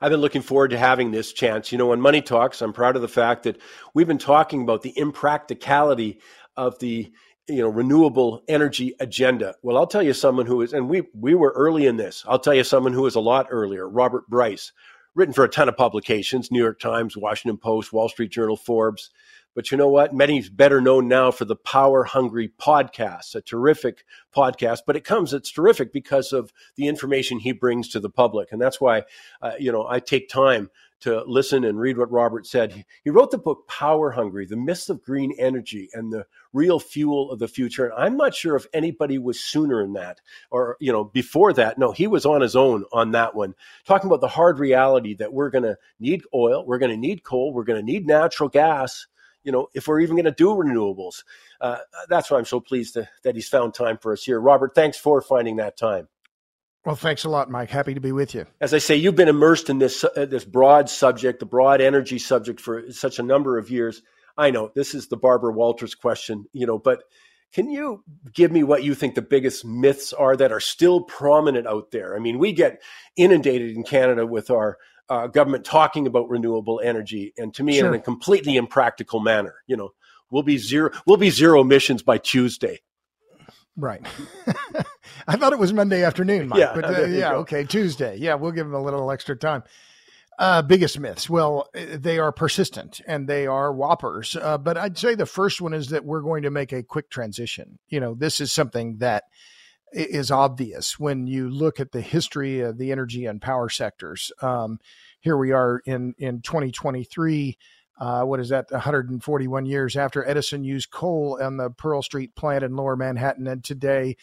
I've 0.00 0.10
been 0.10 0.20
looking 0.20 0.42
forward 0.42 0.70
to 0.70 0.78
having 0.78 1.10
this 1.10 1.32
chance. 1.32 1.72
You 1.72 1.78
know, 1.78 1.92
on 1.92 2.00
Money 2.00 2.22
Talks, 2.22 2.62
I'm 2.62 2.72
proud 2.72 2.96
of 2.96 3.02
the 3.02 3.08
fact 3.08 3.42
that 3.42 3.60
we've 3.94 4.06
been 4.06 4.18
talking 4.18 4.62
about 4.62 4.82
the 4.82 4.94
impracticality 4.96 6.20
of 6.56 6.78
the 6.78 7.12
you 7.48 7.62
know 7.62 7.68
renewable 7.68 8.42
energy 8.48 8.94
agenda. 9.00 9.54
Well, 9.62 9.76
I'll 9.76 9.86
tell 9.86 10.02
you 10.02 10.14
someone 10.14 10.46
who 10.46 10.62
is, 10.62 10.72
and 10.72 10.88
we 10.88 11.02
we 11.14 11.34
were 11.34 11.52
early 11.54 11.86
in 11.86 11.96
this. 11.96 12.24
I'll 12.26 12.38
tell 12.38 12.54
you 12.54 12.64
someone 12.64 12.92
who 12.92 13.06
is 13.06 13.14
a 13.14 13.20
lot 13.20 13.48
earlier. 13.50 13.88
Robert 13.88 14.26
Bryce, 14.28 14.72
written 15.14 15.34
for 15.34 15.44
a 15.44 15.48
ton 15.48 15.68
of 15.68 15.76
publications: 15.76 16.50
New 16.50 16.62
York 16.62 16.80
Times, 16.80 17.16
Washington 17.16 17.58
Post, 17.58 17.92
Wall 17.92 18.08
Street 18.08 18.30
Journal, 18.30 18.56
Forbes. 18.56 19.10
But 19.54 19.70
you 19.70 19.76
know 19.76 19.88
what? 19.88 20.14
Many's 20.14 20.48
better 20.48 20.80
known 20.80 21.08
now 21.08 21.30
for 21.30 21.44
the 21.44 21.56
Power 21.56 22.04
Hungry 22.04 22.52
podcast, 22.60 23.34
a 23.34 23.40
terrific 23.40 24.04
podcast. 24.34 24.80
But 24.86 24.96
it 24.96 25.04
comes, 25.04 25.32
it's 25.32 25.50
terrific 25.50 25.92
because 25.92 26.32
of 26.32 26.52
the 26.76 26.86
information 26.86 27.38
he 27.38 27.52
brings 27.52 27.88
to 27.90 28.00
the 28.00 28.10
public. 28.10 28.52
And 28.52 28.60
that's 28.60 28.80
why, 28.80 29.02
uh, 29.42 29.52
you 29.58 29.72
know, 29.72 29.86
I 29.88 30.00
take 30.00 30.28
time 30.28 30.70
to 31.00 31.24
listen 31.26 31.64
and 31.64 31.80
read 31.80 31.96
what 31.96 32.12
Robert 32.12 32.46
said. 32.46 32.84
He 33.02 33.10
wrote 33.10 33.30
the 33.30 33.38
book 33.38 33.66
Power 33.66 34.10
Hungry, 34.10 34.46
The 34.46 34.56
Myths 34.56 34.88
of 34.88 35.02
Green 35.02 35.34
Energy 35.38 35.88
and 35.94 36.12
the 36.12 36.26
Real 36.52 36.78
Fuel 36.78 37.30
of 37.30 37.38
the 37.38 37.48
Future. 37.48 37.86
And 37.86 37.94
I'm 37.94 38.16
not 38.16 38.34
sure 38.34 38.54
if 38.54 38.66
anybody 38.72 39.18
was 39.18 39.40
sooner 39.40 39.82
in 39.82 39.94
that 39.94 40.20
or, 40.50 40.76
you 40.78 40.92
know, 40.92 41.04
before 41.04 41.52
that. 41.54 41.78
No, 41.78 41.92
he 41.92 42.06
was 42.06 42.26
on 42.26 42.42
his 42.42 42.54
own 42.54 42.84
on 42.92 43.12
that 43.12 43.34
one, 43.34 43.54
talking 43.86 44.08
about 44.08 44.20
the 44.20 44.28
hard 44.28 44.58
reality 44.58 45.14
that 45.14 45.32
we're 45.32 45.50
going 45.50 45.64
to 45.64 45.78
need 45.98 46.22
oil, 46.34 46.66
we're 46.66 46.78
going 46.78 46.92
to 46.92 46.98
need 46.98 47.24
coal, 47.24 47.52
we're 47.52 47.64
going 47.64 47.80
to 47.80 47.92
need 47.92 48.06
natural 48.06 48.48
gas. 48.48 49.06
You 49.44 49.52
know, 49.52 49.68
if 49.74 49.88
we're 49.88 50.00
even 50.00 50.16
going 50.16 50.24
to 50.24 50.30
do 50.30 50.48
renewables, 50.48 51.24
uh, 51.60 51.78
that's 52.08 52.30
why 52.30 52.38
I'm 52.38 52.44
so 52.44 52.60
pleased 52.60 52.94
to, 52.94 53.08
that 53.24 53.34
he's 53.34 53.48
found 53.48 53.74
time 53.74 53.98
for 53.98 54.12
us 54.12 54.24
here. 54.24 54.40
Robert, 54.40 54.74
thanks 54.74 54.98
for 54.98 55.20
finding 55.20 55.56
that 55.56 55.76
time. 55.76 56.08
Well, 56.84 56.96
thanks 56.96 57.24
a 57.24 57.28
lot, 57.28 57.50
Mike. 57.50 57.68
Happy 57.68 57.92
to 57.92 58.00
be 58.00 58.12
with 58.12 58.34
you. 58.34 58.46
As 58.60 58.72
I 58.72 58.78
say, 58.78 58.96
you've 58.96 59.16
been 59.16 59.28
immersed 59.28 59.68
in 59.68 59.78
this 59.78 60.02
uh, 60.02 60.24
this 60.24 60.46
broad 60.46 60.88
subject, 60.88 61.38
the 61.38 61.46
broad 61.46 61.82
energy 61.82 62.18
subject 62.18 62.58
for 62.58 62.90
such 62.90 63.18
a 63.18 63.22
number 63.22 63.58
of 63.58 63.70
years. 63.70 64.02
I 64.38 64.50
know 64.50 64.70
this 64.74 64.94
is 64.94 65.08
the 65.08 65.18
Barbara 65.18 65.52
Walters 65.52 65.94
question, 65.94 66.46
you 66.52 66.66
know, 66.66 66.78
but 66.78 67.02
can 67.52 67.68
you 67.68 68.04
give 68.32 68.52
me 68.52 68.62
what 68.62 68.84
you 68.84 68.94
think 68.94 69.14
the 69.14 69.22
biggest 69.22 69.64
myths 69.64 70.12
are 70.12 70.36
that 70.36 70.52
are 70.52 70.60
still 70.60 71.02
prominent 71.02 71.66
out 71.66 71.90
there? 71.90 72.16
I 72.16 72.18
mean, 72.20 72.38
we 72.38 72.52
get 72.52 72.80
inundated 73.16 73.76
in 73.76 73.82
Canada 73.82 74.24
with 74.24 74.50
our 74.50 74.78
uh, 75.10 75.26
government 75.26 75.64
talking 75.64 76.06
about 76.06 76.30
renewable 76.30 76.80
energy, 76.82 77.34
and 77.36 77.52
to 77.54 77.64
me, 77.64 77.78
sure. 77.78 77.88
in 77.88 77.94
a 77.94 77.98
completely 77.98 78.56
impractical 78.56 79.20
manner. 79.20 79.56
You 79.66 79.76
know, 79.76 79.90
we'll 80.30 80.44
be 80.44 80.56
zero 80.56 80.90
we'll 81.06 81.18
be 81.18 81.30
zero 81.30 81.60
emissions 81.60 82.02
by 82.02 82.18
Tuesday. 82.18 82.80
Right. 83.76 84.06
I 85.26 85.36
thought 85.36 85.52
it 85.52 85.58
was 85.58 85.72
Monday 85.72 86.04
afternoon, 86.04 86.48
Mike. 86.48 86.60
Yeah, 86.60 86.72
but 86.74 86.84
uh, 86.84 87.04
yeah, 87.06 87.34
okay, 87.36 87.64
Tuesday. 87.64 88.16
Yeah, 88.16 88.34
we'll 88.34 88.52
give 88.52 88.66
them 88.66 88.74
a 88.74 88.82
little 88.82 89.10
extra 89.10 89.36
time. 89.36 89.64
Uh, 90.38 90.62
biggest 90.62 90.98
myths. 90.98 91.28
Well, 91.28 91.68
uh, 91.74 91.98
they 91.98 92.18
are 92.18 92.32
persistent 92.32 93.00
and 93.06 93.28
they 93.28 93.46
are 93.46 93.72
whoppers. 93.72 94.36
Uh, 94.36 94.56
but 94.56 94.78
I'd 94.78 94.96
say 94.96 95.14
the 95.14 95.26
first 95.26 95.60
one 95.60 95.74
is 95.74 95.88
that 95.88 96.04
we're 96.04 96.22
going 96.22 96.44
to 96.44 96.50
make 96.50 96.72
a 96.72 96.82
quick 96.82 97.10
transition. 97.10 97.78
You 97.88 98.00
know, 98.00 98.14
this 98.14 98.40
is 98.40 98.50
something 98.50 98.98
that 98.98 99.24
is 99.92 100.30
obvious 100.30 100.98
when 100.98 101.26
you 101.26 101.48
look 101.48 101.80
at 101.80 101.92
the 101.92 102.00
history 102.00 102.60
of 102.60 102.78
the 102.78 102.92
energy 102.92 103.26
and 103.26 103.42
power 103.42 103.68
sectors. 103.68 104.32
Um, 104.42 104.78
here 105.20 105.36
we 105.36 105.52
are 105.52 105.82
in 105.84 106.14
in 106.18 106.42
2023 106.42 107.58
uh, 108.00 108.22
what 108.22 108.40
is 108.40 108.48
that? 108.48 108.70
141 108.70 109.66
years 109.66 109.94
after 109.94 110.26
edison 110.26 110.64
used 110.64 110.90
coal 110.90 111.38
on 111.40 111.58
the 111.58 111.70
pearl 111.70 112.02
street 112.02 112.34
plant 112.34 112.64
in 112.64 112.74
lower 112.74 112.96
manhattan 112.96 113.46
and 113.46 113.62
today 113.62 114.16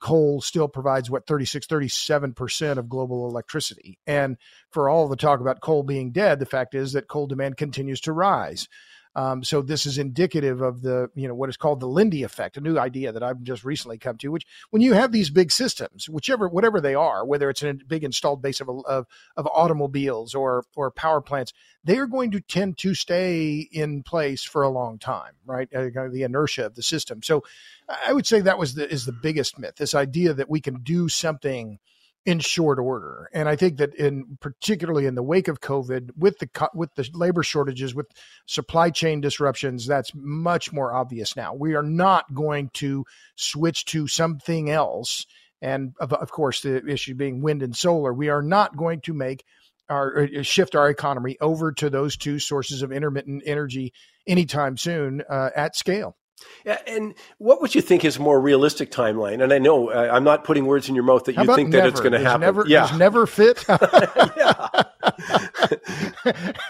coal 0.00 0.40
still 0.40 0.68
provides 0.68 1.10
what 1.10 1.26
36 1.26 1.66
37% 1.66 2.78
of 2.78 2.88
global 2.88 3.26
electricity. 3.28 3.98
And 4.06 4.36
for 4.70 4.88
all 4.88 5.08
the 5.08 5.16
talk 5.16 5.40
about 5.40 5.60
coal 5.60 5.82
being 5.82 6.12
dead 6.12 6.38
the 6.38 6.46
fact 6.46 6.74
is 6.74 6.92
that 6.92 7.08
coal 7.08 7.26
demand 7.26 7.56
continues 7.56 8.00
to 8.02 8.12
rise 8.12 8.68
um, 9.16 9.44
so 9.44 9.62
this 9.62 9.86
is 9.86 9.98
indicative 9.98 10.60
of 10.60 10.82
the, 10.82 11.08
you 11.14 11.28
know, 11.28 11.34
what 11.34 11.48
is 11.48 11.56
called 11.56 11.80
the 11.80 11.86
Lindy 11.86 12.22
effect, 12.24 12.56
a 12.56 12.60
new 12.60 12.78
idea 12.78 13.12
that 13.12 13.22
I've 13.22 13.42
just 13.42 13.64
recently 13.64 13.98
come 13.98 14.18
to, 14.18 14.28
which 14.28 14.46
when 14.70 14.82
you 14.82 14.92
have 14.94 15.12
these 15.12 15.30
big 15.30 15.52
systems, 15.52 16.08
whichever, 16.08 16.48
whatever 16.48 16.80
they 16.80 16.94
are, 16.94 17.24
whether 17.24 17.48
it's 17.48 17.62
a 17.62 17.74
big 17.74 18.02
installed 18.02 18.42
base 18.42 18.60
of, 18.60 18.68
of, 18.68 19.06
of 19.36 19.46
automobiles 19.46 20.34
or, 20.34 20.64
or 20.74 20.90
power 20.90 21.20
plants, 21.20 21.52
they 21.84 21.98
are 21.98 22.06
going 22.06 22.32
to 22.32 22.40
tend 22.40 22.78
to 22.78 22.94
stay 22.94 23.68
in 23.70 24.02
place 24.02 24.42
for 24.42 24.62
a 24.62 24.70
long 24.70 24.98
time, 24.98 25.34
right? 25.46 25.68
Uh, 25.72 26.08
the 26.10 26.22
inertia 26.22 26.66
of 26.66 26.74
the 26.74 26.82
system. 26.82 27.22
So 27.22 27.44
I 27.88 28.12
would 28.12 28.26
say 28.26 28.40
that 28.40 28.58
was 28.58 28.74
the, 28.74 28.90
is 28.90 29.06
the 29.06 29.12
biggest 29.12 29.58
myth, 29.58 29.76
this 29.76 29.94
idea 29.94 30.34
that 30.34 30.50
we 30.50 30.60
can 30.60 30.82
do 30.82 31.08
something– 31.08 31.78
in 32.26 32.38
short 32.38 32.78
order. 32.78 33.28
And 33.34 33.48
I 33.48 33.56
think 33.56 33.78
that 33.78 33.94
in 33.94 34.38
particularly 34.40 35.06
in 35.06 35.14
the 35.14 35.22
wake 35.22 35.48
of 35.48 35.60
COVID, 35.60 36.10
with 36.16 36.38
the 36.38 36.48
with 36.74 36.94
the 36.94 37.08
labor 37.12 37.42
shortages, 37.42 37.94
with 37.94 38.06
supply 38.46 38.90
chain 38.90 39.20
disruptions, 39.20 39.86
that's 39.86 40.12
much 40.14 40.72
more 40.72 40.94
obvious 40.94 41.36
now. 41.36 41.54
We 41.54 41.74
are 41.74 41.82
not 41.82 42.32
going 42.32 42.70
to 42.74 43.04
switch 43.36 43.84
to 43.86 44.06
something 44.06 44.70
else. 44.70 45.26
And 45.60 45.94
of, 46.00 46.12
of 46.12 46.30
course, 46.30 46.62
the 46.62 46.86
issue 46.86 47.14
being 47.14 47.42
wind 47.42 47.62
and 47.62 47.76
solar, 47.76 48.12
we 48.12 48.28
are 48.28 48.42
not 48.42 48.76
going 48.76 49.00
to 49.02 49.14
make 49.14 49.44
our 49.88 50.24
uh, 50.24 50.42
shift 50.42 50.74
our 50.74 50.88
economy 50.88 51.36
over 51.40 51.72
to 51.72 51.90
those 51.90 52.16
two 52.16 52.38
sources 52.38 52.82
of 52.82 52.90
intermittent 52.90 53.42
energy 53.46 53.92
anytime 54.26 54.76
soon 54.76 55.22
uh, 55.28 55.50
at 55.54 55.76
scale. 55.76 56.16
Yeah, 56.64 56.78
and 56.86 57.14
what 57.38 57.60
would 57.60 57.74
you 57.74 57.82
think 57.82 58.04
is 58.04 58.16
a 58.16 58.20
more 58.20 58.40
realistic 58.40 58.90
timeline? 58.90 59.42
And 59.42 59.52
I 59.52 59.58
know 59.58 59.90
uh, 59.90 60.08
I'm 60.12 60.24
not 60.24 60.44
putting 60.44 60.66
words 60.66 60.88
in 60.88 60.94
your 60.94 61.04
mouth 61.04 61.24
that 61.24 61.36
you 61.36 61.54
think 61.54 61.68
never? 61.70 61.82
that 61.82 61.88
it's 61.90 62.00
going 62.00 62.12
to 62.12 62.20
happen. 62.20 62.40
Never, 62.40 62.64
yeah, 62.66 62.94
never 62.96 63.26
fit. 63.26 63.64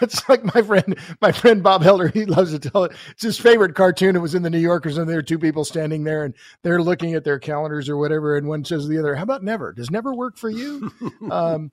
it's 0.01 0.27
like 0.27 0.43
my 0.53 0.61
friend, 0.61 0.97
my 1.21 1.31
friend 1.31 1.63
Bob 1.63 1.81
Helder. 1.81 2.09
He 2.09 2.25
loves 2.25 2.51
to 2.51 2.59
tell 2.59 2.83
it. 2.83 2.91
It's 3.11 3.23
his 3.23 3.37
favorite 3.37 3.75
cartoon. 3.75 4.15
It 4.15 4.19
was 4.19 4.35
in 4.35 4.43
the 4.43 4.49
New 4.49 4.59
Yorkers, 4.59 4.97
and 4.97 5.09
there 5.09 5.19
are 5.19 5.23
two 5.23 5.39
people 5.39 5.63
standing 5.63 6.03
there, 6.03 6.23
and 6.23 6.33
they're 6.61 6.81
looking 6.81 7.13
at 7.13 7.23
their 7.23 7.39
calendars 7.39 7.87
or 7.89 7.97
whatever, 7.97 8.37
and 8.37 8.47
one 8.47 8.65
says 8.65 8.83
to 8.83 8.89
the 8.89 8.99
other, 8.99 9.15
"How 9.15 9.23
about 9.23 9.43
never? 9.43 9.71
Does 9.73 9.91
never 9.91 10.13
work 10.13 10.37
for 10.37 10.49
you?" 10.49 10.91
um, 11.31 11.71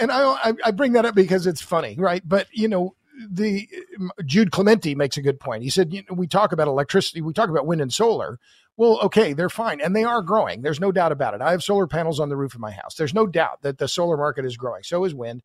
and 0.00 0.10
I, 0.10 0.54
I 0.64 0.70
bring 0.70 0.92
that 0.92 1.04
up 1.04 1.14
because 1.14 1.46
it's 1.46 1.60
funny, 1.62 1.96
right? 1.98 2.22
But 2.26 2.48
you 2.52 2.68
know, 2.68 2.94
the 3.30 3.68
um, 3.98 4.10
Jude 4.24 4.50
Clemente 4.50 4.94
makes 4.94 5.16
a 5.16 5.22
good 5.22 5.40
point. 5.40 5.62
He 5.62 5.70
said, 5.70 5.92
you 5.92 6.02
know, 6.08 6.14
we 6.14 6.26
talk 6.26 6.52
about 6.52 6.68
electricity, 6.68 7.20
we 7.20 7.32
talk 7.32 7.50
about 7.50 7.66
wind 7.66 7.80
and 7.80 7.92
solar. 7.92 8.38
Well, 8.76 8.98
okay, 9.02 9.34
they're 9.34 9.48
fine 9.48 9.80
and 9.80 9.94
they 9.94 10.04
are 10.04 10.20
growing. 10.20 10.62
There's 10.62 10.80
no 10.80 10.90
doubt 10.90 11.12
about 11.12 11.34
it. 11.34 11.40
I 11.40 11.52
have 11.52 11.62
solar 11.62 11.86
panels 11.86 12.18
on 12.18 12.28
the 12.28 12.36
roof 12.36 12.54
of 12.54 12.60
my 12.60 12.72
house. 12.72 12.96
There's 12.96 13.14
no 13.14 13.26
doubt 13.26 13.62
that 13.62 13.78
the 13.78 13.86
solar 13.86 14.16
market 14.16 14.44
is 14.44 14.56
growing. 14.56 14.82
So 14.82 15.04
is 15.04 15.14
wind 15.14 15.42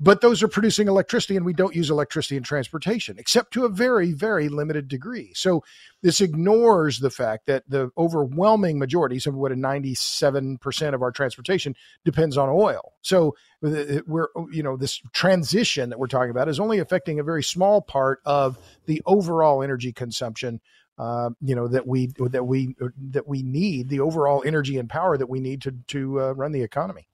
but 0.00 0.22
those 0.22 0.42
are 0.42 0.48
producing 0.48 0.88
electricity 0.88 1.36
and 1.36 1.44
we 1.44 1.52
don't 1.52 1.76
use 1.76 1.90
electricity 1.90 2.36
in 2.36 2.42
transportation 2.42 3.18
except 3.18 3.52
to 3.52 3.64
a 3.64 3.68
very 3.68 4.12
very 4.12 4.48
limited 4.48 4.88
degree. 4.88 5.32
So 5.34 5.62
this 6.02 6.20
ignores 6.20 6.98
the 6.98 7.10
fact 7.10 7.46
that 7.46 7.64
the 7.68 7.90
overwhelming 7.98 8.78
majority 8.78 9.18
some 9.18 9.36
what 9.36 9.52
a 9.52 9.56
97% 9.56 10.94
of 10.94 11.02
our 11.02 11.12
transportation 11.12 11.76
depends 12.04 12.38
on 12.38 12.48
oil. 12.48 12.94
So 13.02 13.36
uh, 13.64 14.00
we're 14.06 14.28
you 14.50 14.62
know 14.62 14.76
this 14.76 15.00
transition 15.12 15.90
that 15.90 15.98
we're 15.98 16.06
talking 16.06 16.30
about 16.30 16.48
is 16.48 16.58
only 16.58 16.78
affecting 16.78 17.20
a 17.20 17.24
very 17.24 17.42
small 17.42 17.82
part 17.82 18.20
of 18.24 18.58
the 18.86 19.02
overall 19.06 19.62
energy 19.62 19.92
consumption 19.92 20.60
uh, 21.00 21.30
you 21.40 21.54
know 21.54 21.66
that 21.66 21.86
we 21.86 22.12
that 22.18 22.44
we 22.44 22.76
that 22.98 23.26
we 23.26 23.42
need 23.42 23.88
the 23.88 24.00
overall 24.00 24.42
energy 24.44 24.76
and 24.76 24.90
power 24.90 25.16
that 25.16 25.30
we 25.30 25.40
need 25.40 25.62
to 25.62 25.72
to 25.86 26.20
uh, 26.20 26.32
run 26.32 26.52
the 26.52 26.62
economy 26.62 27.08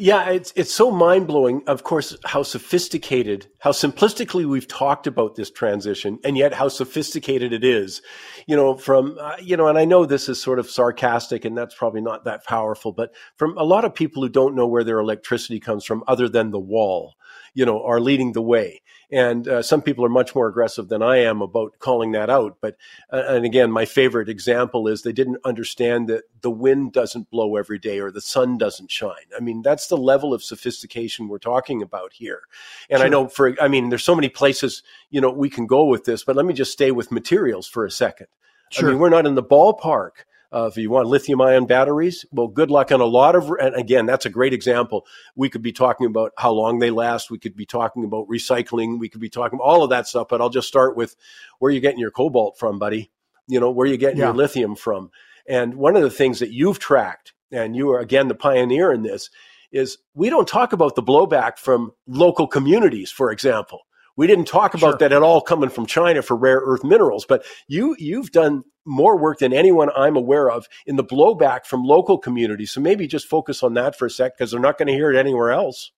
yeah, 0.00 0.30
it's 0.30 0.50
it's 0.56 0.72
so 0.72 0.90
mind 0.90 1.26
blowing. 1.26 1.62
Of 1.66 1.84
course, 1.84 2.16
how 2.24 2.42
sophisticated, 2.42 3.48
how 3.58 3.72
simplistically 3.72 4.46
we've 4.46 4.66
talked 4.66 5.06
about 5.06 5.34
this 5.34 5.50
transition, 5.50 6.18
and 6.24 6.38
yet 6.38 6.54
how 6.54 6.68
sophisticated 6.68 7.52
it 7.52 7.64
is. 7.64 8.00
You 8.46 8.56
know, 8.56 8.76
from 8.76 9.18
uh, 9.20 9.36
you 9.42 9.58
know, 9.58 9.68
and 9.68 9.76
I 9.76 9.84
know 9.84 10.06
this 10.06 10.30
is 10.30 10.42
sort 10.42 10.58
of 10.58 10.70
sarcastic, 10.70 11.44
and 11.44 11.56
that's 11.56 11.74
probably 11.74 12.00
not 12.00 12.24
that 12.24 12.46
powerful, 12.46 12.92
but 12.92 13.14
from 13.36 13.58
a 13.58 13.62
lot 13.62 13.84
of 13.84 13.94
people 13.94 14.22
who 14.22 14.30
don't 14.30 14.54
know 14.54 14.66
where 14.66 14.84
their 14.84 15.00
electricity 15.00 15.60
comes 15.60 15.84
from, 15.84 16.02
other 16.08 16.30
than 16.30 16.50
the 16.50 16.58
wall, 16.58 17.16
you 17.54 17.64
know, 17.66 17.82
are 17.84 18.00
leading 18.00 18.32
the 18.32 18.42
way. 18.42 18.82
And 19.12 19.48
uh, 19.48 19.62
some 19.62 19.82
people 19.82 20.04
are 20.04 20.10
much 20.10 20.34
more 20.36 20.46
aggressive 20.46 20.88
than 20.88 21.02
I 21.02 21.16
am 21.18 21.42
about 21.42 21.80
calling 21.80 22.12
that 22.12 22.30
out. 22.30 22.58
But, 22.60 22.76
uh, 23.12 23.24
and 23.26 23.44
again, 23.44 23.72
my 23.72 23.84
favorite 23.84 24.28
example 24.28 24.86
is 24.86 25.02
they 25.02 25.12
didn't 25.12 25.38
understand 25.44 26.08
that 26.08 26.24
the 26.42 26.50
wind 26.50 26.92
doesn't 26.92 27.30
blow 27.30 27.56
every 27.56 27.78
day 27.78 27.98
or 27.98 28.12
the 28.12 28.20
sun 28.20 28.56
doesn't 28.56 28.90
shine. 28.90 29.26
I 29.36 29.40
mean, 29.40 29.62
that's 29.62 29.88
the 29.88 29.96
level 29.96 30.32
of 30.32 30.44
sophistication 30.44 31.26
we're 31.26 31.38
talking 31.38 31.82
about 31.82 32.12
here. 32.12 32.42
And 32.88 33.00
sure. 33.00 33.06
I 33.06 33.10
know 33.10 33.28
for, 33.28 33.60
I 33.60 33.66
mean, 33.66 33.88
there's 33.88 34.04
so 34.04 34.14
many 34.14 34.28
places, 34.28 34.84
you 35.10 35.20
know, 35.20 35.30
we 35.30 35.50
can 35.50 35.66
go 35.66 35.86
with 35.86 36.04
this, 36.04 36.22
but 36.22 36.36
let 36.36 36.46
me 36.46 36.54
just 36.54 36.72
stay 36.72 36.92
with 36.92 37.10
materials 37.10 37.66
for 37.66 37.84
a 37.84 37.90
second. 37.90 38.28
Sure. 38.70 38.88
I 38.88 38.92
mean, 38.92 39.00
we're 39.00 39.08
not 39.08 39.26
in 39.26 39.34
the 39.34 39.42
ballpark 39.42 40.24
uh, 40.52 40.68
if 40.70 40.76
you 40.76 40.90
want 40.90 41.06
lithium 41.06 41.40
ion 41.40 41.66
batteries, 41.66 42.24
well, 42.32 42.48
good 42.48 42.70
luck 42.70 42.90
on 42.90 43.00
a 43.00 43.04
lot 43.04 43.36
of, 43.36 43.50
and 43.60 43.74
again, 43.76 44.06
that's 44.06 44.26
a 44.26 44.30
great 44.30 44.52
example. 44.52 45.06
We 45.36 45.48
could 45.48 45.62
be 45.62 45.72
talking 45.72 46.06
about 46.06 46.32
how 46.36 46.52
long 46.52 46.78
they 46.78 46.90
last. 46.90 47.30
We 47.30 47.38
could 47.38 47.54
be 47.54 47.66
talking 47.66 48.04
about 48.04 48.28
recycling. 48.28 48.98
We 48.98 49.08
could 49.08 49.20
be 49.20 49.28
talking 49.28 49.60
all 49.60 49.84
of 49.84 49.90
that 49.90 50.08
stuff, 50.08 50.28
but 50.28 50.40
I'll 50.40 50.50
just 50.50 50.68
start 50.68 50.96
with 50.96 51.14
where 51.58 51.70
you're 51.70 51.80
getting 51.80 52.00
your 52.00 52.10
cobalt 52.10 52.58
from, 52.58 52.78
buddy. 52.78 53.10
You 53.46 53.60
know, 53.60 53.70
where 53.70 53.86
you're 53.86 53.96
getting 53.96 54.18
yeah. 54.18 54.26
your 54.26 54.34
lithium 54.34 54.76
from. 54.76 55.10
And 55.48 55.74
one 55.74 55.96
of 55.96 56.02
the 56.02 56.10
things 56.10 56.38
that 56.38 56.52
you've 56.52 56.78
tracked, 56.78 57.32
and 57.50 57.74
you 57.74 57.90
are 57.90 58.00
again 58.00 58.28
the 58.28 58.34
pioneer 58.34 58.92
in 58.92 59.02
this, 59.02 59.30
is 59.72 59.98
we 60.14 60.30
don't 60.30 60.48
talk 60.48 60.72
about 60.72 60.94
the 60.94 61.02
blowback 61.02 61.58
from 61.58 61.92
local 62.06 62.46
communities, 62.46 63.10
for 63.10 63.30
example. 63.30 63.80
We 64.16 64.26
didn't 64.26 64.46
talk 64.46 64.74
about 64.74 64.92
sure. 64.92 64.98
that 64.98 65.12
at 65.12 65.22
all 65.22 65.40
coming 65.40 65.70
from 65.70 65.86
China 65.86 66.22
for 66.22 66.36
rare 66.36 66.60
earth 66.64 66.84
minerals, 66.84 67.24
but 67.26 67.44
you 67.68 67.96
you've 67.98 68.32
done 68.32 68.64
more 68.84 69.16
work 69.16 69.38
than 69.38 69.52
anyone 69.52 69.90
I'm 69.94 70.16
aware 70.16 70.50
of 70.50 70.66
in 70.86 70.96
the 70.96 71.04
blowback 71.04 71.66
from 71.66 71.84
local 71.84 72.18
communities. 72.18 72.70
So 72.70 72.80
maybe 72.80 73.06
just 73.06 73.26
focus 73.26 73.62
on 73.62 73.74
that 73.74 73.96
for 73.96 74.06
a 74.06 74.10
sec 74.10 74.36
because 74.36 74.50
they're 74.50 74.60
not 74.60 74.78
going 74.78 74.88
to 74.88 74.94
hear 74.94 75.10
it 75.12 75.18
anywhere 75.18 75.50
else. 75.50 75.92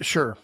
Sure. 0.00 0.36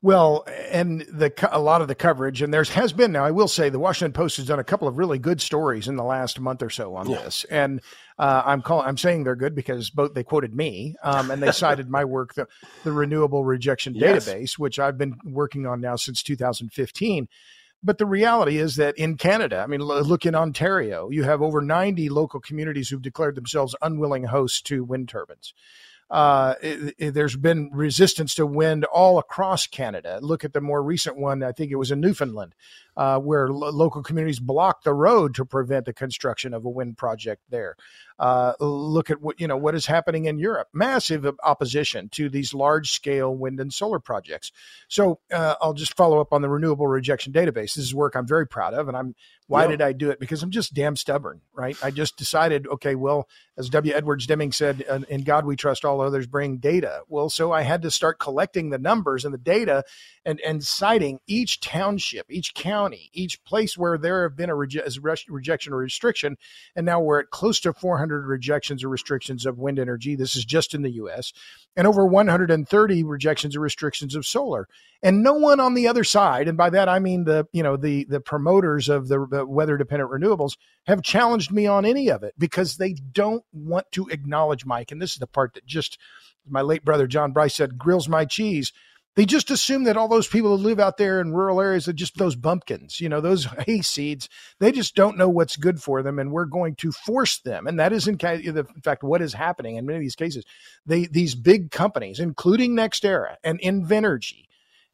Well, 0.00 0.44
and 0.70 1.00
the 1.00 1.32
a 1.50 1.58
lot 1.58 1.82
of 1.82 1.88
the 1.88 1.94
coverage, 1.96 2.40
and 2.40 2.54
there's 2.54 2.70
has 2.70 2.92
been 2.92 3.10
now. 3.10 3.24
I 3.24 3.32
will 3.32 3.48
say 3.48 3.68
the 3.68 3.80
Washington 3.80 4.12
Post 4.12 4.36
has 4.36 4.46
done 4.46 4.60
a 4.60 4.64
couple 4.64 4.86
of 4.86 4.96
really 4.96 5.18
good 5.18 5.40
stories 5.40 5.88
in 5.88 5.96
the 5.96 6.04
last 6.04 6.38
month 6.38 6.62
or 6.62 6.70
so 6.70 6.94
on 6.94 7.10
yeah. 7.10 7.18
this, 7.18 7.44
and 7.50 7.80
uh, 8.16 8.42
I'm 8.46 8.62
calling. 8.62 8.86
I'm 8.86 8.96
saying 8.96 9.24
they're 9.24 9.34
good 9.34 9.56
because 9.56 9.90
both 9.90 10.14
they 10.14 10.22
quoted 10.22 10.54
me, 10.54 10.94
um, 11.02 11.32
and 11.32 11.42
they 11.42 11.50
cited 11.52 11.90
my 11.90 12.04
work, 12.04 12.34
the 12.34 12.46
the 12.84 12.92
Renewable 12.92 13.44
Rejection 13.44 13.96
yes. 13.96 14.28
Database, 14.28 14.52
which 14.52 14.78
I've 14.78 14.98
been 14.98 15.16
working 15.24 15.66
on 15.66 15.80
now 15.80 15.96
since 15.96 16.22
2015. 16.22 17.26
But 17.82 17.98
the 17.98 18.06
reality 18.06 18.58
is 18.58 18.76
that 18.76 18.96
in 18.98 19.16
Canada, 19.16 19.58
I 19.58 19.66
mean, 19.66 19.80
look 19.80 20.26
in 20.26 20.34
Ontario, 20.34 21.10
you 21.10 21.22
have 21.24 21.42
over 21.42 21.60
90 21.60 22.08
local 22.08 22.40
communities 22.40 22.88
who've 22.88 23.02
declared 23.02 23.36
themselves 23.36 23.76
unwilling 23.80 24.24
hosts 24.24 24.60
to 24.62 24.82
wind 24.84 25.08
turbines 25.08 25.54
uh, 26.10 26.54
it, 26.62 26.94
it, 26.98 27.14
there's 27.14 27.36
been 27.36 27.70
resistance 27.72 28.34
to 28.36 28.46
wind 28.46 28.84
all 28.86 29.18
across 29.18 29.66
Canada. 29.66 30.18
Look 30.22 30.44
at 30.44 30.52
the 30.52 30.60
more 30.60 30.82
recent 30.82 31.18
one. 31.18 31.42
I 31.42 31.52
think 31.52 31.70
it 31.70 31.76
was 31.76 31.90
in 31.90 32.00
Newfoundland, 32.00 32.54
uh, 32.98 33.16
where 33.20 33.48
lo- 33.48 33.70
local 33.70 34.02
communities 34.02 34.40
blocked 34.40 34.82
the 34.82 34.92
road 34.92 35.32
to 35.36 35.44
prevent 35.44 35.86
the 35.86 35.92
construction 35.92 36.52
of 36.52 36.64
a 36.64 36.68
wind 36.68 36.98
project 36.98 37.40
there. 37.48 37.76
Uh, 38.18 38.52
look 38.58 39.08
at 39.08 39.22
what 39.22 39.40
you 39.40 39.46
know 39.46 39.56
what 39.56 39.76
is 39.76 39.86
happening 39.86 40.24
in 40.24 40.40
Europe. 40.40 40.66
Massive 40.74 41.24
opposition 41.44 42.08
to 42.08 42.28
these 42.28 42.52
large 42.52 42.90
scale 42.90 43.34
wind 43.34 43.60
and 43.60 43.72
solar 43.72 44.00
projects. 44.00 44.50
So 44.88 45.20
uh, 45.32 45.54
I'll 45.62 45.74
just 45.74 45.96
follow 45.96 46.20
up 46.20 46.32
on 46.32 46.42
the 46.42 46.48
renewable 46.48 46.88
rejection 46.88 47.32
database. 47.32 47.74
This 47.74 47.78
is 47.78 47.94
work 47.94 48.16
I'm 48.16 48.26
very 48.26 48.48
proud 48.48 48.74
of, 48.74 48.88
and 48.88 48.96
I'm 48.96 49.14
why 49.48 49.66
did 49.66 49.80
I 49.80 49.92
do 49.92 50.10
it? 50.10 50.20
Because 50.20 50.42
I'm 50.42 50.50
just 50.50 50.74
damn 50.74 50.94
stubborn, 50.94 51.40
right? 51.54 51.76
I 51.82 51.90
just 51.90 52.18
decided, 52.18 52.66
okay, 52.66 52.94
well, 52.94 53.26
as 53.56 53.70
W. 53.70 53.94
Edwards 53.94 54.26
Deming 54.26 54.52
said, 54.52 54.82
in 55.08 55.22
God 55.22 55.46
we 55.46 55.56
trust, 55.56 55.86
all 55.86 56.02
others 56.02 56.26
bring 56.26 56.58
data. 56.58 57.00
Well, 57.08 57.30
so 57.30 57.50
I 57.50 57.62
had 57.62 57.80
to 57.82 57.90
start 57.90 58.18
collecting 58.18 58.68
the 58.68 58.78
numbers 58.78 59.24
and 59.24 59.32
the 59.32 59.38
data 59.38 59.84
and, 60.26 60.38
and 60.42 60.62
citing 60.62 61.20
each 61.26 61.60
township, 61.60 62.26
each 62.30 62.52
county, 62.52 62.87
each 63.12 63.42
place 63.44 63.76
where 63.76 63.98
there 63.98 64.22
have 64.22 64.36
been 64.36 64.50
a 64.50 64.54
reje- 64.54 65.26
rejection 65.28 65.72
or 65.72 65.78
restriction. 65.78 66.36
And 66.76 66.86
now 66.86 67.00
we're 67.00 67.20
at 67.20 67.30
close 67.30 67.60
to 67.60 67.72
400 67.72 68.26
rejections 68.26 68.84
or 68.84 68.88
restrictions 68.88 69.46
of 69.46 69.58
wind 69.58 69.78
energy. 69.78 70.16
This 70.16 70.36
is 70.36 70.44
just 70.44 70.74
in 70.74 70.82
the 70.82 70.92
US, 70.92 71.32
and 71.76 71.86
over 71.86 72.06
130 72.06 73.04
rejections 73.04 73.56
or 73.56 73.60
restrictions 73.60 74.14
of 74.14 74.26
solar. 74.26 74.68
And 75.02 75.22
no 75.22 75.34
one 75.34 75.60
on 75.60 75.74
the 75.74 75.86
other 75.86 76.04
side, 76.04 76.48
and 76.48 76.58
by 76.58 76.70
that 76.70 76.88
I 76.88 76.98
mean 76.98 77.24
the 77.24 77.46
you 77.52 77.62
know 77.62 77.76
the 77.76 78.04
the 78.04 78.20
promoters 78.20 78.88
of 78.88 79.08
the, 79.08 79.26
the 79.26 79.46
weather 79.46 79.76
dependent 79.76 80.10
renewables, 80.10 80.56
have 80.86 81.02
challenged 81.02 81.52
me 81.52 81.66
on 81.66 81.84
any 81.84 82.08
of 82.08 82.22
it 82.22 82.34
because 82.36 82.76
they 82.76 82.94
don't 82.94 83.44
want 83.52 83.86
to 83.92 84.08
acknowledge 84.08 84.66
Mike. 84.66 84.90
And 84.90 85.00
this 85.00 85.12
is 85.12 85.18
the 85.18 85.26
part 85.26 85.54
that 85.54 85.66
just 85.66 85.98
my 86.48 86.62
late 86.62 86.84
brother 86.84 87.06
John 87.06 87.32
Bryce 87.32 87.54
said 87.54 87.78
grills 87.78 88.08
my 88.08 88.24
cheese 88.24 88.72
they 89.18 89.26
just 89.26 89.50
assume 89.50 89.82
that 89.82 89.96
all 89.96 90.06
those 90.06 90.28
people 90.28 90.56
who 90.56 90.62
live 90.62 90.78
out 90.78 90.96
there 90.96 91.20
in 91.20 91.32
rural 91.32 91.60
areas 91.60 91.88
are 91.88 91.92
just 91.92 92.16
those 92.18 92.36
bumpkins, 92.36 93.00
you 93.00 93.08
know, 93.08 93.20
those 93.20 93.46
hay 93.66 93.82
seeds. 93.82 94.28
They 94.60 94.70
just 94.70 94.94
don't 94.94 95.18
know 95.18 95.28
what's 95.28 95.56
good 95.56 95.82
for 95.82 96.04
them, 96.04 96.20
and 96.20 96.30
we're 96.30 96.44
going 96.44 96.76
to 96.76 96.92
force 96.92 97.40
them. 97.40 97.66
And 97.66 97.80
that 97.80 97.92
is, 97.92 98.06
in, 98.06 98.16
in 98.20 98.64
fact, 98.84 99.02
what 99.02 99.20
is 99.20 99.32
happening 99.32 99.74
in 99.74 99.86
many 99.86 99.96
of 99.96 100.02
these 100.02 100.14
cases. 100.14 100.44
They 100.86 101.06
these 101.06 101.34
big 101.34 101.72
companies, 101.72 102.20
including 102.20 102.76
NextEra 102.76 103.34
and 103.42 103.60
Invenergy, 103.60 104.44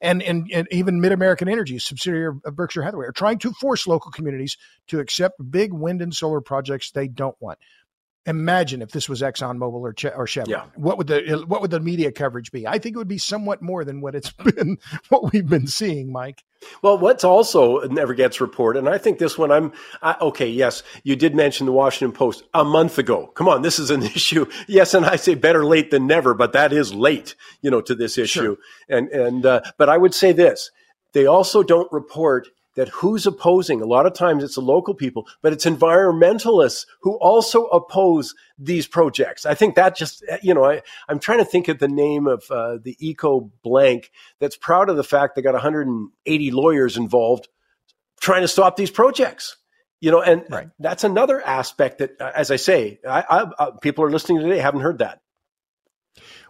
and, 0.01 0.23
and, 0.23 0.51
and 0.51 0.69
even 0.71 1.03
Mid 1.03 1.13
American 1.13 1.51
Energy, 1.51 1.79
subsidiary 1.79 2.35
of 2.47 2.57
Berkshire 2.57 2.83
Hathaway, 2.83 3.05
are 3.05 3.13
trying 3.13 3.41
to 3.41 3.53
force 3.53 3.87
local 3.87 4.11
communities 4.11 4.57
to 4.89 5.01
accept 5.01 5.51
big 5.51 5.71
wind 5.71 6.01
and 6.01 6.17
solar 6.17 6.41
projects 6.41 6.93
they 6.93 7.09
don't 7.09 7.37
want. 7.41 7.59
Imagine 8.27 8.81
if 8.81 8.91
this 8.91 9.09
was 9.09 9.21
ExxonMobil 9.21 9.73
or, 9.75 9.93
che- 9.93 10.13
or 10.17 10.27
Chevron. 10.27 10.51
Yeah. 10.51 10.65
What 10.77 10.97
would 10.97 11.09
the 11.09 11.45
what 11.47 11.61
would 11.61 11.71
the 11.71 11.81
media 11.81 12.11
coverage 12.11 12.51
be? 12.51 12.67
I 12.67 12.79
think 12.79 12.95
it 12.95 12.99
would 12.99 13.09
be 13.09 13.19
somewhat 13.19 13.61
more 13.61 13.85
than 13.85 14.01
what 14.01 14.15
it's 14.15 14.31
been, 14.33 14.79
what 15.11 15.33
we've 15.33 15.47
been 15.47 15.67
seeing, 15.67 16.11
Mike. 16.11 16.43
Well, 16.81 16.97
what's 16.97 17.25
also 17.25 17.81
never 17.89 18.15
gets 18.15 18.41
reported, 18.41 18.79
and 18.79 18.89
I 18.89 18.97
think 18.97 19.19
this 19.19 19.37
one, 19.37 19.51
I'm 19.51 19.73
I, 20.01 20.17
okay. 20.21 20.49
Yes, 20.49 20.83
you 21.03 21.17
did 21.17 21.35
mention 21.35 21.67
the 21.67 21.73
Washington 21.73 22.17
Post 22.17 22.45
a 22.55 22.65
month 22.65 22.97
ago. 22.99 23.27
Come 23.35 23.49
on, 23.49 23.61
this 23.61 23.79
is 23.79 23.91
an 23.91 24.03
issue. 24.15 24.47
Yes, 24.67 24.95
and 24.95 25.05
I 25.05 25.17
say 25.17 25.35
better 25.35 25.65
late 25.65 25.91
than 25.91 26.07
never, 26.07 26.33
but 26.33 26.55
that 26.55 26.73
is 26.73 26.95
late, 26.95 27.35
you 27.61 27.71
know, 27.71 27.83
to 27.83 27.95
this 27.95 28.17
issue. 28.17 28.57
Sure. 28.57 28.57
And 28.89 29.09
and 29.11 29.45
uh, 29.45 29.61
but 29.77 29.91
I 29.91 29.99
would 29.99 30.15
say 30.15 30.33
this: 30.33 30.71
they 31.13 31.27
also 31.27 31.63
don't 31.63 31.93
report 31.93 32.49
that 32.75 32.89
who's 32.89 33.27
opposing. 33.27 33.81
A 33.81 33.87
lot 33.87 34.07
of 34.07 34.15
times 34.15 34.43
it's 34.43 34.57
the 34.57 34.61
local 34.61 34.95
people, 34.95 35.27
but 35.43 35.53
it's 35.53 35.65
environmentalists 35.65 36.87
who 37.01 37.15
also 37.15 37.67
oppose 37.67 38.35
these 38.59 38.87
projects. 38.87 39.47
I 39.47 39.55
think 39.55 39.77
that 39.77 39.97
just, 39.97 40.25
you 40.43 40.55
know, 40.55 40.65
I, 40.65 40.83
I'm 41.09 41.19
trying 41.19 41.39
to 41.39 41.45
think 41.45 41.69
of 41.69 41.79
the 41.79 41.89
name 41.89 42.27
of 42.27 42.45
uh, 42.51 42.79
the 42.83 42.97
Eco 42.99 43.53
Blank 43.63 44.11
that's 44.41 44.57
proud 44.57 44.89
of 44.89 44.97
the 44.97 45.05
fact 45.05 45.37
they 45.37 45.43
got 45.43 45.55
180 45.55 46.51
lawyers 46.51 46.97
involved 46.97 47.49
trying 48.21 48.43
to 48.43 48.49
stop 48.49 48.77
these 48.77 48.91
projects. 48.91 49.57
You 50.01 50.11
know, 50.11 50.21
and 50.21 50.45
right. 50.51 50.69
that's 50.79 51.05
another 51.05 51.41
aspect 51.41 51.99
that, 51.99 52.21
uh, 52.21 52.31
as 52.35 52.51
I 52.51 52.57
say, 52.57 52.99
I, 53.09 53.21
I, 53.21 53.41
uh, 53.59 53.71
people 53.71 54.05
are 54.05 54.11
listening 54.11 54.41
today 54.41 54.59
haven't 54.59 54.83
heard 54.83 54.99
that. 54.99 55.23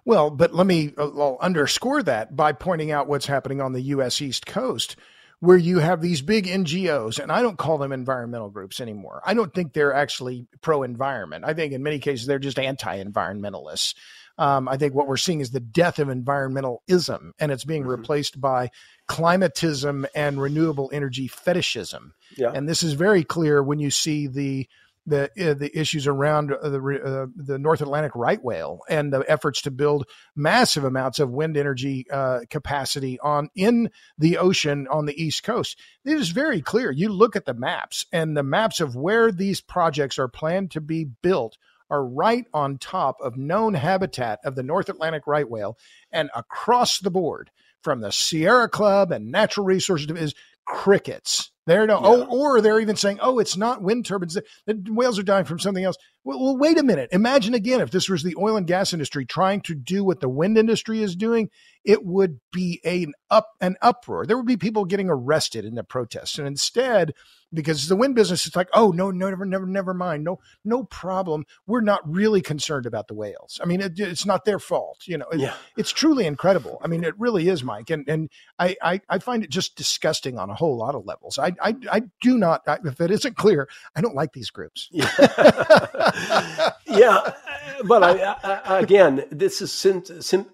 Well, 0.04 0.30
but 0.30 0.52
let 0.52 0.66
me 0.66 0.92
uh, 0.98 1.36
underscore 1.36 2.02
that 2.02 2.34
by 2.34 2.52
pointing 2.52 2.90
out 2.90 3.06
what's 3.06 3.26
happening 3.26 3.60
on 3.60 3.72
the 3.72 3.80
U.S. 3.82 4.20
East 4.20 4.44
Coast 4.44 4.96
where 5.44 5.56
you 5.56 5.78
have 5.78 6.00
these 6.00 6.22
big 6.22 6.46
NGOs, 6.46 7.18
and 7.18 7.30
I 7.30 7.42
don't 7.42 7.58
call 7.58 7.78
them 7.78 7.92
environmental 7.92 8.48
groups 8.48 8.80
anymore. 8.80 9.22
I 9.24 9.34
don't 9.34 9.52
think 9.52 9.72
they're 9.72 9.94
actually 9.94 10.46
pro 10.62 10.82
environment. 10.82 11.44
I 11.46 11.54
think 11.54 11.72
in 11.72 11.82
many 11.82 11.98
cases 11.98 12.26
they're 12.26 12.38
just 12.38 12.58
anti 12.58 13.02
environmentalists. 13.02 13.94
Um, 14.36 14.68
I 14.68 14.76
think 14.76 14.94
what 14.94 15.06
we're 15.06 15.16
seeing 15.16 15.40
is 15.40 15.50
the 15.50 15.60
death 15.60 15.98
of 15.98 16.08
environmentalism, 16.08 17.32
and 17.38 17.52
it's 17.52 17.64
being 17.64 17.82
mm-hmm. 17.82 17.90
replaced 17.90 18.40
by 18.40 18.70
climatism 19.08 20.06
and 20.14 20.40
renewable 20.40 20.90
energy 20.92 21.28
fetishism. 21.28 22.14
Yeah. 22.36 22.50
And 22.52 22.68
this 22.68 22.82
is 22.82 22.94
very 22.94 23.22
clear 23.22 23.62
when 23.62 23.78
you 23.78 23.90
see 23.90 24.26
the 24.26 24.66
the 25.06 25.24
uh, 25.38 25.54
the 25.54 25.70
issues 25.78 26.06
around 26.06 26.52
uh, 26.52 26.68
the 26.68 26.78
uh, 26.78 27.26
the 27.36 27.58
North 27.58 27.80
Atlantic 27.80 28.12
right 28.14 28.42
whale 28.42 28.80
and 28.88 29.12
the 29.12 29.20
efforts 29.28 29.62
to 29.62 29.70
build 29.70 30.06
massive 30.34 30.84
amounts 30.84 31.18
of 31.18 31.30
wind 31.30 31.56
energy 31.56 32.06
uh, 32.10 32.40
capacity 32.48 33.18
on 33.20 33.50
in 33.54 33.90
the 34.18 34.38
ocean 34.38 34.86
on 34.90 35.06
the 35.06 35.22
east 35.22 35.42
coast. 35.42 35.78
It 36.04 36.16
is 36.16 36.30
very 36.30 36.60
clear. 36.60 36.90
You 36.90 37.10
look 37.10 37.36
at 37.36 37.44
the 37.44 37.54
maps 37.54 38.06
and 38.12 38.36
the 38.36 38.42
maps 38.42 38.80
of 38.80 38.96
where 38.96 39.30
these 39.30 39.60
projects 39.60 40.18
are 40.18 40.28
planned 40.28 40.70
to 40.72 40.80
be 40.80 41.04
built 41.04 41.58
are 41.90 42.04
right 42.04 42.46
on 42.54 42.78
top 42.78 43.18
of 43.20 43.36
known 43.36 43.74
habitat 43.74 44.40
of 44.44 44.54
the 44.54 44.62
North 44.62 44.88
Atlantic 44.88 45.26
right 45.26 45.48
whale 45.48 45.76
and 46.10 46.30
across 46.34 46.98
the 46.98 47.10
board 47.10 47.50
from 47.82 48.00
the 48.00 48.10
Sierra 48.10 48.68
Club 48.68 49.12
and 49.12 49.30
Natural 49.30 49.66
Resources 49.66 50.10
is 50.10 50.34
crickets 50.64 51.50
they're 51.66 51.86
no, 51.86 51.98
oh, 52.02 52.16
yeah. 52.18 52.26
oh, 52.28 52.38
or 52.38 52.60
they're 52.60 52.80
even 52.80 52.96
saying, 52.96 53.18
"Oh, 53.22 53.38
it's 53.38 53.56
not 53.56 53.82
wind 53.82 54.04
turbines. 54.04 54.38
The 54.66 54.84
whales 54.88 55.18
are 55.18 55.22
dying 55.22 55.46
from 55.46 55.58
something 55.58 55.84
else." 55.84 55.96
Well, 56.22 56.40
well, 56.40 56.56
wait 56.56 56.78
a 56.78 56.82
minute. 56.82 57.08
Imagine 57.12 57.54
again 57.54 57.80
if 57.80 57.90
this 57.90 58.08
was 58.08 58.22
the 58.22 58.36
oil 58.38 58.56
and 58.56 58.66
gas 58.66 58.92
industry 58.92 59.24
trying 59.24 59.62
to 59.62 59.74
do 59.74 60.04
what 60.04 60.20
the 60.20 60.28
wind 60.28 60.58
industry 60.58 61.02
is 61.02 61.16
doing, 61.16 61.48
it 61.84 62.04
would 62.04 62.40
be 62.52 62.80
an 62.84 63.12
up 63.30 63.48
an 63.60 63.76
uproar. 63.80 64.26
There 64.26 64.36
would 64.36 64.46
be 64.46 64.56
people 64.56 64.84
getting 64.84 65.08
arrested 65.08 65.64
in 65.64 65.74
the 65.74 65.84
protests, 65.84 66.38
and 66.38 66.46
instead, 66.46 67.14
because 67.54 67.88
the 67.88 67.96
wind 67.96 68.14
business 68.14 68.46
is 68.46 68.56
like, 68.56 68.68
oh 68.72 68.90
no, 68.90 69.10
no, 69.10 69.30
never, 69.30 69.44
never, 69.44 69.66
never 69.66 69.94
mind, 69.94 70.24
no, 70.24 70.38
no 70.64 70.84
problem. 70.84 71.44
We're 71.66 71.80
not 71.80 72.00
really 72.10 72.40
concerned 72.40 72.86
about 72.86 73.08
the 73.08 73.14
whales. 73.14 73.60
I 73.62 73.66
mean, 73.66 73.80
it, 73.80 73.98
it's 73.98 74.26
not 74.26 74.44
their 74.44 74.58
fault. 74.58 75.02
You 75.06 75.18
know, 75.18 75.26
it, 75.32 75.40
yeah. 75.40 75.54
it's 75.76 75.92
truly 75.92 76.26
incredible. 76.26 76.78
I 76.82 76.88
mean, 76.88 77.04
it 77.04 77.18
really 77.18 77.48
is, 77.48 77.62
Mike, 77.62 77.90
and 77.90 78.08
and 78.08 78.30
I, 78.58 78.76
I, 78.82 79.00
I 79.08 79.18
find 79.18 79.44
it 79.44 79.50
just 79.50 79.76
disgusting 79.76 80.38
on 80.38 80.50
a 80.50 80.54
whole 80.54 80.76
lot 80.76 80.94
of 80.94 81.06
levels. 81.06 81.38
I 81.38 81.52
I, 81.60 81.74
I 81.90 82.02
do 82.20 82.38
not. 82.38 82.62
I, 82.66 82.78
if 82.84 83.00
it 83.00 83.10
isn't 83.10 83.36
clear, 83.36 83.68
I 83.94 84.00
don't 84.00 84.14
like 84.14 84.32
these 84.32 84.50
groups. 84.50 84.88
Yeah, 84.90 85.10
yeah 86.86 87.32
but 87.84 88.02
I, 88.02 88.60
I, 88.64 88.78
again, 88.80 89.24
this 89.30 89.60
is 89.60 89.86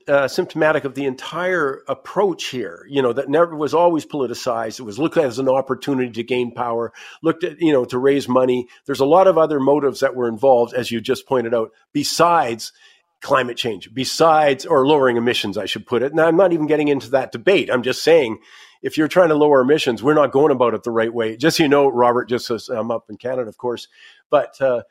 uh, 0.08 0.28
symptomatic 0.28 0.84
of 0.84 0.94
the 0.94 1.04
entire 1.04 1.82
approach 1.88 2.46
here. 2.46 2.86
You 2.88 3.02
know, 3.02 3.12
that 3.12 3.28
never 3.28 3.54
was 3.54 3.74
always 3.74 4.06
politicized. 4.06 4.80
It 4.80 4.84
was 4.84 4.98
looked 4.98 5.16
at 5.16 5.24
as 5.24 5.38
an 5.38 5.48
opportunity 5.48 6.10
to 6.12 6.22
gain 6.22 6.52
power, 6.52 6.92
looked 7.22 7.44
at, 7.44 7.60
you 7.60 7.72
know, 7.72 7.84
to 7.86 7.98
raise 7.98 8.28
money. 8.28 8.68
There's 8.86 9.00
a 9.00 9.04
lot 9.04 9.26
of 9.26 9.38
other 9.38 9.60
motives 9.60 10.00
that 10.00 10.14
were 10.14 10.28
involved, 10.28 10.74
as 10.74 10.90
you 10.90 11.00
just 11.00 11.26
pointed 11.26 11.54
out, 11.54 11.70
besides 11.92 12.72
climate 13.20 13.56
change, 13.56 13.92
besides, 13.92 14.64
or 14.64 14.86
lowering 14.86 15.16
emissions, 15.16 15.58
I 15.58 15.66
should 15.66 15.86
put 15.86 16.02
it. 16.02 16.14
Now, 16.14 16.26
I'm 16.26 16.36
not 16.36 16.52
even 16.52 16.66
getting 16.66 16.88
into 16.88 17.10
that 17.10 17.32
debate. 17.32 17.70
I'm 17.70 17.82
just 17.82 18.02
saying, 18.02 18.38
if 18.82 18.96
you're 18.96 19.08
trying 19.08 19.28
to 19.28 19.34
lower 19.34 19.60
emissions, 19.60 20.02
we're 20.02 20.14
not 20.14 20.32
going 20.32 20.52
about 20.52 20.72
it 20.74 20.84
the 20.84 20.90
right 20.90 21.12
way. 21.12 21.36
Just 21.36 21.58
so 21.58 21.64
you 21.64 21.68
know, 21.68 21.88
Robert, 21.88 22.28
just 22.28 22.50
as 22.50 22.68
I'm 22.70 22.90
up 22.90 23.10
in 23.10 23.16
Canada, 23.16 23.48
of 23.48 23.58
course, 23.58 23.88
but 24.30 24.58
uh, 24.60 24.82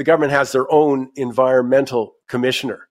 the 0.00 0.04
government 0.04 0.32
has 0.32 0.50
their 0.52 0.64
own 0.72 1.10
environmental 1.14 2.14
commissioner 2.26 2.88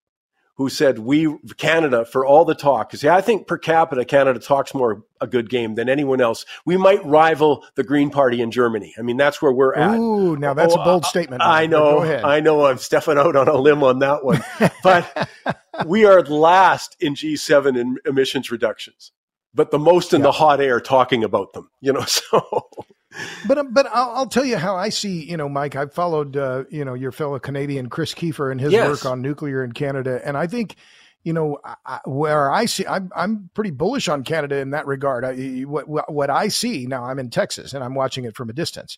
who 0.58 0.70
said 0.70 1.00
we 1.00 1.36
Canada 1.58 2.06
for 2.06 2.24
all 2.24 2.46
the 2.46 2.54
talk 2.54 2.88
because 2.88 3.04
I 3.04 3.20
think 3.20 3.48
per 3.48 3.58
capita 3.58 4.06
Canada 4.06 4.40
talks 4.40 4.76
more 4.76 5.02
a 5.20 5.26
good 5.26 5.50
game 5.50 5.74
than 5.74 5.90
anyone 5.90 6.22
else. 6.22 6.46
We 6.68 6.78
might 6.78 7.04
rival 7.04 7.66
the 7.74 7.84
Green 7.84 8.12
Party 8.12 8.42
in 8.42 8.52
Germany. 8.52 8.94
I 8.96 9.02
mean 9.02 9.18
that's 9.18 9.42
where 9.42 9.52
we're 9.52 9.74
at. 9.74 9.98
Ooh, 9.98 10.38
now 10.38 10.54
that's 10.54 10.76
oh, 10.76 10.82
a 10.82 10.86
bold 10.86 11.04
uh, 11.04 11.08
statement. 11.08 11.42
I 11.44 11.66
know, 11.66 12.04
I 12.04 12.42
know. 12.42 12.64
I'm 12.68 12.78
stepping 12.78 13.18
out 13.18 13.36
on 13.36 13.48
a 13.48 13.58
limb 13.58 13.82
on 13.82 13.98
that 14.00 14.24
one, 14.24 14.44
but 14.84 15.28
we 15.88 16.06
are 16.06 16.22
last 16.22 16.96
in 17.00 17.16
G7 17.16 17.76
in 17.76 17.98
emissions 18.06 18.52
reductions, 18.52 19.14
but 19.56 19.72
the 19.72 19.80
most 19.80 20.14
in 20.14 20.22
the 20.22 20.32
hot 20.32 20.62
air 20.62 20.80
talking 20.80 21.24
about 21.24 21.54
them. 21.54 21.72
You 21.82 21.92
know, 21.94 22.04
so 22.08 22.70
but 23.48 23.58
um, 23.58 23.74
but 23.74 23.88
I'll, 23.88 24.12
I'll, 24.12 24.28
tell 24.28 24.46
you 24.46 24.58
how 24.58 24.76
I 24.76 24.90
see 24.90 25.24
you 25.24 25.38
know 25.38 25.50
Mike. 25.50 25.76
I've 25.76 25.94
followed 25.94 26.38
uh, 26.38 26.66
you 26.70 26.86
know 26.86 26.94
your 26.94 27.12
fellow 27.12 27.40
Canadian 27.40 27.90
Chris 27.90 28.14
Keefer 28.14 28.52
and 28.52 28.62
his 28.62 28.72
yes. 28.72 28.88
work 28.88 29.06
on 29.06 29.22
nuclear 29.22 29.64
in 29.64 29.72
Canada, 29.72 30.22
and 30.24 30.38
I 30.38 30.48
think 30.48 30.76
you 31.24 31.34
know 31.34 31.60
I, 31.86 32.00
where 32.06 32.52
I 32.52 32.66
see 32.66 32.86
I'm 32.86 33.12
I'm 33.16 33.50
pretty 33.54 33.72
bullish 33.72 34.08
on 34.08 34.24
Canada 34.24 34.58
in 34.58 34.72
that 34.72 34.86
regard. 34.86 35.26
I, 35.26 35.62
what 35.62 35.88
what 35.88 36.30
I 36.30 36.50
see 36.50 36.86
now, 36.86 37.06
I'm 37.06 37.20
in 37.20 37.30
Texas 37.30 37.74
and 37.74 37.84
I'm 37.84 37.96
watching 37.96 38.26
it 38.26 38.36
from 38.36 38.50
a 38.50 38.54
distance, 38.54 38.98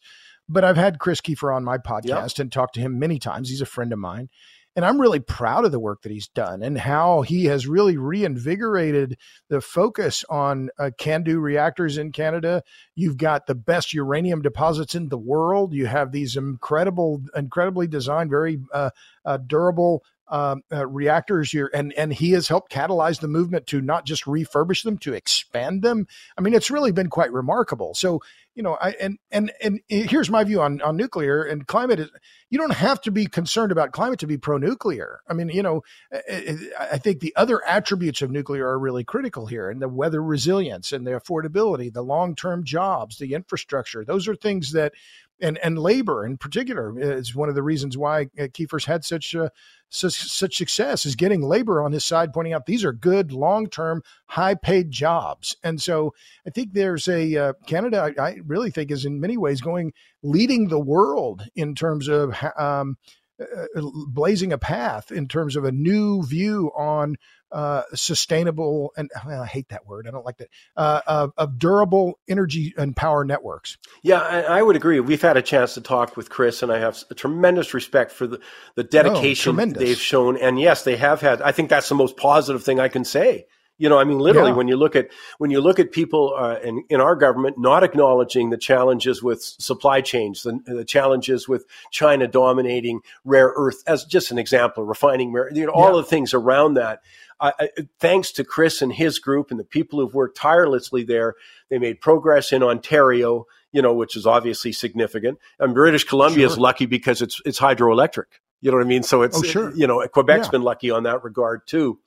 but 0.50 0.63
I've 0.63 0.77
had 0.77 1.00
Chris 1.00 1.22
Keefer 1.22 1.56
on 1.56 1.63
my 1.63 1.77
podcast 1.77 2.38
yep. 2.38 2.39
and 2.39 2.51
talked 2.51 2.75
to 2.75 2.82
him 2.82 3.00
many 3.00 3.18
times. 3.18 3.50
He's 3.50 3.62
a 3.62 3.65
friend 3.65 3.94
of 3.94 4.00
mine, 4.00 4.30
and 4.75 4.86
I'm 4.86 5.01
really 5.01 5.20
proud 5.20 5.66
of 5.66 5.72
the 5.72 5.80
work 5.80 6.01
that 6.04 6.12
he's 6.12 6.30
done 6.30 6.63
and 6.63 6.78
how 6.78 7.22
he 7.22 7.46
has 7.46 7.68
really 7.68 7.98
reinvigorated 7.98 9.18
the 9.50 9.60
focus 9.60 10.24
on 10.30 10.70
uh, 10.80 10.92
CANDU 10.98 11.42
reactors 11.42 11.98
in 11.98 12.12
Canada. 12.12 12.63
You've 12.96 13.18
got 13.18 13.48
the 13.48 13.56
best 13.56 13.94
uranium 13.94 14.42
deposits 14.42 14.96
in 14.96 15.10
the 15.10 15.18
world. 15.18 15.74
You 15.74 15.88
have 15.88 16.12
these 16.12 16.38
incredible, 16.38 17.22
incredibly 17.36 17.88
designed, 17.88 18.30
very 18.30 18.60
uh, 18.74 18.92
uh, 19.25 19.38
durable 19.38 20.04
um, 20.31 20.61
uh, 20.71 20.88
reactors 20.88 21.51
here, 21.51 21.69
and 21.73 21.93
and 21.93 22.13
he 22.13 22.31
has 22.31 22.47
helped 22.47 22.71
catalyze 22.71 23.19
the 23.19 23.27
movement 23.27 23.67
to 23.67 23.81
not 23.81 24.05
just 24.05 24.25
refurbish 24.25 24.83
them, 24.83 24.97
to 25.00 25.13
expand 25.13 25.81
them. 25.81 26.07
I 26.38 26.41
mean, 26.41 26.53
it's 26.53 26.71
really 26.71 26.91
been 26.91 27.09
quite 27.09 27.31
remarkable. 27.31 27.93
So 27.93 28.21
you 28.55 28.63
know, 28.63 28.77
I 28.81 28.91
and 29.00 29.17
and 29.31 29.51
and 29.61 29.81
here's 29.88 30.29
my 30.29 30.43
view 30.43 30.61
on 30.61 30.81
on 30.81 30.97
nuclear 30.97 31.43
and 31.43 31.65
climate 31.67 32.00
is 32.00 32.09
you 32.50 32.57
don't 32.57 32.73
have 32.73 33.01
to 33.01 33.11
be 33.11 33.25
concerned 33.25 33.71
about 33.71 33.91
climate 33.91 34.19
to 34.19 34.27
be 34.27 34.38
pro 34.38 34.57
nuclear. 34.57 35.21
I 35.29 35.33
mean, 35.33 35.50
you 35.50 35.63
know, 35.63 35.83
I 36.11 36.97
think 36.97 37.19
the 37.19 37.33
other 37.35 37.65
attributes 37.65 38.21
of 38.21 38.31
nuclear 38.31 38.67
are 38.67 38.79
really 38.79 39.03
critical 39.03 39.45
here, 39.45 39.69
and 39.69 39.81
the 39.81 39.89
weather 39.89 40.21
resilience 40.21 40.91
and 40.91 41.05
the 41.05 41.11
affordability, 41.11 41.91
the 41.91 42.03
long 42.03 42.35
term 42.35 42.63
jobs, 42.63 43.17
the 43.17 43.33
infrastructure. 43.33 44.03
Those 44.03 44.27
are 44.27 44.35
things 44.35 44.73
that 44.73 44.93
and 45.41 45.57
and 45.60 45.77
labor 45.77 46.25
in 46.25 46.38
particular 46.38 46.93
is 46.98 47.36
one 47.36 47.50
of 47.50 47.55
the 47.55 47.63
reasons 47.63 47.98
why 47.98 48.27
uh, 48.39 48.48
Keefer's 48.53 48.86
had 48.86 49.03
such 49.03 49.36
uh, 49.36 49.50
such, 49.91 50.13
such 50.13 50.55
success 50.55 51.05
is 51.05 51.15
getting 51.15 51.41
labor 51.41 51.81
on 51.81 51.91
his 51.91 52.05
side, 52.05 52.31
pointing 52.33 52.53
out 52.53 52.65
these 52.65 52.86
are 52.86 52.93
good 52.93 53.33
long 53.33 53.67
term, 53.67 54.01
high 54.27 54.55
paid 54.55 54.89
jobs. 54.89 55.55
And 55.63 55.81
so 55.81 56.13
I 56.48 56.50
think 56.50 56.74
there's 56.74 57.07
a 57.07 57.36
uh, 57.36 57.53
Canada. 57.67 58.13
I, 58.17 58.24
I, 58.24 58.36
really 58.45 58.71
think 58.71 58.89
is 58.89 59.05
in 59.05 59.19
many 59.19 59.38
ways 59.38 59.60
going 59.60 59.91
leading 60.24 60.69
the 60.69 60.79
world 60.79 61.43
in 61.55 61.75
terms 61.75 62.07
of 62.07 62.33
um, 62.57 62.95
uh, 63.41 63.81
blazing 64.07 64.53
a 64.53 64.57
path 64.57 65.12
in 65.12 65.27
terms 65.27 65.55
of 65.55 65.65
a 65.65 65.71
new 65.71 66.24
view 66.24 66.71
on 66.77 67.15
uh, 67.51 67.84
sustainable 67.93 68.93
and 68.96 69.10
well, 69.25 69.41
I 69.41 69.46
hate 69.46 69.70
that 69.70 69.86
word. 69.86 70.08
I 70.08 70.12
don't 70.12 70.25
like 70.25 70.38
that. 70.38 70.50
Uh, 70.75 71.01
of, 71.05 71.34
of, 71.38 71.60
durable 71.60 72.17
energy 72.27 72.74
and 72.77 72.96
power 72.96 73.25
networks. 73.25 73.77
Yeah, 74.03 74.20
I, 74.20 74.41
I, 74.41 74.62
would 74.62 74.75
agree. 74.75 75.00
We've 75.00 75.22
had 75.22 75.38
a 75.38 75.41
chance 75.41 75.74
to 75.74 75.81
talk 75.81 76.15
with 76.15 76.29
Chris, 76.29 76.63
and 76.63 76.72
I 76.72 76.79
have 76.79 77.03
a 77.10 77.15
tremendous 77.15 77.74
respect 77.74 78.12
for 78.12 78.25
the, 78.25 78.39
the 78.75 78.84
dedication 78.84 79.60
oh, 79.60 79.65
they've 79.65 79.98
shown. 79.98 80.38
And 80.38 80.60
yes, 80.60 80.84
they 80.84 80.96
have 80.96 81.22
had. 81.22 81.41
I 81.41 81.51
think 81.51 81.70
that's 81.70 81.89
the 81.89 81.96
most 81.96 82.17
positive 82.17 82.63
thing 82.63 82.79
I 82.79 82.88
can 82.88 83.03
say 83.03 83.46
you 83.81 83.89
know, 83.89 83.98
I 83.98 84.03
mean, 84.03 84.20
literally, 84.20 84.51
yeah. 84.51 84.58
when 84.58 84.67
you 84.67 84.77
look 84.77 84.96
at 84.96 85.10
when 85.39 85.50
you 85.50 85.60
look 85.60 85.79
at 85.79 85.91
people 85.91 86.36
uh, 86.38 86.60
in 86.63 86.84
in 86.89 87.01
our 87.01 87.15
government 87.15 87.58
not 87.58 87.84
acknowledging 87.84 88.51
the 88.51 88.58
challenges 88.58 89.24
with 89.24 89.41
supply 89.41 90.01
chains, 90.01 90.43
the, 90.43 90.60
the, 90.67 90.86
challenges 90.86 91.50
with 91.50 91.65
China 91.89 92.27
dominating 92.27 93.00
rare 93.25 93.51
earth, 93.55 93.81
as 93.88 94.05
just 94.05 94.29
an 94.29 94.38
example, 94.38 94.86
refining 94.86 95.34
rare, 95.34 95.51
you 95.51 95.65
know, 95.65 95.72
all 95.72 95.96
yeah. 95.96 96.01
the 96.01 96.03
things 96.03 96.36
around 96.36 96.75
that. 96.75 97.01
I, 97.41 97.53
I, 97.60 97.69
thanks 98.00 98.31
to 98.33 98.43
Chris 98.43 98.81
and 98.81 98.93
his 98.93 99.19
group 99.19 99.50
and 99.50 99.60
the 99.60 99.65
people 99.65 100.00
who've 100.00 100.13
worked 100.13 100.38
tirelessly 100.38 101.03
there, 101.03 101.33
they 101.69 101.79
made 101.79 102.00
progress 102.00 102.53
in 102.53 102.62
Ontario, 102.62 103.48
you 103.71 103.81
know, 103.81 103.93
which 103.93 104.15
is 104.15 104.27
obviously 104.27 104.71
significant. 104.71 105.39
And 105.60 105.74
British 105.74 106.03
Columbia 106.03 106.48
sure. 106.48 106.51
is 106.51 106.57
lucky 106.60 106.86
because 106.86 107.21
it's 107.21 107.41
it's 107.45 107.60
hydroelectric. 107.60 108.25
You 108.62 108.69
know 108.69 108.77
what 108.77 108.86
I 108.86 108.89
mean? 108.89 109.03
So 109.03 109.24
it's, 109.24 109.39
oh, 109.39 109.41
sure. 109.41 109.75
you 109.75 109.88
know, 109.88 110.07
Quebec's 110.07 110.48
yeah. 110.48 110.51
been 110.51 110.62
lucky 110.62 110.91
on 110.91 111.03
that 111.03 111.24
regard 111.24 111.65
too. 111.65 112.00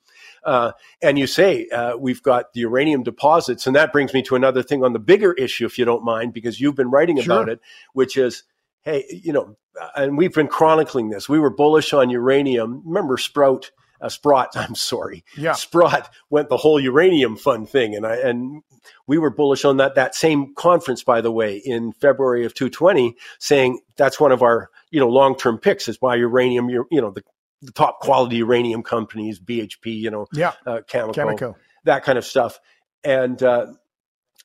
Uh, 0.45 0.71
and 1.01 1.19
you 1.19 1.27
say 1.27 1.67
uh, 1.69 1.97
we've 1.97 2.23
got 2.23 2.53
the 2.53 2.61
uranium 2.61 3.03
deposits, 3.03 3.67
and 3.67 3.75
that 3.75 3.91
brings 3.91 4.13
me 4.13 4.21
to 4.21 4.35
another 4.35 4.63
thing 4.63 4.83
on 4.83 4.93
the 4.93 4.99
bigger 4.99 5.33
issue, 5.33 5.65
if 5.65 5.77
you 5.77 5.85
don't 5.85 6.05
mind, 6.05 6.33
because 6.33 6.61
you've 6.61 6.75
been 6.75 6.89
writing 6.89 7.19
sure. 7.19 7.35
about 7.35 7.49
it, 7.49 7.59
which 7.93 8.15
is, 8.15 8.43
hey, 8.83 9.03
you 9.09 9.33
know, 9.33 9.57
and 9.95 10.17
we've 10.17 10.33
been 10.33 10.47
chronicling 10.47 11.09
this. 11.09 11.27
We 11.27 11.39
were 11.39 11.49
bullish 11.49 11.93
on 11.93 12.09
uranium. 12.09 12.83
Remember 12.85 13.17
Sprout? 13.17 13.71
Uh, 14.05 14.09
Sprott, 14.09 14.49
I'm 14.55 14.75
sorry. 14.75 15.23
Yeah. 15.37 15.53
Sprott 15.53 16.09
went 16.29 16.49
the 16.49 16.57
whole 16.57 16.79
uranium 16.79 17.37
fund 17.37 17.69
thing. 17.69 17.95
And 17.95 18.05
I, 18.05 18.15
and 18.17 18.61
we 19.07 19.17
were 19.17 19.29
bullish 19.29 19.65
on 19.65 19.77
that, 19.77 19.95
that 19.95 20.15
same 20.15 20.53
conference, 20.55 21.03
by 21.03 21.21
the 21.21 21.31
way, 21.31 21.57
in 21.57 21.91
February 21.93 22.45
of 22.45 22.53
220, 22.53 23.15
saying 23.39 23.79
that's 23.97 24.19
one 24.19 24.31
of 24.31 24.41
our, 24.41 24.69
you 24.91 24.99
know, 24.99 25.09
long-term 25.09 25.57
picks 25.57 25.87
is 25.87 25.97
why 25.99 26.15
uranium, 26.15 26.69
you 26.69 26.85
know, 26.91 27.11
the 27.11 27.23
the 27.61 27.71
top 27.71 27.99
quality 27.99 28.37
uranium 28.37 28.83
companies, 28.83 29.39
BHP, 29.39 29.85
you 29.85 30.11
know, 30.11 30.27
yeah, 30.33 30.53
uh, 30.65 30.81
Cameco, 30.87 31.15
Cameco, 31.15 31.55
that 31.85 32.03
kind 32.03 32.17
of 32.17 32.25
stuff. 32.25 32.59
And 33.03 33.41
uh, 33.41 33.67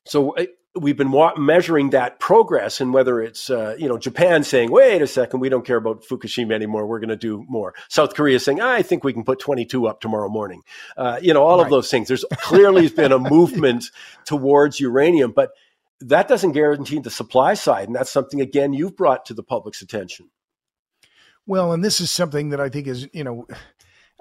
so 0.06 0.34
we've 0.74 0.96
been 0.96 1.10
wa- 1.10 1.34
measuring 1.36 1.90
that 1.90 2.20
progress, 2.20 2.80
and 2.80 2.92
whether 2.92 3.20
it's 3.20 3.50
uh, 3.50 3.74
you 3.78 3.88
know 3.88 3.98
Japan 3.98 4.44
saying, 4.44 4.70
"Wait 4.70 5.02
a 5.02 5.06
second, 5.06 5.40
we 5.40 5.48
don't 5.48 5.64
care 5.64 5.76
about 5.76 6.04
Fukushima 6.04 6.52
anymore. 6.52 6.86
We're 6.86 7.00
going 7.00 7.08
to 7.10 7.16
do 7.16 7.44
more." 7.48 7.74
South 7.88 8.14
Korea 8.14 8.38
saying, 8.38 8.60
"I 8.60 8.82
think 8.82 9.04
we 9.04 9.12
can 9.12 9.24
put 9.24 9.38
22 9.40 9.86
up 9.86 10.00
tomorrow 10.00 10.28
morning." 10.28 10.62
Uh, 10.96 11.18
you 11.20 11.34
know, 11.34 11.42
all 11.42 11.58
right. 11.58 11.64
of 11.64 11.70
those 11.70 11.90
things. 11.90 12.08
There's 12.08 12.24
clearly 12.36 12.88
been 12.88 13.12
a 13.12 13.18
movement 13.30 13.90
towards 14.24 14.80
uranium, 14.80 15.32
but 15.32 15.50
that 16.00 16.28
doesn't 16.28 16.52
guarantee 16.52 16.98
the 16.98 17.10
supply 17.10 17.54
side, 17.54 17.88
and 17.88 17.94
that's 17.94 18.10
something 18.10 18.40
again 18.40 18.72
you've 18.72 18.96
brought 18.96 19.26
to 19.26 19.34
the 19.34 19.42
public's 19.42 19.82
attention. 19.82 20.30
Well, 21.46 21.72
and 21.72 21.84
this 21.84 22.00
is 22.00 22.10
something 22.10 22.50
that 22.50 22.60
I 22.60 22.68
think 22.68 22.86
is, 22.86 23.08
you 23.12 23.24
know, 23.24 23.46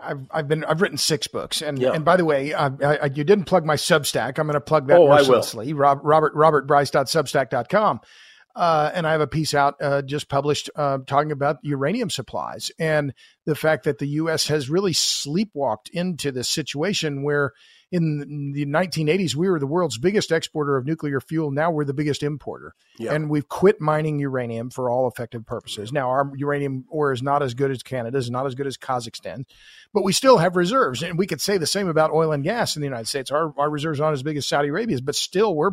I've 0.01 0.27
I've 0.31 0.47
been 0.47 0.63
I've 0.65 0.81
written 0.81 0.97
six 0.97 1.27
books, 1.27 1.61
and 1.61 1.79
yeah. 1.79 1.91
and 1.91 2.03
by 2.05 2.17
the 2.17 2.25
way, 2.25 2.53
I, 2.53 2.67
I, 2.67 3.05
you 3.05 3.23
didn't 3.23 3.45
plug 3.45 3.65
my 3.65 3.75
Substack. 3.75 4.39
I'm 4.39 4.47
going 4.47 4.53
to 4.53 4.61
plug 4.61 4.87
that 4.87 4.97
oh, 4.97 5.07
mercilessly. 5.07 5.73
Rob, 5.73 5.99
Robert 6.03 6.35
robertbryce.substack.com. 6.35 8.01
Uh, 8.55 8.91
and 8.93 9.07
I 9.07 9.11
have 9.11 9.21
a 9.21 9.27
piece 9.27 9.53
out 9.53 9.75
uh, 9.81 10.01
just 10.01 10.27
published 10.27 10.69
uh, 10.75 10.99
talking 11.05 11.31
about 11.31 11.57
uranium 11.61 12.09
supplies 12.09 12.71
and 12.79 13.13
the 13.45 13.55
fact 13.55 13.85
that 13.85 13.99
the 13.99 14.07
U.S. 14.07 14.47
has 14.47 14.69
really 14.69 14.93
sleepwalked 14.93 15.89
into 15.91 16.31
this 16.31 16.49
situation 16.49 17.23
where 17.23 17.53
in 17.91 18.51
the 18.53 18.65
1980s, 18.65 19.33
we 19.33 19.49
were 19.49 19.59
the 19.59 19.65
world's 19.65 19.97
biggest 19.97 20.31
exporter 20.31 20.77
of 20.77 20.85
nuclear 20.85 21.19
fuel. 21.19 21.49
Now 21.49 21.71
we're 21.71 21.85
the 21.85 21.93
biggest 21.93 22.21
importer. 22.21 22.75
Yeah. 22.99 23.13
And 23.13 23.29
we've 23.29 23.47
quit 23.47 23.81
mining 23.81 24.19
uranium 24.19 24.69
for 24.69 24.91
all 24.91 25.07
effective 25.07 25.45
purposes. 25.45 25.91
Now, 25.91 26.09
our 26.09 26.31
uranium 26.35 26.85
ore 26.89 27.11
is 27.11 27.23
not 27.23 27.41
as 27.41 27.55
good 27.55 27.71
as 27.71 27.81
Canada's, 27.81 28.29
not 28.29 28.45
as 28.45 28.53
good 28.53 28.67
as 28.67 28.77
Kazakhstan, 28.77 29.45
but 29.91 30.03
we 30.03 30.13
still 30.13 30.37
have 30.37 30.55
reserves. 30.55 31.01
And 31.01 31.17
we 31.17 31.25
could 31.25 31.41
say 31.41 31.57
the 31.57 31.65
same 31.65 31.87
about 31.87 32.11
oil 32.11 32.31
and 32.31 32.43
gas 32.43 32.75
in 32.75 32.81
the 32.81 32.87
United 32.87 33.07
States. 33.07 33.31
Our, 33.31 33.53
our 33.57 33.69
reserves 33.69 33.99
aren't 33.99 34.13
as 34.13 34.23
big 34.23 34.37
as 34.37 34.45
Saudi 34.45 34.67
Arabia's, 34.67 35.01
but 35.01 35.15
still 35.15 35.55
we're, 35.55 35.71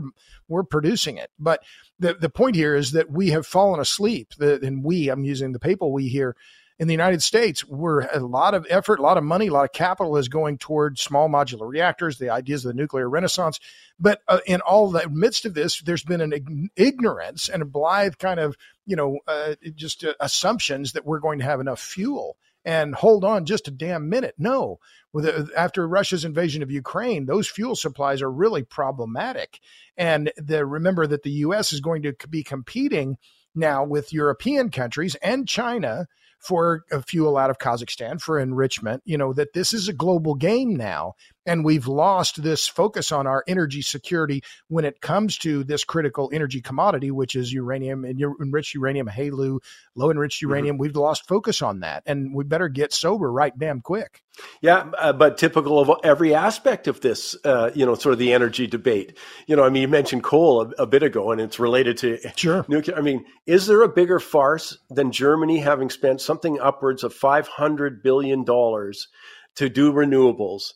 we're 0.48 0.64
producing 0.64 1.18
it. 1.18 1.30
But 1.38 1.62
the, 1.98 2.14
the 2.14 2.30
point 2.30 2.56
here 2.56 2.74
is 2.74 2.92
that 2.92 3.10
we 3.10 3.30
have 3.30 3.46
fallen 3.46 3.80
asleep. 3.80 4.34
The, 4.38 4.60
and 4.62 4.84
we, 4.84 5.08
I'm 5.08 5.24
using 5.24 5.52
the 5.52 5.58
papal 5.58 5.92
we 5.92 6.08
here, 6.08 6.36
in 6.78 6.88
the 6.88 6.94
United 6.94 7.22
States, 7.22 7.64
we're 7.66 8.02
a 8.02 8.20
lot 8.20 8.52
of 8.52 8.66
effort, 8.68 8.98
a 8.98 9.02
lot 9.02 9.16
of 9.16 9.24
money, 9.24 9.46
a 9.46 9.52
lot 9.52 9.64
of 9.64 9.72
capital 9.72 10.18
is 10.18 10.28
going 10.28 10.58
toward 10.58 10.98
small 10.98 11.28
modular 11.28 11.66
reactors, 11.68 12.18
the 12.18 12.28
ideas 12.28 12.64
of 12.64 12.72
the 12.72 12.80
nuclear 12.80 13.08
renaissance. 13.08 13.58
But 13.98 14.20
uh, 14.28 14.40
in 14.46 14.60
all 14.60 14.90
the 14.90 15.08
midst 15.08 15.46
of 15.46 15.54
this, 15.54 15.80
there's 15.80 16.04
been 16.04 16.20
an 16.20 16.68
ignorance 16.76 17.48
and 17.48 17.62
a 17.62 17.66
blithe 17.66 18.18
kind 18.18 18.38
of, 18.38 18.56
you 18.84 18.94
know, 18.94 19.20
uh, 19.26 19.54
just 19.74 20.04
uh, 20.04 20.12
assumptions 20.20 20.92
that 20.92 21.06
we're 21.06 21.18
going 21.18 21.38
to 21.38 21.46
have 21.46 21.60
enough 21.60 21.80
fuel 21.80 22.36
and 22.66 22.96
hold 22.96 23.24
on 23.24 23.46
just 23.46 23.68
a 23.68 23.70
damn 23.70 24.10
minute. 24.10 24.34
No, 24.36 24.80
with 25.12 25.50
after 25.56 25.86
Russia's 25.86 26.24
invasion 26.24 26.64
of 26.64 26.70
Ukraine, 26.70 27.24
those 27.24 27.48
fuel 27.48 27.76
supplies 27.76 28.20
are 28.20 28.30
really 28.30 28.64
problematic. 28.64 29.60
And 29.96 30.32
the, 30.36 30.66
remember 30.66 31.06
that 31.06 31.22
the 31.22 31.30
U.S. 31.30 31.72
is 31.72 31.80
going 31.80 32.02
to 32.02 32.14
be 32.28 32.42
competing 32.42 33.18
now 33.54 33.84
with 33.84 34.12
European 34.12 34.70
countries 34.70 35.14
and 35.22 35.48
China 35.48 36.08
for 36.40 36.84
a 36.90 37.00
fuel 37.02 37.38
out 37.38 37.50
of 37.50 37.58
Kazakhstan 37.58 38.20
for 38.20 38.38
enrichment, 38.38 39.02
you 39.06 39.16
know, 39.16 39.32
that 39.32 39.52
this 39.54 39.72
is 39.72 39.88
a 39.88 39.94
global 39.94 40.34
game 40.34 40.74
now. 40.74 41.14
And 41.46 41.64
we've 41.64 41.86
lost 41.86 42.42
this 42.42 42.66
focus 42.66 43.12
on 43.12 43.26
our 43.26 43.44
energy 43.46 43.82
security 43.82 44.42
when 44.68 44.84
it 44.84 45.00
comes 45.00 45.38
to 45.38 45.64
this 45.64 45.84
critical 45.84 46.30
energy 46.32 46.60
commodity, 46.60 47.10
which 47.10 47.34
is 47.34 47.52
uranium 47.52 48.04
and 48.04 48.20
enriched 48.40 48.74
uranium, 48.74 49.08
HALEU, 49.08 49.60
low 49.94 50.10
enriched 50.10 50.42
mm-hmm. 50.42 50.50
uranium. 50.50 50.76
Mm-hmm. 50.76 50.82
We've 50.82 50.96
lost 50.96 51.28
focus 51.28 51.62
on 51.62 51.80
that. 51.80 52.02
And 52.06 52.34
we 52.34 52.44
better 52.44 52.68
get 52.68 52.92
sober 52.92 53.30
right 53.30 53.56
damn 53.56 53.80
quick. 53.80 54.22
Yeah, 54.60 54.90
uh, 54.98 55.12
but 55.12 55.38
typical 55.38 55.78
of 55.78 55.90
every 56.04 56.34
aspect 56.34 56.88
of 56.88 57.00
this, 57.00 57.36
uh, 57.44 57.70
you 57.74 57.86
know, 57.86 57.94
sort 57.94 58.12
of 58.12 58.18
the 58.18 58.32
energy 58.32 58.66
debate. 58.66 59.16
You 59.46 59.56
know, 59.56 59.64
I 59.64 59.70
mean, 59.70 59.82
you 59.82 59.88
mentioned 59.88 60.24
coal 60.24 60.62
a, 60.62 60.82
a, 60.82 60.86
bit 60.86 61.02
ago, 61.02 61.30
and 61.32 61.40
it's 61.40 61.58
related 61.58 61.96
to 61.98 62.18
sure. 62.36 62.64
nuclear. 62.68 62.96
I 62.96 63.00
mean, 63.00 63.24
is 63.46 63.66
there 63.66 63.82
a 63.82 63.88
bigger 63.88 64.20
farce 64.20 64.76
than 64.90 65.10
Germany 65.10 65.58
having 65.58 65.90
spent 65.90 66.20
something 66.20 66.60
upwards 66.60 67.02
of 67.02 67.14
five 67.14 67.48
hundred 67.48 68.02
billion 68.02 68.44
dollars 68.44 69.08
to 69.56 69.68
do 69.68 69.92
renewables? 69.92 70.72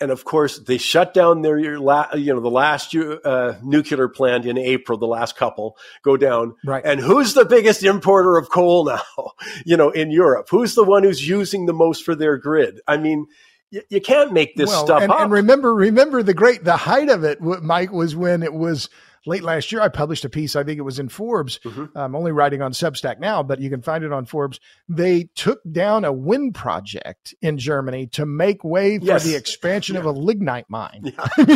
And 0.00 0.10
of 0.10 0.24
course 0.24 0.58
they 0.58 0.78
shut 0.78 1.14
down 1.14 1.42
their 1.42 1.58
you 1.58 1.80
know 1.80 2.40
the 2.40 2.50
last 2.50 2.94
uh, 2.94 3.54
nuclear 3.62 4.08
plant 4.08 4.46
in 4.46 4.58
April. 4.58 4.98
The 4.98 5.06
last 5.06 5.36
couple 5.36 5.76
go 6.02 6.16
down. 6.16 6.54
Right. 6.64 6.84
And 6.84 7.00
who's 7.00 7.34
the 7.34 7.44
biggest 7.44 7.82
importer 7.82 8.36
of 8.36 8.50
coal 8.50 8.84
now? 8.86 9.32
you 9.64 9.76
know, 9.76 9.90
in 9.90 10.10
Europe, 10.10 10.48
who's 10.50 10.74
the 10.74 10.84
one 10.84 11.02
who's 11.02 11.26
using 11.26 11.66
the 11.66 11.72
most 11.72 12.04
for 12.04 12.14
their 12.14 12.36
grid? 12.36 12.80
I 12.86 12.96
mean. 12.96 13.26
You, 13.70 13.82
you 13.90 14.00
can't 14.00 14.32
make 14.32 14.56
this 14.56 14.70
well, 14.70 14.86
stuff 14.86 15.02
and, 15.02 15.12
up. 15.12 15.20
And 15.20 15.30
remember, 15.30 15.74
remember 15.74 16.22
the 16.22 16.32
great, 16.32 16.64
the 16.64 16.78
height 16.78 17.10
of 17.10 17.22
it, 17.22 17.42
Mike, 17.42 17.92
was 17.92 18.16
when 18.16 18.42
it 18.42 18.54
was 18.54 18.88
late 19.26 19.42
last 19.42 19.72
year, 19.72 19.80
I 19.80 19.88
published 19.88 20.24
a 20.24 20.28
piece. 20.28 20.56
I 20.56 20.64
think 20.64 20.78
it 20.78 20.82
was 20.82 20.98
in 20.98 21.08
Forbes. 21.08 21.58
Mm-hmm. 21.64 21.96
I'm 21.96 22.14
only 22.14 22.32
writing 22.32 22.62
on 22.62 22.72
Substack 22.72 23.18
now, 23.18 23.42
but 23.42 23.60
you 23.60 23.70
can 23.70 23.82
find 23.82 24.04
it 24.04 24.12
on 24.12 24.26
Forbes. 24.26 24.60
They 24.88 25.28
took 25.34 25.60
down 25.70 26.04
a 26.04 26.12
wind 26.12 26.54
project 26.54 27.34
in 27.42 27.58
Germany 27.58 28.06
to 28.08 28.26
make 28.26 28.64
way 28.64 28.98
for 28.98 29.04
yes. 29.04 29.24
the 29.24 29.36
expansion 29.36 29.94
yeah. 29.94 30.00
of 30.00 30.06
a 30.06 30.12
lignite 30.12 30.66
mine. 30.68 31.02
Yeah. 31.02 31.28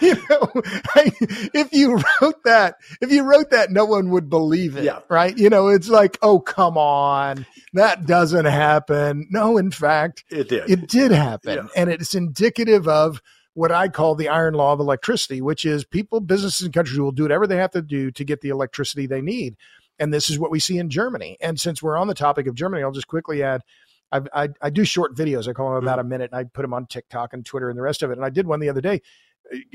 you 0.00 0.16
know, 0.28 0.50
if 1.54 1.72
you 1.72 2.02
wrote 2.20 2.44
that, 2.44 2.76
if 3.00 3.10
you 3.10 3.22
wrote 3.22 3.50
that, 3.50 3.70
no 3.70 3.84
one 3.84 4.10
would 4.10 4.28
believe 4.28 4.76
it. 4.76 4.84
Yeah. 4.84 5.00
Right? 5.08 5.36
You 5.36 5.50
know, 5.50 5.68
it's 5.68 5.88
like, 5.88 6.18
oh, 6.22 6.40
come 6.40 6.76
on, 6.76 7.46
that 7.74 8.06
doesn't 8.06 8.46
happen. 8.46 9.28
No, 9.30 9.58
in 9.58 9.70
fact, 9.70 10.24
it 10.30 10.48
did. 10.48 10.70
It 10.70 10.88
did 10.88 11.10
happen, 11.10 11.68
and 11.76 11.90
it's 11.90 12.14
indicative 12.14 12.88
of 12.88 13.20
what 13.54 13.72
I 13.72 13.88
call 13.88 14.14
the 14.14 14.28
iron 14.28 14.54
law 14.54 14.72
of 14.72 14.80
electricity, 14.80 15.40
which 15.40 15.64
is 15.64 15.84
people, 15.84 16.20
businesses, 16.20 16.62
and 16.62 16.74
countries 16.74 16.98
will 16.98 17.12
do 17.12 17.24
whatever 17.24 17.46
they 17.46 17.56
have 17.56 17.72
to 17.72 17.82
do 17.82 18.10
to 18.12 18.24
get 18.24 18.40
the 18.40 18.48
electricity 18.48 19.06
they 19.06 19.20
need. 19.20 19.56
And 19.98 20.12
this 20.12 20.30
is 20.30 20.38
what 20.38 20.50
we 20.50 20.58
see 20.58 20.78
in 20.78 20.88
Germany. 20.88 21.36
And 21.40 21.60
since 21.60 21.82
we're 21.82 21.96
on 21.96 22.08
the 22.08 22.14
topic 22.14 22.46
of 22.46 22.54
Germany, 22.54 22.82
I'll 22.82 22.92
just 22.92 23.08
quickly 23.08 23.42
add 23.42 23.62
I, 24.12 24.20
I, 24.34 24.48
I 24.60 24.70
do 24.70 24.84
short 24.84 25.16
videos. 25.16 25.48
I 25.48 25.52
call 25.52 25.74
them 25.74 25.82
about 25.82 25.98
mm-hmm. 25.98 26.06
a 26.06 26.10
minute 26.10 26.30
and 26.32 26.38
I 26.38 26.44
put 26.44 26.62
them 26.62 26.74
on 26.74 26.86
TikTok 26.86 27.32
and 27.32 27.44
Twitter 27.44 27.70
and 27.70 27.78
the 27.78 27.82
rest 27.82 28.02
of 28.02 28.10
it. 28.10 28.18
And 28.18 28.24
I 28.24 28.30
did 28.30 28.46
one 28.46 28.60
the 28.60 28.68
other 28.68 28.80
day 28.80 29.00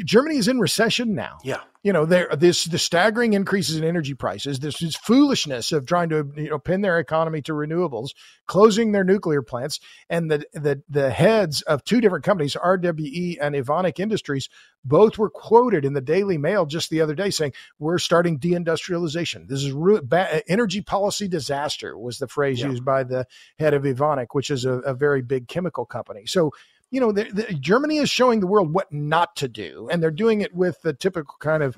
Germany 0.04 0.38
is 0.38 0.48
in 0.48 0.60
recession 0.60 1.14
now. 1.14 1.38
Yeah. 1.44 1.62
You 1.84 1.94
know, 1.94 2.06
there 2.06 2.28
this 2.36 2.66
the 2.66 2.80
staggering 2.80 3.34
increases 3.34 3.78
in 3.78 3.84
energy 3.86 4.14
prices, 4.14 4.60
this 4.60 4.82
is 4.82 4.96
foolishness 4.96 5.72
of 5.72 5.86
trying 5.86 6.10
to 6.10 6.30
you 6.36 6.50
know 6.50 6.60
pin 6.60 6.82
their 6.82 7.00
economy 7.00 7.42
to 7.44 7.54
renewables, 7.54 8.10
closing 8.46 8.92
their 8.92 9.06
nuclear 9.06 9.42
plants, 9.42 9.80
and 10.10 10.30
the 10.30 10.44
the 10.54 10.82
the 10.90 11.12
heads 11.12 11.62
of 11.62 11.84
two 11.86 12.02
different 12.02 12.26
companies, 12.26 12.56
RWE 12.56 13.38
and 13.40 13.56
Evonik 13.56 14.00
Industries, 14.00 14.50
both 14.84 15.18
were 15.18 15.30
quoted 15.30 15.86
in 15.86 15.94
the 15.94 16.02
Daily 16.02 16.38
Mail 16.38 16.66
just 16.66 16.90
the 16.90 17.00
other 17.00 17.16
day 17.16 17.30
saying 17.30 17.54
we're 17.80 18.00
starting 18.00 18.38
deindustrialization. 18.40 19.48
This 19.48 19.64
is 19.64 19.72
ru- 19.72 20.02
ba- 20.02 20.42
energy 20.50 20.82
policy 20.82 21.30
disaster 21.30 21.98
was 21.98 22.18
the 22.18 22.28
phrase 22.28 22.60
yeah. 22.60 22.70
used 22.70 22.84
by 22.84 23.04
the 23.04 23.28
head 23.60 23.74
of 23.74 23.84
Evonik, 23.84 24.28
which 24.32 24.50
is 24.50 24.66
a, 24.66 24.74
a 24.80 24.94
very 24.94 25.22
big 25.22 25.48
chemical 25.48 25.86
company. 25.86 26.26
So 26.26 26.52
you 26.92 27.02
know, 27.02 27.12
the, 27.12 27.24
the, 27.26 27.54
Germany 27.54 27.98
is 27.98 28.10
showing 28.10 28.40
the 28.40 28.48
world 28.48 28.74
what 28.74 28.92
not 28.92 29.36
to 29.38 29.48
do, 29.48 29.90
and 29.92 30.02
they're 30.02 30.12
doing 30.12 30.42
it 30.42 30.54
with 30.54 30.82
the 30.82 30.94
typical 30.94 31.36
kind 31.40 31.64
of 31.64 31.76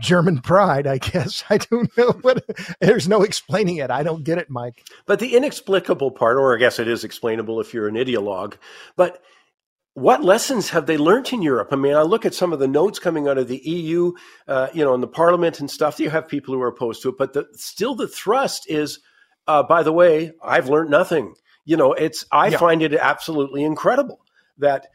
German 0.00 0.40
pride, 0.40 0.86
I 0.86 0.98
guess. 0.98 1.44
I 1.50 1.58
don't 1.58 1.96
know 1.96 2.12
what. 2.22 2.44
There's 2.80 3.08
no 3.08 3.22
explaining 3.22 3.76
it. 3.76 3.90
I 3.90 4.02
don't 4.02 4.24
get 4.24 4.38
it, 4.38 4.50
Mike. 4.50 4.84
But 5.06 5.20
the 5.20 5.36
inexplicable 5.36 6.10
part, 6.10 6.36
or 6.36 6.54
I 6.54 6.58
guess 6.58 6.78
it 6.78 6.88
is 6.88 7.04
explainable 7.04 7.60
if 7.60 7.72
you're 7.72 7.88
an 7.88 7.94
ideologue, 7.94 8.54
but 8.96 9.22
what 9.94 10.22
lessons 10.22 10.70
have 10.70 10.86
they 10.86 10.96
learned 10.96 11.32
in 11.32 11.42
Europe? 11.42 11.68
I 11.72 11.76
mean, 11.76 11.94
I 11.94 12.02
look 12.02 12.24
at 12.24 12.34
some 12.34 12.52
of 12.52 12.60
the 12.60 12.68
notes 12.68 13.00
coming 13.00 13.26
out 13.26 13.36
of 13.36 13.48
the 13.48 13.58
EU, 13.58 14.12
uh, 14.46 14.68
you 14.72 14.84
know, 14.84 14.94
in 14.94 15.00
the 15.00 15.08
Parliament 15.08 15.58
and 15.58 15.68
stuff. 15.68 15.98
You 15.98 16.08
have 16.10 16.28
people 16.28 16.54
who 16.54 16.62
are 16.62 16.68
opposed 16.68 17.02
to 17.02 17.08
it, 17.08 17.16
but 17.18 17.32
the, 17.32 17.46
still 17.54 17.96
the 17.96 18.06
thrust 18.06 18.70
is, 18.70 19.00
uh, 19.48 19.64
by 19.64 19.82
the 19.82 19.92
way, 19.92 20.32
I've 20.40 20.68
learned 20.68 20.90
nothing. 20.90 21.34
You 21.64 21.76
know, 21.76 21.94
it's 21.94 22.24
I 22.30 22.48
yeah. 22.48 22.58
find 22.58 22.80
it 22.82 22.94
absolutely 22.94 23.64
incredible 23.64 24.20
that 24.58 24.88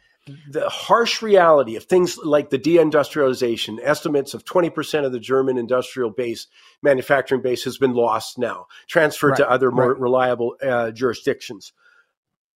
the 0.50 0.70
harsh 0.70 1.22
reality 1.22 1.76
of 1.76 1.84
things 1.84 2.18
like 2.18 2.50
the 2.50 2.60
deindustrialization, 2.60 3.80
estimates 3.82 4.34
of 4.34 4.46
20% 4.46 5.06
of 5.06 5.12
the 5.12 5.20
German 5.20 5.58
industrial 5.58 6.10
base, 6.10 6.48
manufacturing 6.82 7.42
base 7.42 7.66
has 7.66 7.78
been 7.78 7.94
lost 7.94 8.38
now, 8.38 8.68
transferred 8.88 9.32
right, 9.32 9.38
to 9.38 9.50
other 9.50 9.70
more 9.72 9.92
right. 9.92 10.00
reliable 10.00 10.56
uh, 10.62 10.92
jurisdictions. 10.92 11.74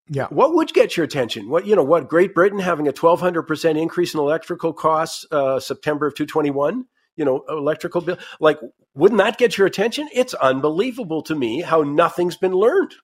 Yeah. 0.08 0.28
What 0.28 0.54
would 0.54 0.72
get 0.72 0.96
your 0.96 1.02
attention? 1.04 1.48
What, 1.48 1.66
you 1.66 1.74
know, 1.74 1.82
what 1.82 2.08
Great 2.08 2.34
Britain 2.34 2.60
having 2.60 2.86
a 2.86 2.92
1200% 2.92 3.80
increase 3.80 4.14
in 4.14 4.20
electrical 4.20 4.72
costs, 4.72 5.26
uh, 5.32 5.58
September 5.58 6.06
of 6.06 6.14
221, 6.14 6.86
you 7.16 7.24
know, 7.24 7.42
electrical 7.48 8.00
bill, 8.00 8.18
like, 8.38 8.60
wouldn't 8.94 9.18
that 9.18 9.38
get 9.38 9.58
your 9.58 9.66
attention? 9.66 10.08
It's 10.12 10.34
unbelievable 10.34 11.22
to 11.22 11.34
me 11.34 11.62
how 11.62 11.82
nothing's 11.82 12.36
been 12.36 12.52
learned. 12.52 12.94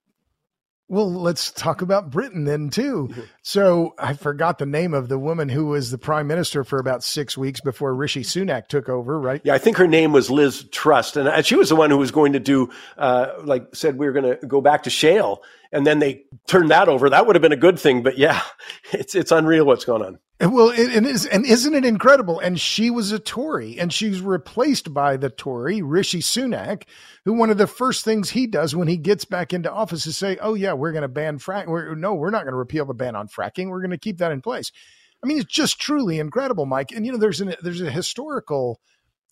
Well, 0.92 1.10
let's 1.10 1.50
talk 1.50 1.80
about 1.80 2.10
Britain 2.10 2.44
then 2.44 2.68
too. 2.68 3.08
Mm-hmm. 3.10 3.20
So 3.40 3.94
I 3.98 4.12
forgot 4.12 4.58
the 4.58 4.66
name 4.66 4.92
of 4.92 5.08
the 5.08 5.18
woman 5.18 5.48
who 5.48 5.64
was 5.68 5.90
the 5.90 5.96
prime 5.96 6.26
minister 6.26 6.64
for 6.64 6.78
about 6.78 7.02
six 7.02 7.34
weeks 7.34 7.62
before 7.62 7.94
Rishi 7.94 8.20
Sunak 8.20 8.66
took 8.66 8.90
over, 8.90 9.18
right? 9.18 9.40
Yeah, 9.42 9.54
I 9.54 9.58
think 9.58 9.78
her 9.78 9.86
name 9.86 10.12
was 10.12 10.30
Liz 10.30 10.64
Truss, 10.64 11.16
and 11.16 11.46
she 11.46 11.56
was 11.56 11.70
the 11.70 11.76
one 11.76 11.88
who 11.88 11.96
was 11.96 12.10
going 12.10 12.34
to 12.34 12.40
do, 12.40 12.68
uh, 12.98 13.28
like, 13.42 13.74
said 13.74 13.96
we 13.96 14.04
were 14.04 14.12
going 14.12 14.38
to 14.38 14.46
go 14.46 14.60
back 14.60 14.82
to 14.82 14.90
shale, 14.90 15.42
and 15.72 15.86
then 15.86 15.98
they 15.98 16.24
turned 16.46 16.70
that 16.70 16.88
over. 16.88 17.08
That 17.08 17.26
would 17.26 17.34
have 17.34 17.42
been 17.42 17.52
a 17.52 17.56
good 17.56 17.78
thing, 17.78 18.02
but 18.02 18.18
yeah, 18.18 18.42
it's 18.92 19.14
it's 19.14 19.32
unreal 19.32 19.64
what's 19.64 19.84
going 19.84 20.02
on. 20.02 20.18
Well, 20.52 20.70
it, 20.70 20.96
it 20.96 21.06
is, 21.06 21.24
and 21.26 21.46
isn't 21.46 21.74
it 21.74 21.84
incredible? 21.84 22.40
And 22.40 22.60
she 22.60 22.90
was 22.90 23.12
a 23.12 23.18
Tory, 23.20 23.78
and 23.78 23.92
she's 23.92 24.20
replaced 24.20 24.92
by 24.92 25.16
the 25.16 25.30
Tory 25.30 25.82
Rishi 25.82 26.18
Sunak, 26.18 26.82
who 27.24 27.34
one 27.34 27.50
of 27.50 27.58
the 27.58 27.68
first 27.68 28.04
things 28.04 28.30
he 28.30 28.48
does 28.48 28.74
when 28.74 28.88
he 28.88 28.96
gets 28.96 29.24
back 29.24 29.52
into 29.52 29.70
office 29.72 30.06
is 30.06 30.16
say, 30.16 30.38
"Oh 30.40 30.54
yeah, 30.54 30.72
we're 30.72 30.92
going 30.92 31.02
to 31.02 31.08
ban 31.08 31.38
fracking. 31.38 31.96
No, 31.98 32.14
we're 32.14 32.30
not 32.30 32.42
going 32.42 32.52
to 32.52 32.58
repeal 32.58 32.84
the 32.84 32.94
ban 32.94 33.16
on 33.16 33.28
fracking. 33.28 33.68
We're 33.68 33.80
going 33.80 33.90
to 33.90 33.98
keep 33.98 34.18
that 34.18 34.32
in 34.32 34.42
place." 34.42 34.72
I 35.22 35.28
mean, 35.28 35.38
it's 35.38 35.52
just 35.52 35.80
truly 35.80 36.18
incredible, 36.18 36.66
Mike. 36.66 36.90
And 36.90 37.06
you 37.06 37.12
know, 37.12 37.18
there's 37.18 37.40
an 37.40 37.54
there's 37.62 37.80
a 37.80 37.90
historical 37.90 38.80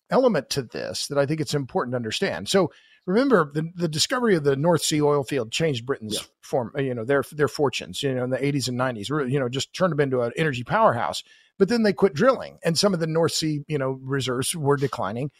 element 0.09 0.49
to 0.51 0.63
this 0.63 1.07
that 1.07 1.17
I 1.17 1.25
think 1.25 1.41
it's 1.41 1.53
important 1.53 1.93
to 1.93 1.97
understand. 1.97 2.49
So 2.49 2.71
remember 3.05 3.51
the, 3.53 3.71
the 3.75 3.87
discovery 3.87 4.35
of 4.35 4.43
the 4.43 4.55
North 4.55 4.83
Sea 4.83 5.01
oil 5.01 5.23
field 5.23 5.51
changed 5.51 5.85
Britain's 5.85 6.15
yeah. 6.15 6.25
form, 6.41 6.71
uh, 6.77 6.81
you 6.81 6.93
know, 6.93 7.03
their 7.03 7.23
their 7.31 7.47
fortunes, 7.47 8.01
you 8.03 8.13
know, 8.13 8.23
in 8.23 8.29
the 8.29 8.37
80s 8.37 8.67
and 8.67 8.79
90s, 8.79 9.31
you 9.31 9.39
know, 9.39 9.49
just 9.49 9.73
turned 9.73 9.91
them 9.91 9.99
into 9.99 10.21
an 10.21 10.31
energy 10.35 10.63
powerhouse. 10.63 11.23
But 11.57 11.69
then 11.69 11.83
they 11.83 11.93
quit 11.93 12.13
drilling, 12.13 12.57
and 12.63 12.77
some 12.77 12.93
of 12.93 12.99
the 12.99 13.07
North 13.07 13.33
Sea, 13.33 13.63
you 13.67 13.77
know, 13.77 13.99
reserves 14.01 14.55
were 14.55 14.77
declining. 14.77 15.31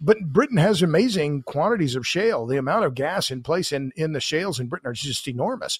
But 0.00 0.18
Britain 0.20 0.58
has 0.58 0.82
amazing 0.82 1.42
quantities 1.42 1.96
of 1.96 2.06
shale. 2.06 2.46
The 2.46 2.58
amount 2.58 2.84
of 2.84 2.94
gas 2.94 3.30
in 3.30 3.42
place 3.42 3.72
in, 3.72 3.92
in 3.96 4.12
the 4.12 4.20
shales 4.20 4.60
in 4.60 4.68
Britain 4.68 4.88
are 4.88 4.92
just 4.92 5.26
enormous. 5.26 5.78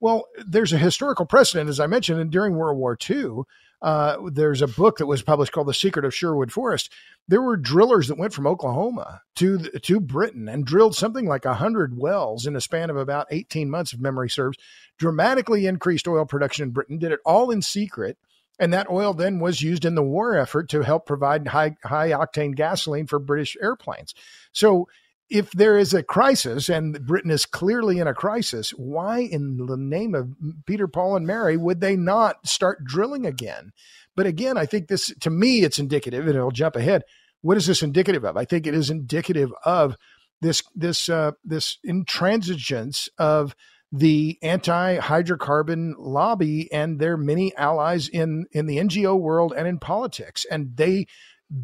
Well, 0.00 0.26
there's 0.46 0.72
a 0.72 0.78
historical 0.78 1.26
precedent, 1.26 1.68
as 1.68 1.80
I 1.80 1.86
mentioned, 1.86 2.20
and 2.20 2.30
during 2.30 2.54
World 2.54 2.78
War 2.78 2.96
II, 3.08 3.42
uh, 3.80 4.16
there's 4.30 4.62
a 4.62 4.68
book 4.68 4.98
that 4.98 5.06
was 5.06 5.22
published 5.22 5.52
called 5.52 5.68
The 5.68 5.74
Secret 5.74 6.04
of 6.04 6.14
Sherwood 6.14 6.50
Forest. 6.50 6.92
There 7.28 7.42
were 7.42 7.56
drillers 7.56 8.08
that 8.08 8.18
went 8.18 8.32
from 8.32 8.46
Oklahoma 8.46 9.22
to 9.36 9.58
to 9.58 10.00
Britain 10.00 10.48
and 10.48 10.64
drilled 10.64 10.96
something 10.96 11.26
like 11.26 11.44
100 11.44 11.96
wells 11.96 12.46
in 12.46 12.56
a 12.56 12.60
span 12.60 12.90
of 12.90 12.96
about 12.96 13.28
18 13.30 13.70
months, 13.70 13.92
if 13.92 14.00
memory 14.00 14.30
serves, 14.30 14.58
dramatically 14.98 15.66
increased 15.66 16.08
oil 16.08 16.24
production 16.24 16.64
in 16.64 16.70
Britain, 16.70 16.98
did 16.98 17.12
it 17.12 17.20
all 17.24 17.50
in 17.50 17.62
secret. 17.62 18.18
And 18.60 18.72
that 18.72 18.90
oil 18.90 19.14
then 19.14 19.38
was 19.38 19.62
used 19.62 19.84
in 19.84 19.94
the 19.94 20.02
war 20.02 20.36
effort 20.36 20.70
to 20.70 20.82
help 20.82 21.06
provide 21.06 21.46
high, 21.46 21.76
high 21.84 22.10
octane 22.10 22.56
gasoline 22.56 23.06
for 23.06 23.20
British 23.20 23.56
airplanes. 23.62 24.14
So 24.50 24.88
if 25.30 25.50
there 25.52 25.76
is 25.76 25.92
a 25.92 26.02
crisis 26.02 26.68
and 26.68 27.04
Britain 27.06 27.30
is 27.30 27.46
clearly 27.46 27.98
in 27.98 28.06
a 28.06 28.14
crisis, 28.14 28.70
why 28.70 29.20
in 29.20 29.58
the 29.66 29.76
name 29.76 30.14
of 30.14 30.34
Peter, 30.66 30.88
Paul, 30.88 31.16
and 31.16 31.26
Mary 31.26 31.56
would 31.56 31.80
they 31.80 31.96
not 31.96 32.46
start 32.46 32.84
drilling 32.84 33.26
again? 33.26 33.72
But 34.16 34.26
again, 34.26 34.56
I 34.56 34.66
think 34.66 34.88
this, 34.88 35.12
to 35.20 35.30
me, 35.30 35.60
it's 35.60 35.78
indicative, 35.78 36.26
and 36.26 36.34
it'll 36.34 36.50
jump 36.50 36.76
ahead. 36.76 37.02
What 37.42 37.56
is 37.56 37.66
this 37.66 37.82
indicative 37.82 38.24
of? 38.24 38.36
I 38.36 38.44
think 38.44 38.66
it 38.66 38.74
is 38.74 38.90
indicative 38.90 39.52
of 39.64 39.96
this 40.40 40.62
this 40.74 41.08
uh, 41.08 41.32
this 41.44 41.78
intransigence 41.86 43.08
of 43.18 43.54
the 43.90 44.38
anti-hydrocarbon 44.42 45.94
lobby 45.98 46.70
and 46.72 46.98
their 46.98 47.16
many 47.16 47.54
allies 47.56 48.08
in 48.08 48.46
in 48.52 48.66
the 48.66 48.78
NGO 48.78 49.18
world 49.18 49.52
and 49.56 49.66
in 49.66 49.78
politics, 49.78 50.46
and 50.50 50.76
they 50.76 51.06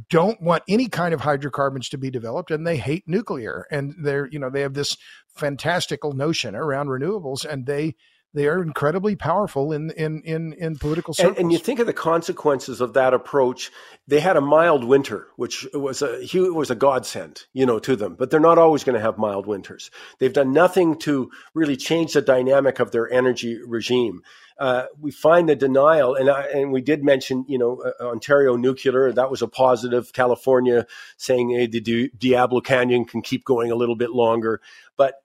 don't 0.09 0.40
want 0.40 0.62
any 0.68 0.88
kind 0.88 1.12
of 1.12 1.20
hydrocarbons 1.20 1.88
to 1.90 1.99
be 1.99 2.11
developed 2.11 2.51
and 2.51 2.66
they 2.66 2.77
hate 2.77 3.05
nuclear. 3.07 3.66
And 3.70 3.94
they're 3.99 4.29
you 4.31 4.38
know 4.38 4.51
they 4.51 4.62
have 4.62 4.75
this 4.75 4.97
fantastical 5.35 6.12
notion 6.12 6.55
around 6.55 6.88
renewables 6.88 7.44
and 7.44 7.66
they 7.66 7.94
they 8.35 8.49
are 8.49 8.61
incredibly 8.61 9.16
powerful 9.16 9.73
in 9.73 9.90
in 9.92 10.20
in, 10.23 10.53
in 10.55 10.77
political 10.77 11.14
circles. 11.14 11.37
And, 11.37 11.44
and, 11.44 11.53
you 11.53 11.59
think 11.59 11.79
of 11.79 11.87
the 11.87 11.92
consequences 11.92 12.81
of 12.81 12.94
that 12.94 13.14
approach. 13.14 13.70
They 14.07 14.20
had 14.20 14.37
a 14.37 14.40
mild 14.40 14.85
winter, 14.85 15.29
which 15.37 15.66
was 15.73 16.03
a 16.03 16.20
was 16.53 16.70
a 16.70 16.75
godsend, 16.75 17.44
you 17.53 17.64
know, 17.64 17.79
to 17.79 17.97
them. 17.97 18.16
But 18.16 18.31
they're 18.31 18.40
not 18.40 18.59
always 18.59 18.85
going 18.85 18.97
to 18.97 19.01
have 19.01 19.16
mild 19.16 19.47
winters. 19.47 19.90
They've 20.18 20.33
done 20.33 20.53
nothing 20.53 20.99
to 21.01 21.31
really 21.55 21.77
change 21.77 22.12
the 22.12 22.23
dynamic 22.23 22.81
of 22.81 22.90
their 22.90 23.11
energy 23.11 23.59
regime. 23.64 24.23
Uh, 24.57 24.85
we 25.01 25.11
find 25.11 25.49
the 25.49 25.57
denial, 25.57 26.14
and 26.14 26.31
I, 26.31 26.42
and 26.42 26.70
we 26.70 26.81
did 26.81 27.03
mention, 27.03 27.44
you 27.49 27.59
know, 27.59 27.83
uh, 27.83 28.05
Ontario 28.05 28.55
nuclear. 28.57 29.11
That 29.11 29.31
was 29.31 29.42
a 29.42 29.49
positive. 29.49 30.12
California 30.12 30.87
saying 31.16 31.51
hey, 31.51 31.66
the 31.66 32.11
Diablo 32.16 32.61
Canyon 32.61 33.05
can 33.05 33.23
keep 33.23 33.44
going 33.44 33.73
a 33.73 33.75
little 33.75 33.97
bit 33.97 34.11
longer, 34.11 34.61
but 34.97 35.14
uh, 35.14 35.24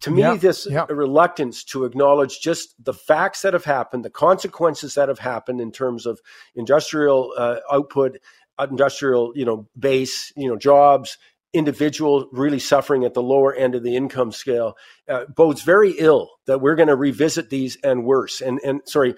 to 0.00 0.10
me, 0.10 0.36
this 0.36 0.66
reluctance 0.88 1.62
to 1.64 1.84
acknowledge 1.84 2.40
just 2.40 2.74
the 2.82 2.94
facts 2.94 3.42
that 3.42 3.52
have 3.52 3.64
happened, 3.64 4.04
the 4.04 4.10
consequences 4.10 4.94
that 4.94 5.08
have 5.08 5.18
happened 5.18 5.60
in 5.60 5.72
terms 5.72 6.06
of 6.06 6.20
industrial 6.54 7.34
uh, 7.36 7.56
output, 7.70 8.18
industrial, 8.58 9.32
you 9.34 9.44
know, 9.44 9.68
base, 9.78 10.32
you 10.36 10.48
know, 10.48 10.56
jobs, 10.56 11.18
individual 11.52 12.28
really 12.32 12.58
suffering 12.58 13.04
at 13.04 13.14
the 13.14 13.22
lower 13.22 13.54
end 13.54 13.74
of 13.74 13.82
the 13.82 13.96
income 13.96 14.32
scale, 14.32 14.76
uh, 15.08 15.26
bodes 15.26 15.62
very 15.62 15.92
ill 15.98 16.30
that 16.46 16.60
we're 16.60 16.76
going 16.76 16.88
to 16.88 16.96
revisit 16.96 17.50
these 17.50 17.76
and 17.82 18.04
worse. 18.04 18.40
And 18.40 18.60
and 18.64 18.80
sorry, 18.86 19.14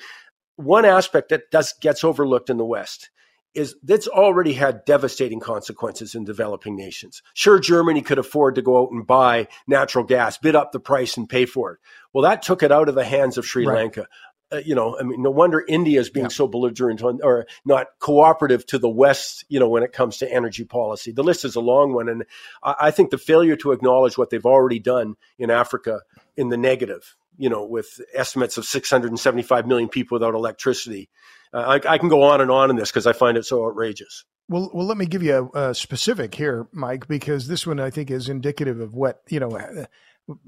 one 0.56 0.84
aspect 0.84 1.28
that 1.28 1.50
does 1.50 1.74
gets 1.80 2.04
overlooked 2.04 2.50
in 2.50 2.56
the 2.56 2.64
West 2.64 3.10
is 3.54 3.76
that's 3.82 4.08
already 4.08 4.54
had 4.54 4.84
devastating 4.84 5.40
consequences 5.40 6.14
in 6.14 6.24
developing 6.24 6.76
nations. 6.76 7.22
Sure, 7.34 7.58
Germany 7.58 8.00
could 8.00 8.18
afford 8.18 8.54
to 8.54 8.62
go 8.62 8.82
out 8.82 8.92
and 8.92 9.06
buy 9.06 9.48
natural 9.66 10.04
gas, 10.04 10.38
bid 10.38 10.56
up 10.56 10.72
the 10.72 10.80
price 10.80 11.16
and 11.16 11.28
pay 11.28 11.44
for 11.44 11.72
it. 11.72 11.80
Well, 12.12 12.22
that 12.22 12.42
took 12.42 12.62
it 12.62 12.72
out 12.72 12.88
of 12.88 12.94
the 12.94 13.04
hands 13.04 13.38
of 13.38 13.46
Sri 13.46 13.66
right. 13.66 13.76
Lanka. 13.76 14.06
Uh, 14.50 14.60
you 14.64 14.74
know, 14.74 14.98
I 14.98 15.02
mean, 15.02 15.22
no 15.22 15.30
wonder 15.30 15.64
India 15.66 15.98
is 15.98 16.10
being 16.10 16.26
yeah. 16.26 16.30
so 16.30 16.46
belligerent 16.46 17.02
on, 17.02 17.20
or 17.22 17.46
not 17.64 17.86
cooperative 18.00 18.66
to 18.66 18.78
the 18.78 18.88
West, 18.88 19.46
you 19.48 19.58
know, 19.58 19.68
when 19.68 19.82
it 19.82 19.92
comes 19.92 20.18
to 20.18 20.30
energy 20.30 20.64
policy. 20.64 21.10
The 21.10 21.24
list 21.24 21.46
is 21.46 21.56
a 21.56 21.60
long 21.60 21.94
one. 21.94 22.08
And 22.08 22.24
I, 22.62 22.74
I 22.80 22.90
think 22.90 23.10
the 23.10 23.18
failure 23.18 23.56
to 23.56 23.72
acknowledge 23.72 24.18
what 24.18 24.28
they've 24.28 24.44
already 24.44 24.78
done 24.78 25.16
in 25.38 25.50
Africa 25.50 26.00
in 26.36 26.50
the 26.50 26.58
negative, 26.58 27.16
you 27.38 27.48
know, 27.48 27.64
with 27.64 27.98
estimates 28.12 28.58
of 28.58 28.66
675 28.66 29.66
million 29.66 29.88
people 29.88 30.16
without 30.16 30.34
electricity, 30.34 31.08
I, 31.52 31.80
I, 31.86 31.98
can 31.98 32.08
go 32.08 32.22
on 32.22 32.40
and 32.40 32.50
on 32.50 32.70
in 32.70 32.76
this 32.76 32.90
because 32.90 33.06
I 33.06 33.12
find 33.12 33.36
it 33.36 33.44
so 33.44 33.66
outrageous. 33.66 34.24
Well, 34.48 34.70
well, 34.72 34.86
let 34.86 34.96
me 34.96 35.06
give 35.06 35.22
you 35.22 35.50
a, 35.54 35.70
a, 35.70 35.74
specific 35.74 36.34
here, 36.34 36.66
Mike, 36.72 37.08
because 37.08 37.46
this 37.46 37.66
one 37.66 37.78
I 37.78 37.90
think 37.90 38.10
is 38.10 38.28
indicative 38.28 38.80
of 38.80 38.94
what 38.94 39.22
you 39.28 39.40
know, 39.40 39.50
uh, 39.50 39.86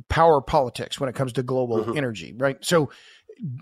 power 0.09 0.40
politics 0.40 0.99
when 0.99 1.09
it 1.09 1.14
comes 1.14 1.33
to 1.35 1.43
global 1.43 1.79
mm-hmm. 1.79 1.97
energy, 1.97 2.35
right? 2.37 2.57
So, 2.64 2.90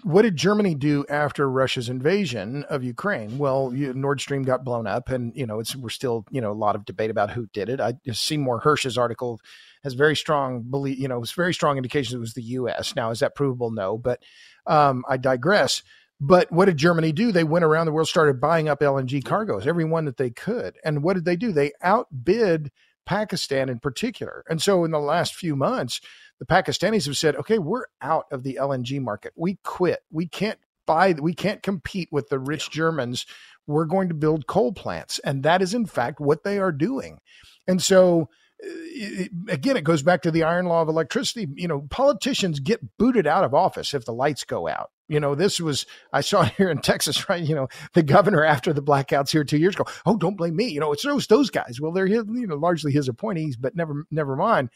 what 0.03 0.23
did 0.23 0.37
Germany 0.37 0.75
do 0.75 1.05
after 1.09 1.49
Russia's 1.51 1.89
invasion 1.89 2.65
of 2.65 2.85
Ukraine? 2.85 3.39
Well, 3.39 3.73
you, 3.75 3.95
Nord 3.95 4.21
Stream 4.21 4.43
got 4.43 4.65
blown 4.65 4.87
up, 4.87 5.09
and 5.09 5.33
you 5.35 5.47
know, 5.47 5.61
it's 5.61 5.75
we're 5.75 5.89
still 5.89 6.27
you 6.31 6.41
know 6.41 6.53
a 6.53 6.55
lot 6.55 6.77
of 6.77 6.85
debate 6.85 7.11
about 7.11 7.31
who 7.31 7.47
did 7.53 7.69
it. 7.69 7.81
I 7.81 7.95
Seymour 8.13 8.61
Hersh's 8.61 8.99
article 8.99 9.41
has 9.83 9.95
very 9.95 10.17
strong 10.17 10.63
belief, 10.63 10.99
you 10.99 11.09
know, 11.09 11.23
it's 11.23 11.33
very 11.33 11.53
strong 11.53 11.77
indications 11.77 12.15
it 12.15 12.19
was 12.19 12.35
the 12.35 12.43
U.S. 12.43 12.95
Now, 12.95 13.11
is 13.11 13.21
that 13.21 13.35
provable? 13.35 13.71
No, 13.71 13.99
but 13.99 14.23
um, 14.67 15.05
I 15.09 15.17
digress. 15.17 15.83
But 16.25 16.53
what 16.53 16.67
did 16.67 16.77
Germany 16.77 17.11
do? 17.11 17.33
They 17.33 17.43
went 17.43 17.65
around 17.65 17.87
the 17.87 17.93
world, 17.93 18.07
started 18.07 18.41
buying 18.41 18.69
up 18.69 18.79
LNG 18.79 19.25
cargoes, 19.25 19.67
every 19.67 19.85
one 19.85 20.05
that 20.05 20.19
they 20.19 20.31
could. 20.31 20.79
And 20.85 21.03
what 21.03 21.15
did 21.15 21.25
they 21.25 21.35
do? 21.35 21.51
They 21.51 21.73
outbid 21.83 22.71
Pakistan 23.05 23.69
in 23.69 23.81
particular. 23.81 24.45
And 24.49 24.63
so 24.63 24.85
in 24.85 24.93
the 24.93 25.01
last 25.01 25.35
few 25.35 25.57
months, 25.57 26.01
the 26.39 26.47
Pakistanis 26.47 27.07
have 27.07 27.17
said, 27.17 27.35
okay, 27.35 27.59
we're 27.59 27.87
out 28.01 28.27
of 28.31 28.45
the 28.45 28.57
LNG 28.61 29.01
market. 29.01 29.33
We 29.35 29.59
quit. 29.65 29.99
We 30.13 30.29
can't 30.29 30.61
buy, 30.87 31.17
we 31.21 31.35
can't 31.35 31.61
compete 31.61 32.09
with 32.13 32.29
the 32.29 32.39
rich 32.39 32.71
Germans. 32.71 33.27
We're 33.67 33.87
going 33.87 34.09
to 34.09 34.15
build 34.15 34.47
coal 34.47 34.73
plants. 34.73 35.19
And 35.25 35.43
that 35.43 35.61
is, 35.61 35.75
in 35.75 35.87
fact, 35.87 36.21
what 36.21 36.45
they 36.45 36.61
are 36.61 36.71
doing. 36.71 37.19
And 37.67 37.83
so, 37.83 38.29
Uh, 38.65 39.25
again, 39.49 39.77
it 39.77 39.85
goes 39.85 40.03
back 40.03 40.23
to 40.23 40.31
the 40.31 40.43
iron 40.43 40.67
law 40.67 40.83
of 40.83 40.89
electricity. 40.89 41.49
You 41.55 41.69
know, 41.69 41.87
politicians 41.91 42.61
get 42.61 42.97
booted 42.99 43.27
out 43.27 43.45
of 43.45 43.55
office 43.55 43.95
if 43.95 44.05
the 44.05 44.13
lights 44.13 44.45
go 44.45 44.69
out. 44.69 44.91
You 45.09 45.21
know, 45.21 45.35
this 45.35 45.61
was, 45.61 45.87
I 46.13 46.21
saw 46.21 46.43
here 46.57 46.71
in 46.71 46.79
Texas, 46.79 47.29
right? 47.29 47.43
You 47.43 47.55
know, 47.55 47.69
the 47.95 48.03
governor 48.03 48.45
after 48.45 48.73
the 48.73 48.83
blackouts 48.83 49.31
here 49.31 49.45
two 49.45 49.59
years 49.59 49.75
ago, 49.75 49.85
oh, 50.07 50.17
don't 50.17 50.37
blame 50.37 50.57
me. 50.57 50.69
You 50.69 50.81
know, 50.81 50.93
it's 50.93 51.03
those, 51.03 51.27
those 51.27 51.51
guys. 51.51 51.81
Well, 51.81 51.93
they're, 51.93 52.07
you 52.07 52.25
know, 52.25 52.57
largely 52.57 52.93
his 52.93 53.09
appointees, 53.09 53.57
but 53.57 53.77
never, 53.77 54.07
never 54.11 54.37
mind. 54.37 54.71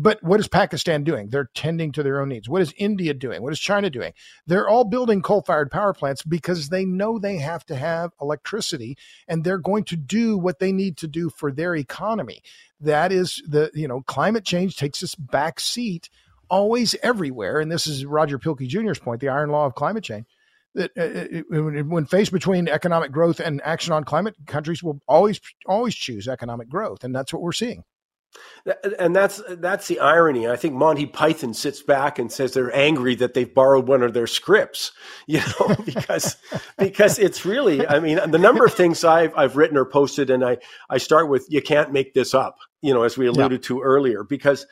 But 0.00 0.22
what 0.22 0.38
is 0.38 0.46
Pakistan 0.46 1.02
doing? 1.02 1.28
They're 1.28 1.50
tending 1.54 1.90
to 1.92 2.04
their 2.04 2.20
own 2.20 2.28
needs. 2.28 2.48
What 2.48 2.62
is 2.62 2.72
India 2.76 3.12
doing? 3.12 3.42
What 3.42 3.52
is 3.52 3.58
China 3.58 3.90
doing? 3.90 4.12
They're 4.46 4.68
all 4.68 4.84
building 4.84 5.22
coal 5.22 5.42
fired 5.42 5.72
power 5.72 5.92
plants 5.92 6.22
because 6.22 6.68
they 6.68 6.84
know 6.84 7.18
they 7.18 7.38
have 7.38 7.66
to 7.66 7.74
have 7.74 8.12
electricity 8.20 8.96
and 9.26 9.42
they're 9.42 9.58
going 9.58 9.82
to 9.84 9.96
do 9.96 10.38
what 10.38 10.60
they 10.60 10.70
need 10.70 10.98
to 10.98 11.08
do 11.08 11.30
for 11.30 11.50
their 11.50 11.74
economy. 11.74 12.44
That 12.80 13.10
is 13.10 13.42
the, 13.44 13.72
you 13.74 13.88
know, 13.88 14.02
climate 14.02 14.44
change 14.44 14.76
takes 14.76 15.00
this 15.00 15.16
back 15.16 15.58
seat 15.58 16.10
always 16.48 16.94
everywhere. 17.02 17.58
And 17.58 17.70
this 17.70 17.88
is 17.88 18.06
Roger 18.06 18.38
Pielke 18.38 18.68
Jr.'s 18.68 19.00
point, 19.00 19.20
the 19.20 19.30
iron 19.30 19.50
law 19.50 19.66
of 19.66 19.74
climate 19.74 20.04
change. 20.04 20.26
That 20.74 20.92
uh, 20.96 21.56
uh 21.58 21.82
when 21.82 22.06
faced 22.06 22.30
between 22.30 22.68
economic 22.68 23.10
growth 23.10 23.40
and 23.40 23.60
action 23.64 23.92
on 23.92 24.04
climate, 24.04 24.36
countries 24.46 24.80
will 24.80 25.00
always 25.08 25.40
always 25.66 25.96
choose 25.96 26.28
economic 26.28 26.68
growth, 26.68 27.02
and 27.02 27.12
that's 27.12 27.32
what 27.32 27.42
we're 27.42 27.52
seeing. 27.52 27.82
And 28.98 29.16
that's 29.16 29.40
that's 29.48 29.88
the 29.88 30.00
irony. 30.00 30.48
I 30.48 30.56
think 30.56 30.74
Monty 30.74 31.06
Python 31.06 31.54
sits 31.54 31.82
back 31.82 32.18
and 32.18 32.30
says 32.30 32.52
they're 32.52 32.74
angry 32.74 33.14
that 33.16 33.32
they've 33.32 33.52
borrowed 33.52 33.88
one 33.88 34.02
of 34.02 34.12
their 34.12 34.26
scripts, 34.26 34.92
you 35.26 35.40
know, 35.40 35.74
because 35.84 36.36
because 36.76 37.18
it's 37.18 37.44
really. 37.44 37.86
I 37.86 38.00
mean, 38.00 38.18
the 38.30 38.38
number 38.38 38.64
of 38.64 38.74
things 38.74 39.04
I've 39.04 39.36
I've 39.36 39.56
written 39.56 39.76
or 39.76 39.84
posted, 39.84 40.30
and 40.30 40.44
I 40.44 40.58
I 40.90 40.98
start 40.98 41.28
with 41.28 41.46
you 41.48 41.62
can't 41.62 41.92
make 41.92 42.14
this 42.14 42.34
up, 42.34 42.58
you 42.82 42.92
know, 42.92 43.04
as 43.04 43.16
we 43.16 43.26
alluded 43.26 43.62
yeah. 43.62 43.68
to 43.68 43.80
earlier, 43.80 44.24
because 44.24 44.66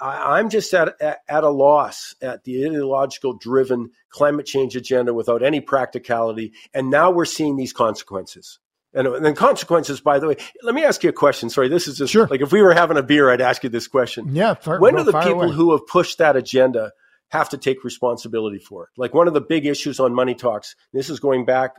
I, 0.00 0.40
am 0.40 0.50
just 0.50 0.72
at, 0.74 1.00
at, 1.00 1.20
at 1.28 1.44
a 1.44 1.48
loss 1.48 2.14
at 2.22 2.44
the 2.44 2.66
ideological 2.66 3.34
driven 3.34 3.90
climate 4.10 4.46
change 4.46 4.76
agenda 4.76 5.14
without 5.14 5.42
any 5.42 5.60
practicality. 5.60 6.52
And 6.72 6.90
now 6.90 7.10
we're 7.10 7.24
seeing 7.24 7.56
these 7.56 7.72
consequences. 7.72 8.58
And, 8.94 9.08
and 9.08 9.24
then 9.24 9.34
consequences, 9.34 10.00
by 10.00 10.18
the 10.18 10.28
way, 10.28 10.36
let 10.62 10.74
me 10.74 10.84
ask 10.84 11.02
you 11.02 11.10
a 11.10 11.12
question. 11.12 11.50
Sorry, 11.50 11.68
this 11.68 11.88
is 11.88 11.98
just 11.98 12.12
sure. 12.12 12.28
like 12.28 12.40
if 12.40 12.52
we 12.52 12.62
were 12.62 12.72
having 12.72 12.96
a 12.96 13.02
beer, 13.02 13.30
I'd 13.30 13.40
ask 13.40 13.64
you 13.64 13.70
this 13.70 13.88
question. 13.88 14.34
Yeah. 14.34 14.54
Far, 14.54 14.78
when 14.80 14.94
do 14.94 15.02
the 15.02 15.12
people 15.12 15.42
away. 15.42 15.52
who 15.52 15.72
have 15.72 15.86
pushed 15.86 16.18
that 16.18 16.36
agenda 16.36 16.92
have 17.30 17.48
to 17.50 17.58
take 17.58 17.82
responsibility 17.82 18.58
for 18.58 18.84
it? 18.84 18.90
Like 18.96 19.12
one 19.12 19.26
of 19.26 19.34
the 19.34 19.40
big 19.40 19.66
issues 19.66 19.98
on 19.98 20.14
Money 20.14 20.34
Talks, 20.34 20.76
this 20.92 21.10
is 21.10 21.18
going 21.18 21.44
back 21.44 21.72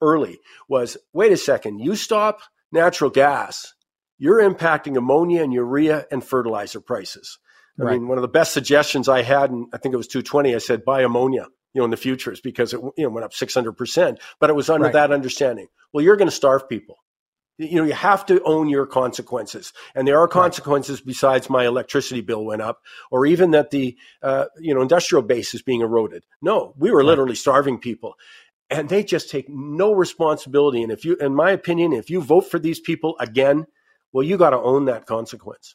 early, 0.00 0.40
was 0.68 0.96
wait 1.12 1.32
a 1.32 1.36
second, 1.36 1.78
you 1.78 1.94
stop 1.94 2.40
natural 2.72 3.10
gas 3.10 3.74
you're 4.18 4.42
impacting 4.42 4.96
ammonia 4.96 5.42
and 5.42 5.52
urea 5.52 6.04
and 6.10 6.22
fertilizer 6.22 6.80
prices. 6.80 7.38
I 7.80 7.84
right. 7.84 7.92
mean, 7.92 8.08
one 8.08 8.18
of 8.18 8.22
the 8.22 8.28
best 8.28 8.52
suggestions 8.52 9.08
I 9.08 9.22
had, 9.22 9.50
and 9.50 9.68
I 9.72 9.78
think 9.78 9.92
it 9.92 9.96
was 9.96 10.08
220, 10.08 10.54
I 10.54 10.58
said 10.58 10.84
buy 10.84 11.02
ammonia, 11.02 11.46
you 11.74 11.80
know, 11.80 11.84
in 11.84 11.90
the 11.90 11.96
futures 11.96 12.40
because 12.40 12.72
it 12.72 12.80
you 12.96 13.04
know 13.04 13.10
went 13.10 13.24
up 13.24 13.32
600%, 13.32 14.18
but 14.40 14.50
it 14.50 14.54
was 14.54 14.70
under 14.70 14.84
right. 14.84 14.92
that 14.94 15.12
understanding. 15.12 15.68
Well, 15.92 16.04
you're 16.04 16.16
going 16.16 16.28
to 16.28 16.34
starve 16.34 16.68
people. 16.68 16.96
You 17.58 17.76
know, 17.76 17.84
you 17.84 17.92
have 17.92 18.24
to 18.26 18.40
own 18.44 18.68
your 18.68 18.86
consequences, 18.86 19.72
and 19.94 20.06
there 20.06 20.20
are 20.20 20.28
consequences 20.28 21.00
right. 21.00 21.06
besides 21.06 21.50
my 21.50 21.66
electricity 21.66 22.20
bill 22.20 22.44
went 22.44 22.62
up, 22.62 22.80
or 23.10 23.26
even 23.26 23.50
that 23.50 23.70
the 23.70 23.96
uh, 24.22 24.46
you 24.60 24.74
know 24.74 24.80
industrial 24.80 25.22
base 25.22 25.54
is 25.54 25.62
being 25.62 25.80
eroded. 25.80 26.24
No, 26.40 26.72
we 26.78 26.92
were 26.92 27.02
literally 27.02 27.34
starving 27.34 27.78
people, 27.78 28.14
and 28.70 28.88
they 28.88 29.02
just 29.02 29.28
take 29.28 29.48
no 29.48 29.92
responsibility. 29.92 30.82
And 30.82 30.92
if 30.92 31.04
you, 31.04 31.16
in 31.16 31.34
my 31.34 31.50
opinion, 31.50 31.92
if 31.92 32.10
you 32.10 32.20
vote 32.20 32.48
for 32.48 32.60
these 32.60 32.78
people 32.78 33.16
again, 33.18 33.66
well, 34.12 34.24
you 34.24 34.36
got 34.36 34.50
to 34.50 34.58
own 34.58 34.84
that 34.84 35.06
consequence. 35.06 35.74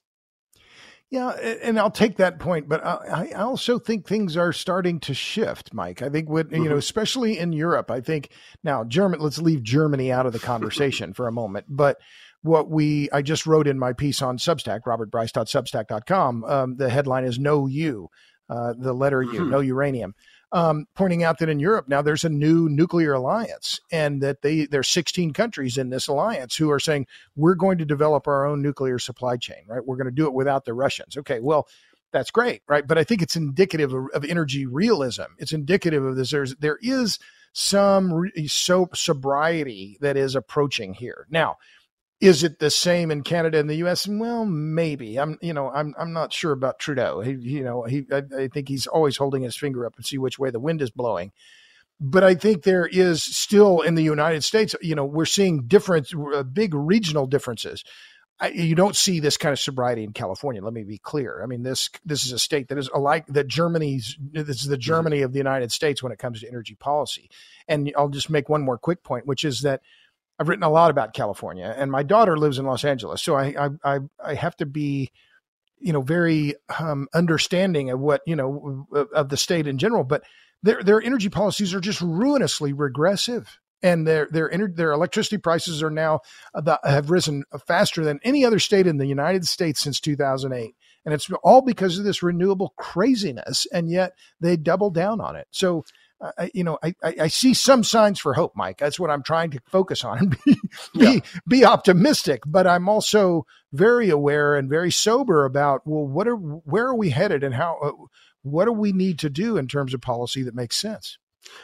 Yeah, 1.14 1.30
and 1.30 1.78
I'll 1.78 1.92
take 1.92 2.18
that 2.18 2.40
point, 2.40 2.68
but 2.68 2.84
I 2.84 3.34
also 3.36 3.78
think 3.78 4.08
things 4.08 4.36
are 4.36 4.52
starting 4.52 5.00
to 5.02 5.14
shift, 5.14 5.72
Mike. 5.72 6.02
I 6.02 6.10
think 6.10 6.28
what 6.28 6.48
mm-hmm. 6.48 6.56
you 6.56 6.64
know, 6.64 6.70
mm-hmm. 6.72 6.80
especially 6.80 7.38
in 7.38 7.54
Europe, 7.54 7.92
I 7.92 8.02
think 8.02 8.32
now 8.64 8.84
German. 8.84 9.20
Let's 9.20 9.38
leave 9.38 9.62
Germany 9.62 10.12
out 10.12 10.26
of 10.26 10.34
the 10.34 10.40
conversation 10.40 11.14
for 11.14 11.28
a 11.28 11.32
moment, 11.32 11.68
but 11.70 12.00
what 12.42 12.68
we 12.68 13.12
I 13.12 13.22
just 13.22 13.46
wrote 13.46 13.68
in 13.68 13.78
my 13.78 13.94
piece 13.94 14.24
on 14.24 14.40
Substack, 14.40 14.86
robertbryce.substack.com. 14.88 16.46
Um, 16.46 16.78
the 16.78 16.90
headline 16.90 17.26
is 17.26 17.38
"No 17.38 17.68
You," 17.68 18.10
uh, 18.50 18.74
the 18.76 18.94
letter 18.94 19.22
U, 19.22 19.34
mm-hmm. 19.34 19.52
no 19.52 19.60
uranium 19.60 20.16
um, 20.54 20.86
pointing 20.96 21.24
out 21.24 21.40
that 21.40 21.50
in 21.50 21.60
Europe 21.60 21.90
now 21.90 22.02
there's 22.02 22.24
a 22.24 22.30
new 22.30 22.70
nuclear 22.70 23.14
alliance, 23.14 23.82
and 23.92 24.22
that 24.22 24.42
they 24.42 24.66
there's 24.66 24.88
16 24.88 25.34
countries 25.34 25.78
in 25.78 25.90
this 25.90 26.08
alliance 26.08 26.56
who 26.56 26.72
are 26.72 26.80
saying 26.80 27.08
we're 27.36 27.56
going 27.56 27.80
to 27.80 27.86
develop 27.86 28.28
our 28.28 28.46
own 28.46 28.62
nuclear 28.62 29.00
supply 29.00 29.36
chain. 29.36 29.64
Right, 29.68 29.86
we're 29.86 29.98
going 29.98 30.06
to 30.06 30.12
do 30.12 30.28
it 30.28 30.34
without 30.34 30.66
the 30.66 30.74
Russians. 30.74 31.18
Okay, 31.18 31.40
well 31.40 31.68
that's 32.12 32.32
great, 32.32 32.62
right? 32.68 32.88
But 32.88 33.00
I 33.00 33.04
think 33.04 33.24
it's 33.24 33.36
indicative 33.36 33.92
of, 33.92 34.06
of 34.14 34.24
energy 34.24 34.68
realism. 34.68 35.24
It's 35.40 35.52
indicative 35.52 36.06
of 36.06 36.16
this. 36.16 36.30
There's 36.30 36.56
there 36.56 36.78
is 36.82 37.18
some 37.54 38.14
re, 38.14 38.48
so 38.48 38.90
sobriety 38.94 39.98
that 40.02 40.16
is 40.16 40.36
approaching 40.36 40.94
here 40.94 41.28
now 41.30 41.58
Is 42.24 42.42
it 42.42 42.60
the 42.60 42.70
same 42.70 43.12
in 43.12 43.22
Canada 43.22 43.60
and 43.60 43.70
the 43.70 43.76
U.S.? 43.76 44.08
Well, 44.08 44.46
maybe. 44.46 45.20
I'm, 45.20 45.38
you 45.42 45.52
know, 45.52 45.70
I'm, 45.70 45.94
I'm 46.00 46.14
not 46.14 46.32
sure 46.32 46.54
about 46.54 46.80
Trudeau. 46.80 47.20
He, 47.20 47.32
you 47.34 47.66
know, 47.66 47.84
he, 47.84 48.06
I, 48.10 48.24
I 48.38 48.48
think 48.48 48.70
he's 48.70 48.88
always 48.88 49.18
holding 49.18 49.44
his 49.44 49.58
finger 49.58 49.86
up 49.86 49.98
and 49.98 50.06
see 50.06 50.18
which 50.18 50.40
way 50.40 50.50
the 50.50 50.60
wind 50.60 50.82
is 50.82 50.90
blowing. 50.90 51.34
But 52.00 52.24
I 52.24 52.36
think 52.36 52.64
there 52.64 52.86
is 52.86 53.22
still 53.22 53.82
in 53.82 53.96
the 53.96 54.04
United 54.04 54.46
States, 54.46 54.74
you 54.82 54.96
know, 54.96 55.04
we're 55.04 55.26
seeing 55.26 55.68
different, 55.68 56.14
uh, 56.34 56.44
big 56.44 56.74
regional 56.74 57.28
differences. 57.28 57.84
I, 58.40 58.52
you 58.52 58.76
don't 58.76 58.96
see 58.96 59.20
this 59.20 59.36
kind 59.36 59.52
of 59.52 59.60
sobriety 59.60 60.06
in 60.06 60.14
California. 60.14 60.64
Let 60.64 60.74
me 60.74 60.84
be 60.84 60.98
clear. 60.98 61.42
I 61.44 61.46
mean 61.46 61.64
this 61.64 61.90
this 62.04 62.26
is 62.26 62.32
a 62.32 62.40
state 62.40 62.70
that 62.70 62.78
is 62.78 62.90
alike 62.94 63.26
that 63.28 63.48
Germany's. 63.48 64.18
This 64.20 64.62
is 64.62 64.68
the 64.68 64.76
mm-hmm. 64.76 64.82
Germany 64.82 65.22
of 65.22 65.34
the 65.34 65.38
United 65.38 65.72
States 65.72 66.02
when 66.02 66.12
it 66.12 66.20
comes 66.20 66.42
to 66.42 66.48
energy 66.48 66.76
policy. 66.76 67.30
And 67.68 67.94
I'll 67.96 68.10
just 68.10 68.30
make 68.30 68.50
one 68.50 68.64
more 68.64 68.78
quick 68.78 69.04
point, 69.04 69.28
which 69.28 69.46
is 69.46 69.62
that 69.62 69.82
I've 70.40 70.50
written 70.50 70.64
a 70.64 70.70
lot 70.70 70.92
about 70.92 71.14
California, 71.14 71.74
and 71.78 71.92
my 71.92 72.04
daughter 72.04 72.38
lives 72.38 72.58
in 72.60 72.66
Los 72.66 72.84
Angeles, 72.84 73.22
so 73.22 73.36
I 73.36 73.70
I 73.84 74.00
I 74.24 74.34
have 74.34 74.56
to 74.58 74.66
be 74.66 75.12
you 75.80 75.94
know 75.94 76.02
very 76.02 76.56
um, 76.80 77.08
understanding 77.14 77.90
of 77.92 78.00
what 78.00 78.22
you 78.26 78.36
know 78.36 78.88
of 79.14 79.30
the 79.30 79.38
state 79.38 79.68
in 79.68 79.78
general 79.78 80.04
but 80.04 80.24
their 80.64 80.82
their 80.82 81.02
energy 81.02 81.30
policies 81.30 81.74
are 81.74 81.82
just 81.82 82.02
ruinously 82.02 82.72
regressive 82.74 83.60
and 83.84 84.08
their 84.08 84.28
their 84.32 84.50
their 84.74 84.94
electricity 84.94 85.38
prices 85.38 85.84
are 85.84 85.92
now 85.92 86.22
uh, 86.56 86.78
have 86.86 87.12
risen 87.12 87.44
faster 87.68 88.04
than 88.04 88.20
any 88.24 88.46
other 88.46 88.60
state 88.60 88.88
in 88.88 88.98
the 88.98 89.06
United 89.06 89.46
States 89.46 89.82
since 89.82 90.00
2008 90.00 90.74
and 91.06 91.14
it's 91.14 91.30
all 91.44 91.62
because 91.62 91.98
of 91.98 92.06
this 92.06 92.24
renewable 92.24 92.74
craziness 92.78 93.68
and 93.72 93.92
yet 93.92 94.14
they 94.40 94.56
double 94.56 94.90
down 94.90 95.20
on 95.20 95.36
it. 95.36 95.48
So 95.52 95.84
uh, 96.38 96.48
you 96.54 96.64
know 96.64 96.78
I, 96.84 96.96
I, 97.04 97.16
I 97.22 97.28
see 97.28 97.54
some 97.54 97.84
signs 97.84 98.20
for 98.20 98.34
hope 98.34 98.54
mike 98.56 98.78
that's 98.78 99.00
what 99.00 99.10
i'm 99.10 99.24
trying 99.24 99.52
to 99.52 99.60
focus 99.68 100.04
on 100.04 100.18
and 100.20 100.38
be, 100.46 100.58
yeah. 100.94 101.12
be 101.12 101.24
be 101.48 101.66
optimistic 101.66 102.44
but 102.46 102.68
i'm 102.68 102.88
also 102.88 103.46
very 103.72 104.10
aware 104.10 104.56
and 104.56 104.70
very 104.70 104.92
sober 104.92 105.46
about 105.46 105.86
well 105.86 106.08
what 106.08 106.28
are 106.28 106.36
where 106.36 106.86
are 106.86 106.96
we 106.96 107.10
headed 107.10 107.44
and 107.44 107.56
how 107.56 107.78
uh, 107.84 107.92
what 108.42 108.66
do 108.66 108.72
we 108.72 108.92
need 108.92 109.20
to 109.20 109.30
do 109.30 109.58
in 109.58 109.68
terms 109.68 109.94
of 109.94 110.02
policy 110.02 110.44
that 110.44 110.56
makes 110.56 110.78
sense 110.78 111.18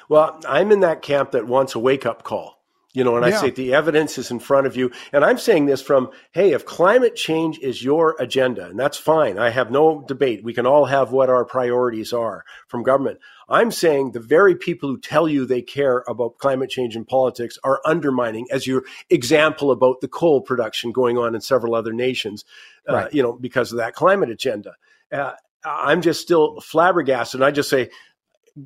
well, 0.07 0.39
I'm 0.47 0.71
in 0.71 0.81
that 0.81 1.01
camp 1.01 1.31
that 1.31 1.47
wants 1.47 1.75
a 1.75 1.79
wake 1.79 2.05
up 2.05 2.23
call. 2.23 2.58
You 2.91 3.03
know, 3.03 3.17
and 3.17 3.25
yeah. 3.25 3.37
I 3.37 3.41
say 3.41 3.51
the 3.51 3.75
evidence 3.75 4.17
is 4.17 4.31
in 4.31 4.39
front 4.39 4.65
of 4.65 4.75
you. 4.75 4.91
And 5.13 5.23
I'm 5.23 5.37
saying 5.37 5.67
this 5.67 5.79
from, 5.79 6.09
hey, 6.31 6.53
if 6.53 6.65
climate 6.65 7.15
change 7.15 7.59
is 7.59 7.83
your 7.83 8.15
agenda, 8.19 8.67
and 8.67 8.79
that's 8.79 8.97
fine, 8.97 9.37
I 9.37 9.51
have 9.51 9.69
no 9.69 10.03
debate. 10.07 10.43
We 10.43 10.55
can 10.55 10.65
all 10.65 10.85
have 10.85 11.11
what 11.11 11.29
our 11.29 11.45
priorities 11.45 12.13
are 12.13 12.43
from 12.67 12.81
government. 12.81 13.19
I'm 13.47 13.69
saying 13.69 14.13
the 14.13 14.19
very 14.19 14.55
people 14.55 14.89
who 14.89 14.99
tell 14.99 15.29
you 15.29 15.45
they 15.45 15.61
care 15.61 16.03
about 16.07 16.39
climate 16.39 16.71
change 16.71 16.95
and 16.95 17.07
politics 17.07 17.59
are 17.63 17.79
undermining, 17.85 18.47
as 18.51 18.65
your 18.65 18.83
example 19.11 19.69
about 19.69 20.01
the 20.01 20.07
coal 20.07 20.41
production 20.41 20.91
going 20.91 21.17
on 21.17 21.35
in 21.35 21.41
several 21.41 21.75
other 21.75 21.93
nations, 21.93 22.43
uh, 22.87 23.07
you 23.11 23.21
know, 23.21 23.33
because 23.33 23.71
of 23.71 23.77
that 23.77 23.93
climate 23.93 24.31
agenda. 24.31 24.73
Uh, 25.11 25.33
I'm 25.63 26.01
just 26.01 26.21
still 26.21 26.59
flabbergasted. 26.61 27.41
And 27.41 27.45
I 27.45 27.51
just 27.51 27.69
say, 27.69 27.89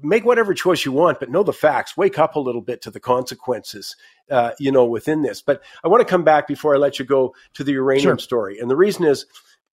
make 0.01 0.25
whatever 0.25 0.53
choice 0.53 0.85
you 0.85 0.91
want, 0.91 1.19
but 1.19 1.29
know 1.29 1.43
the 1.43 1.53
facts. 1.53 1.97
Wake 1.97 2.17
up 2.17 2.35
a 2.35 2.39
little 2.39 2.61
bit 2.61 2.81
to 2.83 2.91
the 2.91 2.99
consequences, 2.99 3.95
uh, 4.29 4.51
you 4.59 4.71
know, 4.71 4.85
within 4.85 5.21
this. 5.21 5.41
But 5.41 5.61
I 5.83 5.87
want 5.87 6.01
to 6.01 6.09
come 6.09 6.23
back 6.23 6.47
before 6.47 6.75
I 6.75 6.77
let 6.77 6.99
you 6.99 7.05
go 7.05 7.35
to 7.53 7.63
the 7.63 7.73
uranium 7.73 8.17
sure. 8.17 8.17
story, 8.17 8.59
and 8.59 8.69
the 8.69 8.75
reason 8.75 9.05
is. 9.05 9.25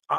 Uh, 0.09 0.19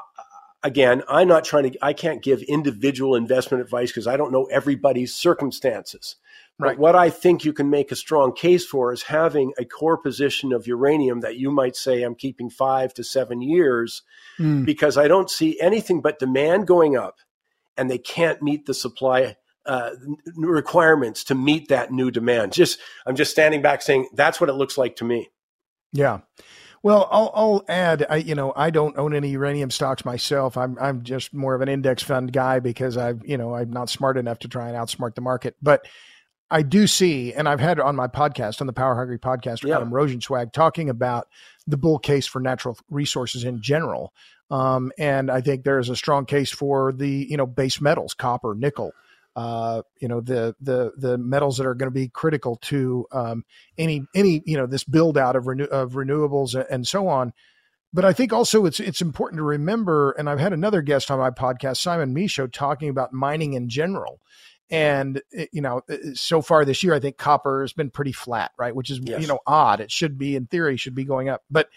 again, 0.64 1.02
I'm 1.10 1.28
not 1.28 1.44
trying 1.44 1.72
to, 1.72 1.78
I 1.82 1.94
can't 1.94 2.22
give 2.22 2.42
individual 2.44 3.16
investment 3.16 3.64
advice 3.64 3.90
because 3.90 4.08
I 4.08 4.16
don't 4.16 4.32
know 4.32 4.46
everybody's 4.46 5.14
circumstances. 5.14 6.18
Right. 6.60 6.76
But 6.76 6.78
what 6.78 6.96
I 6.96 7.10
think 7.10 7.44
you 7.44 7.54
can 7.54 7.70
make 7.72 7.92
a 7.92 7.96
strong 7.96 8.34
case 8.34 8.66
for 8.66 8.94
is 8.94 9.02
having 9.02 9.54
a 9.58 9.66
core 9.66 9.98
position 9.98 10.54
of 10.54 10.68
uranium 10.68 11.22
that 11.22 11.38
you 11.38 11.50
might 11.50 11.76
say 11.76 12.04
I'm 12.04 12.14
keeping 12.14 12.52
five 12.52 12.94
to 12.94 13.04
seven 13.04 13.42
years 13.42 14.04
mm. 14.38 14.64
because 14.64 14.98
I 14.98 15.08
don't 15.08 15.30
see 15.30 15.60
anything 15.60 16.02
but 16.02 16.20
demand 16.20 16.68
going 16.68 16.96
up 16.96 17.18
and 17.78 17.90
they 17.90 17.98
can't 17.98 18.44
meet 18.44 18.68
the 18.68 18.76
supply 18.76 19.38
uh, 19.66 19.92
requirements 20.36 21.24
to 21.26 21.36
meet 21.36 21.70
that 21.70 21.92
new 21.92 22.12
demand. 22.12 22.54
Just 22.54 22.80
I'm 23.06 23.16
just 23.16 23.32
standing 23.32 23.62
back 23.62 23.82
saying 23.82 24.10
that's 24.14 24.42
what 24.42 24.50
it 24.50 24.54
looks 24.54 24.78
like 24.78 24.96
to 24.98 25.04
me. 25.04 25.30
Yeah. 25.94 26.20
Well, 26.84 27.08
I'll, 27.12 27.32
I'll 27.36 27.66
add. 27.68 28.06
I, 28.10 28.16
you 28.18 28.34
know, 28.34 28.54
I 28.56 28.72
don't 28.72 28.98
own 28.98 29.14
any 29.14 29.30
uranium 29.30 29.70
stocks 29.70 30.04
myself. 30.04 30.58
I'm 30.58 30.78
I'm 30.82 31.04
just 31.04 31.34
more 31.34 31.54
of 31.54 31.62
an 31.62 31.70
index 31.70 32.02
fund 32.02 32.34
guy 32.34 32.60
because 32.60 32.98
I've 32.98 33.22
you 33.24 33.38
know 33.38 33.54
I'm 33.54 33.72
not 33.72 33.90
smart 33.90 34.18
enough 34.18 34.40
to 34.40 34.48
try 34.48 34.68
and 34.68 34.76
outsmart 34.76 35.16
the 35.16 35.22
market. 35.22 35.56
But 35.62 35.86
I 36.50 36.64
do 36.64 36.88
see, 36.88 37.34
and 37.34 37.48
I've 37.48 37.60
had 37.60 37.80
on 37.80 37.96
my 37.96 38.08
podcast 38.08 38.62
on 38.62 38.68
the 38.68 38.74
Power 38.74 38.96
Hungry 38.96 39.20
podcast, 39.20 39.64
yeah. 39.64 39.78
Adam 39.78 39.92
Rozencwajg, 39.92 40.52
talking 40.52 40.90
about 40.90 41.28
the 41.68 41.78
bull 41.78 42.00
case 42.00 42.26
for 42.26 42.42
natural 42.42 42.78
resources 42.90 43.44
in 43.44 43.62
general. 43.62 44.12
Um, 44.50 44.92
and 44.98 45.32
I 45.32 45.40
think 45.40 45.64
there 45.64 45.80
is 45.80 45.88
a 45.88 45.96
strong 45.96 46.26
case 46.26 46.52
for 46.52 46.92
the 46.92 47.28
you 47.30 47.38
know 47.38 47.46
base 47.46 47.80
metals, 47.80 48.16
copper, 48.16 48.56
nickel, 48.56 48.92
uh, 49.36 49.82
you 50.00 50.08
know 50.08 50.22
the 50.22 50.56
the 50.60 50.92
the 50.98 51.18
metals 51.18 51.58
that 51.58 51.66
are 51.66 51.76
going 51.76 51.88
to 51.88 51.94
be 51.94 52.10
critical 52.10 52.58
to 52.58 53.06
um, 53.12 53.44
any 53.78 54.06
any 54.14 54.42
you 54.46 54.58
know 54.58 54.66
this 54.66 54.84
build 54.84 55.18
out 55.18 55.36
of 55.36 55.48
renew 55.48 55.66
of 55.66 55.94
renewables 55.94 56.62
and 56.70 56.88
so 56.88 57.08
on. 57.08 57.34
But 57.94 58.06
I 58.06 58.14
think 58.14 58.32
also 58.32 58.66
it's 58.66 58.80
it's 58.80 59.02
important 59.02 59.40
to 59.40 59.44
remember, 59.44 60.12
and 60.12 60.30
I've 60.30 60.40
had 60.40 60.54
another 60.54 60.82
guest 60.82 61.12
on 61.12 61.20
my 61.20 61.30
podcast, 61.30 61.78
Simon 61.78 62.14
Michaux, 62.14 62.52
talking 62.52 62.90
about 62.90 63.14
mining 63.14 63.54
in 63.54 63.70
general. 63.70 64.22
And 64.70 65.22
eh, 65.34 65.48
you 65.52 65.62
know, 65.62 65.82
eh, 65.90 65.98
so 66.14 66.42
far 66.42 66.64
this 66.64 66.84
year, 66.84 66.94
I 66.94 67.00
think 67.00 67.18
copper 67.18 67.62
has 67.62 67.74
been 67.74 67.90
pretty 67.90 68.14
flat, 68.14 68.52
right? 68.58 68.74
Which 68.74 68.90
is 68.90 69.00
yes. 69.04 69.22
you 69.22 69.28
know 69.28 69.40
odd. 69.46 69.82
It 69.82 69.92
should 69.92 70.18
be, 70.18 70.36
in 70.36 70.48
theory, 70.48 70.78
should 70.78 70.96
be 70.96 71.04
going 71.04 71.28
up, 71.28 71.44
but 71.52 71.68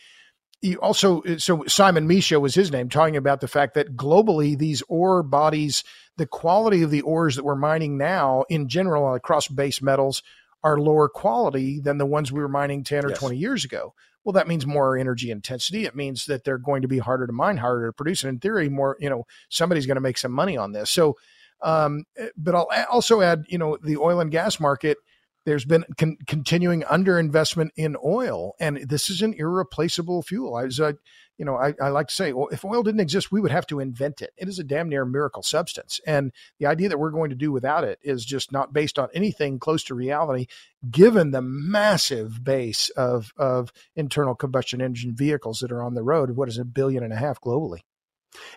he 0.64 0.78
also 0.78 1.22
so 1.36 1.62
Simon 1.66 2.08
Michaux 2.08 2.40
was 2.40 2.54
his 2.54 2.72
name, 2.72 2.88
talking 2.88 3.18
about 3.18 3.42
the 3.42 3.48
fact 3.48 3.74
that 3.74 3.96
globally 3.96 4.56
these 4.56 4.82
ore 4.88 5.22
bodies, 5.22 5.84
the 6.16 6.26
quality 6.26 6.80
of 6.80 6.90
the 6.90 7.02
ores 7.02 7.36
that 7.36 7.44
we're 7.44 7.54
mining 7.54 7.98
now, 7.98 8.46
in 8.48 8.66
general 8.66 9.14
across 9.14 9.46
base 9.46 9.82
metals, 9.82 10.22
are 10.62 10.80
lower 10.80 11.10
quality 11.10 11.80
than 11.80 11.98
the 11.98 12.06
ones 12.06 12.32
we 12.32 12.40
were 12.40 12.48
mining 12.48 12.82
ten 12.82 13.04
or 13.04 13.10
yes. 13.10 13.18
twenty 13.18 13.36
years 13.36 13.66
ago. 13.66 13.92
Well, 14.24 14.32
that 14.32 14.48
means 14.48 14.64
more 14.64 14.96
energy 14.96 15.30
intensity. 15.30 15.84
It 15.84 15.94
means 15.94 16.24
that 16.24 16.44
they're 16.44 16.56
going 16.56 16.80
to 16.80 16.88
be 16.88 16.96
harder 16.96 17.26
to 17.26 17.32
mine, 17.34 17.58
harder 17.58 17.88
to 17.88 17.92
produce, 17.92 18.24
and 18.24 18.30
in 18.30 18.38
theory, 18.38 18.70
more 18.70 18.96
you 18.98 19.10
know 19.10 19.26
somebody's 19.50 19.84
going 19.84 19.96
to 19.96 20.00
make 20.00 20.16
some 20.16 20.32
money 20.32 20.56
on 20.56 20.72
this. 20.72 20.88
So, 20.88 21.18
um, 21.60 22.04
eh, 22.16 22.28
but 22.38 22.54
I'll 22.54 22.68
also 22.90 23.20
add, 23.20 23.44
you 23.48 23.58
know, 23.58 23.76
the 23.82 23.98
oil 23.98 24.18
and 24.18 24.30
gas 24.30 24.58
market 24.58 24.96
there's 25.44 25.64
been 25.64 25.84
con- 25.98 26.18
continuing 26.26 26.82
underinvestment 26.82 27.70
in 27.76 27.96
oil, 28.04 28.54
and 28.58 28.88
this 28.88 29.10
is 29.10 29.22
an 29.22 29.34
irreplaceable 29.34 30.22
fuel. 30.22 30.54
I 30.54 30.64
uh, 30.82 30.92
you 31.36 31.44
know, 31.44 31.56
I, 31.56 31.74
I, 31.82 31.88
like 31.88 32.08
to 32.08 32.14
say, 32.14 32.32
well, 32.32 32.48
if 32.52 32.64
oil 32.64 32.84
didn't 32.84 33.00
exist, 33.00 33.32
we 33.32 33.40
would 33.40 33.50
have 33.50 33.66
to 33.66 33.80
invent 33.80 34.22
it. 34.22 34.32
It 34.36 34.48
is 34.48 34.60
a 34.60 34.64
damn 34.64 34.88
near 34.88 35.04
miracle 35.04 35.42
substance, 35.42 36.00
and 36.06 36.32
the 36.58 36.66
idea 36.66 36.88
that 36.88 36.98
we're 36.98 37.10
going 37.10 37.30
to 37.30 37.36
do 37.36 37.50
without 37.50 37.84
it 37.84 37.98
is 38.02 38.24
just 38.24 38.52
not 38.52 38.72
based 38.72 38.98
on 38.98 39.08
anything 39.14 39.58
close 39.58 39.82
to 39.84 39.94
reality, 39.94 40.46
given 40.90 41.32
the 41.32 41.42
massive 41.42 42.44
base 42.44 42.88
of 42.90 43.32
of 43.36 43.72
internal 43.96 44.34
combustion 44.34 44.80
engine 44.80 45.14
vehicles 45.14 45.58
that 45.60 45.72
are 45.72 45.82
on 45.82 45.94
the 45.94 46.04
road. 46.04 46.30
What 46.30 46.48
is 46.48 46.58
a 46.58 46.64
billion 46.64 47.02
and 47.02 47.12
a 47.12 47.16
half 47.16 47.40
globally? 47.40 47.80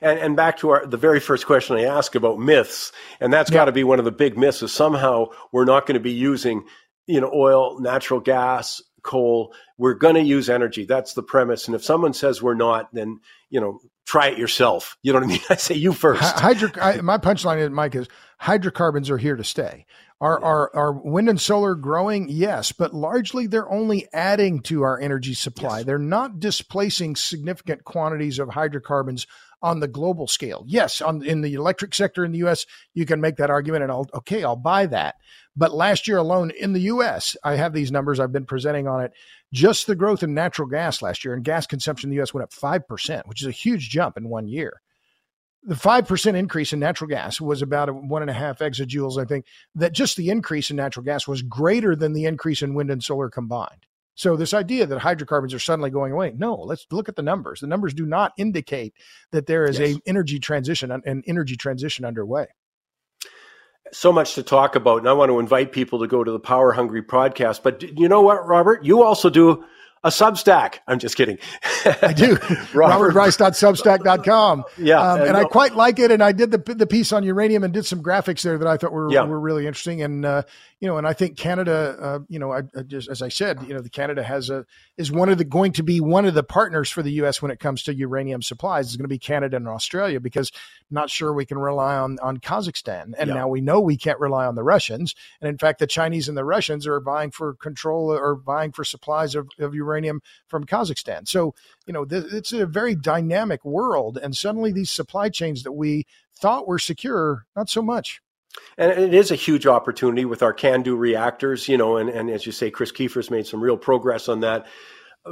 And, 0.01 0.19
and 0.19 0.35
back 0.35 0.57
to 0.57 0.69
our, 0.69 0.85
the 0.85 0.97
very 0.97 1.19
first 1.19 1.45
question 1.45 1.77
I 1.77 1.85
asked 1.85 2.15
about 2.15 2.39
myths, 2.39 2.91
and 3.19 3.31
that's 3.31 3.49
yeah. 3.49 3.55
got 3.55 3.65
to 3.65 3.71
be 3.71 3.83
one 3.83 3.99
of 3.99 4.05
the 4.05 4.11
big 4.11 4.37
myths 4.37 4.61
is 4.63 4.73
somehow 4.73 5.27
we're 5.51 5.65
not 5.65 5.85
going 5.85 5.95
to 5.95 6.03
be 6.03 6.11
using, 6.11 6.65
you 7.05 7.21
know, 7.21 7.31
oil, 7.33 7.79
natural 7.79 8.19
gas, 8.19 8.81
coal. 9.03 9.53
We're 9.77 9.93
going 9.95 10.15
to 10.15 10.21
use 10.21 10.49
energy. 10.49 10.85
That's 10.85 11.13
the 11.13 11.23
premise. 11.23 11.67
And 11.67 11.75
if 11.75 11.83
someone 11.83 12.13
says 12.13 12.41
we're 12.41 12.53
not, 12.53 12.93
then, 12.93 13.19
you 13.49 13.61
know, 13.61 13.79
try 14.05 14.27
it 14.27 14.37
yourself. 14.37 14.97
You 15.03 15.13
know 15.13 15.19
what 15.19 15.25
I 15.25 15.29
mean? 15.29 15.41
I 15.49 15.55
say 15.55 15.75
you 15.75 15.93
first. 15.93 16.21
Hydro, 16.21 16.69
I, 16.81 17.01
my 17.01 17.17
punchline, 17.17 17.59
is, 17.59 17.69
Mike, 17.69 17.95
is 17.95 18.07
hydrocarbons 18.37 19.09
are 19.09 19.17
here 19.17 19.35
to 19.35 19.43
stay. 19.43 19.85
Are, 20.19 20.43
are, 20.43 20.75
are 20.75 20.93
wind 20.93 21.29
and 21.29 21.39
solar 21.39 21.75
growing? 21.75 22.27
Yes, 22.27 22.71
but 22.71 22.93
largely 22.93 23.45
they're 23.45 23.71
only 23.71 24.07
adding 24.13 24.61
to 24.61 24.81
our 24.81 24.99
energy 24.99 25.35
supply. 25.35 25.77
Yes. 25.77 25.85
They're 25.85 25.99
not 25.99 26.39
displacing 26.39 27.15
significant 27.15 27.83
quantities 27.83 28.39
of 28.39 28.49
hydrocarbons 28.49 29.27
on 29.61 29.79
the 29.79 29.87
global 29.87 30.27
scale. 30.27 30.63
Yes, 30.67 31.01
on 31.01 31.23
in 31.23 31.41
the 31.41 31.53
electric 31.53 31.95
sector 31.95 32.23
in 32.23 32.31
the 32.31 32.45
US, 32.47 32.65
you 32.93 33.05
can 33.05 33.21
make 33.21 33.37
that 33.37 33.49
argument 33.49 33.83
and 33.83 33.91
I'll 33.91 34.07
okay, 34.13 34.43
I'll 34.43 34.55
buy 34.55 34.85
that. 34.87 35.15
But 35.55 35.73
last 35.73 36.07
year 36.07 36.17
alone 36.17 36.51
in 36.51 36.73
the 36.73 36.81
US, 36.81 37.35
I 37.43 37.55
have 37.55 37.73
these 37.73 37.91
numbers 37.91 38.19
I've 38.19 38.31
been 38.31 38.45
presenting 38.45 38.87
on 38.87 39.03
it. 39.03 39.11
Just 39.51 39.87
the 39.87 39.95
growth 39.95 40.21
in 40.23 40.33
natural 40.33 40.67
gas 40.67 41.01
last 41.01 41.25
year 41.25 41.33
and 41.33 41.43
gas 41.43 41.65
consumption 41.65 42.09
in 42.09 42.15
the 42.15 42.21
US 42.21 42.33
went 42.33 42.43
up 42.43 42.51
5%, 42.51 43.21
which 43.25 43.41
is 43.41 43.47
a 43.47 43.51
huge 43.51 43.89
jump 43.89 44.17
in 44.17 44.29
one 44.29 44.47
year. 44.47 44.81
The 45.63 45.75
5% 45.75 46.35
increase 46.35 46.71
in 46.71 46.79
natural 46.79 47.09
gas 47.09 47.41
was 47.41 47.61
about 47.61 47.93
one 47.93 48.21
and 48.21 48.31
a 48.31 48.33
half 48.33 48.59
exajoules, 48.59 49.21
I 49.21 49.25
think. 49.25 49.45
That 49.75 49.91
just 49.91 50.15
the 50.15 50.29
increase 50.29 50.69
in 50.69 50.77
natural 50.77 51.03
gas 51.03 51.27
was 51.27 51.41
greater 51.41 51.95
than 51.95 52.13
the 52.13 52.25
increase 52.25 52.61
in 52.61 52.75
wind 52.75 52.91
and 52.91 53.03
solar 53.03 53.29
combined. 53.29 53.85
So 54.17 54.35
this 54.35 54.51
idea 54.51 54.87
that 54.87 54.97
hydrocarbons 54.97 55.53
are 55.53 55.59
suddenly 55.59 55.91
going 55.91 56.11
away, 56.11 56.33
no, 56.35 56.55
let's 56.55 56.87
look 56.91 57.07
at 57.07 57.15
the 57.15 57.21
numbers. 57.21 57.59
The 57.59 57.67
numbers 57.67 57.93
do 57.93 58.03
not 58.03 58.33
indicate 58.35 58.95
that 59.31 59.45
there 59.45 59.65
is 59.65 59.77
yes. 59.77 59.95
a 59.95 60.09
energy 60.09 60.39
transition, 60.39 60.89
an 60.91 61.23
energy 61.27 61.55
transition 61.55 62.03
underway. 62.03 62.47
So 63.91 64.11
much 64.11 64.33
to 64.33 64.41
talk 64.41 64.75
about, 64.75 64.97
and 64.97 65.07
I 65.07 65.13
want 65.13 65.29
to 65.29 65.39
invite 65.39 65.71
people 65.71 65.99
to 65.99 66.07
go 66.07 66.23
to 66.23 66.31
the 66.31 66.39
Power 66.39 66.71
Hungry 66.73 67.03
podcast. 67.03 67.61
But 67.61 67.83
you 67.83 68.09
know 68.09 68.21
what, 68.21 68.45
Robert? 68.47 68.83
You 68.83 69.03
also 69.03 69.29
do 69.29 69.63
a 70.03 70.09
Substack. 70.09 70.79
I'm 70.87 70.99
just 70.99 71.15
kidding. 71.15 71.37
I 72.01 72.13
do. 72.13 72.37
Robert, 72.73 73.13
RobertBryce.substack.com. 73.13 74.63
Yeah. 74.77 74.99
Um, 74.99 75.19
and, 75.19 75.29
and 75.29 75.37
I 75.37 75.43
quite 75.43 75.75
like 75.75 75.99
it. 75.99 76.11
And 76.11 76.23
I 76.23 76.31
did 76.31 76.51
the, 76.51 76.57
the 76.57 76.87
piece 76.87 77.11
on 77.11 77.23
uranium 77.23 77.63
and 77.63 77.73
did 77.73 77.85
some 77.85 78.01
graphics 78.01 78.41
there 78.41 78.57
that 78.57 78.67
I 78.67 78.77
thought 78.77 78.91
were, 78.91 79.11
yeah. 79.11 79.23
were 79.23 79.39
really 79.39 79.67
interesting. 79.67 80.01
And, 80.01 80.25
uh, 80.25 80.43
you 80.79 80.87
know, 80.87 80.97
and 80.97 81.07
I 81.07 81.13
think 81.13 81.37
Canada, 81.37 81.97
uh, 81.99 82.19
you 82.29 82.37
know, 82.37 82.51
I, 82.51 82.61
I, 82.77 82.83
just 82.83 83.09
as 83.09 83.23
I 83.23 83.29
said, 83.29 83.63
you 83.67 83.73
know, 83.73 83.79
the 83.79 83.89
Canada 83.89 84.21
has 84.21 84.51
a 84.51 84.63
is 84.95 85.11
one 85.11 85.29
of 85.29 85.39
the 85.39 85.43
going 85.43 85.71
to 85.73 85.83
be 85.83 85.99
one 85.99 86.25
of 86.25 86.35
the 86.35 86.43
partners 86.43 86.91
for 86.91 87.01
the 87.01 87.11
U.S. 87.13 87.41
when 87.41 87.49
it 87.49 87.59
comes 87.59 87.81
to 87.83 87.95
uranium 87.95 88.43
supplies. 88.43 88.89
Is 88.89 88.95
going 88.95 89.05
to 89.05 89.09
be 89.09 89.17
Canada 89.17 89.57
and 89.57 89.67
Australia 89.67 90.19
because 90.19 90.51
I'm 90.53 90.95
not 90.95 91.09
sure 91.09 91.33
we 91.33 91.47
can 91.47 91.57
rely 91.57 91.95
on 91.95 92.19
on 92.21 92.37
Kazakhstan, 92.37 93.13
and 93.17 93.27
yeah. 93.29 93.33
now 93.33 93.47
we 93.47 93.59
know 93.59 93.81
we 93.81 93.97
can't 93.97 94.19
rely 94.19 94.45
on 94.45 94.53
the 94.53 94.63
Russians. 94.63 95.15
And 95.41 95.49
in 95.49 95.57
fact, 95.57 95.79
the 95.79 95.87
Chinese 95.87 96.29
and 96.29 96.37
the 96.37 96.45
Russians 96.45 96.85
are 96.85 96.99
vying 96.99 97.31
for 97.31 97.55
control 97.55 98.11
or 98.11 98.35
vying 98.35 98.71
for 98.71 98.83
supplies 98.83 99.33
of, 99.33 99.49
of 99.57 99.73
uranium 99.73 100.21
from 100.47 100.65
Kazakhstan. 100.65 101.27
So 101.27 101.55
you 101.87 101.93
know, 101.93 102.05
th- 102.05 102.31
it's 102.31 102.53
a 102.53 102.67
very 102.67 102.93
dynamic 102.93 103.65
world, 103.65 104.19
and 104.21 104.37
suddenly 104.37 104.71
these 104.71 104.91
supply 104.91 105.29
chains 105.29 105.63
that 105.63 105.71
we 105.71 106.05
thought 106.37 106.67
were 106.67 106.77
secure, 106.77 107.47
not 107.55 107.67
so 107.67 107.81
much. 107.81 108.21
And 108.77 108.91
it 108.91 109.13
is 109.13 109.31
a 109.31 109.35
huge 109.35 109.65
opportunity 109.65 110.25
with 110.25 110.43
our 110.43 110.53
CANDU 110.53 110.97
reactors, 110.97 111.67
you 111.67 111.77
know, 111.77 111.97
and, 111.97 112.09
and 112.09 112.29
as 112.29 112.45
you 112.45 112.51
say, 112.51 112.71
Chris 112.71 112.91
Keefer's 112.91 113.31
made 113.31 113.47
some 113.47 113.61
real 113.61 113.77
progress 113.77 114.29
on 114.29 114.41
that. 114.41 114.67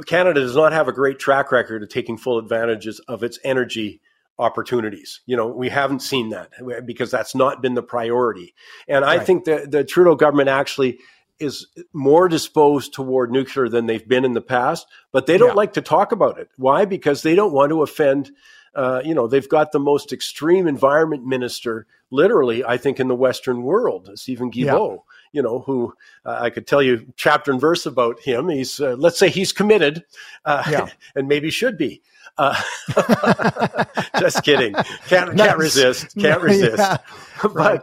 Canada 0.06 0.40
does 0.40 0.56
not 0.56 0.72
have 0.72 0.88
a 0.88 0.92
great 0.92 1.18
track 1.18 1.52
record 1.52 1.82
of 1.82 1.88
taking 1.88 2.18
full 2.18 2.38
advantages 2.38 3.00
of 3.08 3.22
its 3.22 3.38
energy 3.44 4.00
opportunities. 4.38 5.20
You 5.26 5.36
know, 5.36 5.46
we 5.46 5.68
haven't 5.68 6.00
seen 6.00 6.30
that 6.30 6.50
because 6.84 7.10
that's 7.10 7.34
not 7.34 7.62
been 7.62 7.74
the 7.74 7.82
priority. 7.82 8.54
And 8.86 9.04
I 9.04 9.16
right. 9.16 9.26
think 9.26 9.44
that 9.44 9.70
the 9.70 9.84
Trudeau 9.84 10.14
government 10.14 10.48
actually 10.48 10.98
is 11.38 11.66
more 11.92 12.28
disposed 12.28 12.94
toward 12.94 13.30
nuclear 13.30 13.68
than 13.68 13.86
they've 13.86 14.06
been 14.06 14.24
in 14.24 14.32
the 14.32 14.40
past, 14.40 14.86
but 15.12 15.26
they 15.26 15.38
don't 15.38 15.50
yeah. 15.50 15.54
like 15.54 15.74
to 15.74 15.82
talk 15.82 16.12
about 16.12 16.38
it. 16.38 16.48
Why? 16.56 16.84
Because 16.84 17.22
they 17.22 17.34
don't 17.34 17.52
want 17.52 17.70
to 17.70 17.82
offend 17.82 18.30
uh, 18.76 19.00
you 19.02 19.14
know, 19.14 19.26
they've 19.26 19.48
got 19.48 19.72
the 19.72 19.80
most 19.80 20.12
extreme 20.12 20.66
environment 20.66 21.24
minister, 21.26 21.86
literally, 22.10 22.62
I 22.62 22.76
think, 22.76 23.00
in 23.00 23.08
the 23.08 23.14
Western 23.14 23.62
world, 23.62 24.10
Steven 24.16 24.50
Guilbeault. 24.50 24.96
Yeah. 24.96 25.12
You 25.32 25.42
know, 25.42 25.58
who 25.60 25.94
uh, 26.24 26.38
I 26.40 26.50
could 26.50 26.66
tell 26.66 26.82
you 26.82 27.12
chapter 27.16 27.50
and 27.50 27.60
verse 27.60 27.86
about 27.86 28.20
him. 28.20 28.48
He's, 28.48 28.78
uh, 28.78 28.94
let's 28.98 29.18
say, 29.18 29.28
he's 29.28 29.52
committed, 29.52 30.04
uh, 30.44 30.62
yeah. 30.70 30.88
and 31.14 31.26
maybe 31.26 31.50
should 31.50 31.78
be. 31.78 32.02
Uh, 32.38 32.54
just 34.20 34.42
kidding. 34.44 34.74
Can't 35.08 35.34
nice. 35.34 35.46
can't 35.46 35.58
resist. 35.58 36.14
Can't 36.18 36.42
resist. 36.42 36.78
Yeah. 36.78 36.98
but 37.42 37.54
right. 37.54 37.80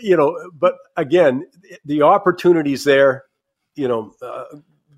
you 0.00 0.16
know, 0.16 0.36
but 0.54 0.76
again, 0.96 1.46
the 1.84 2.02
opportunities 2.02 2.84
there. 2.84 3.24
You 3.76 3.88
know, 3.88 4.14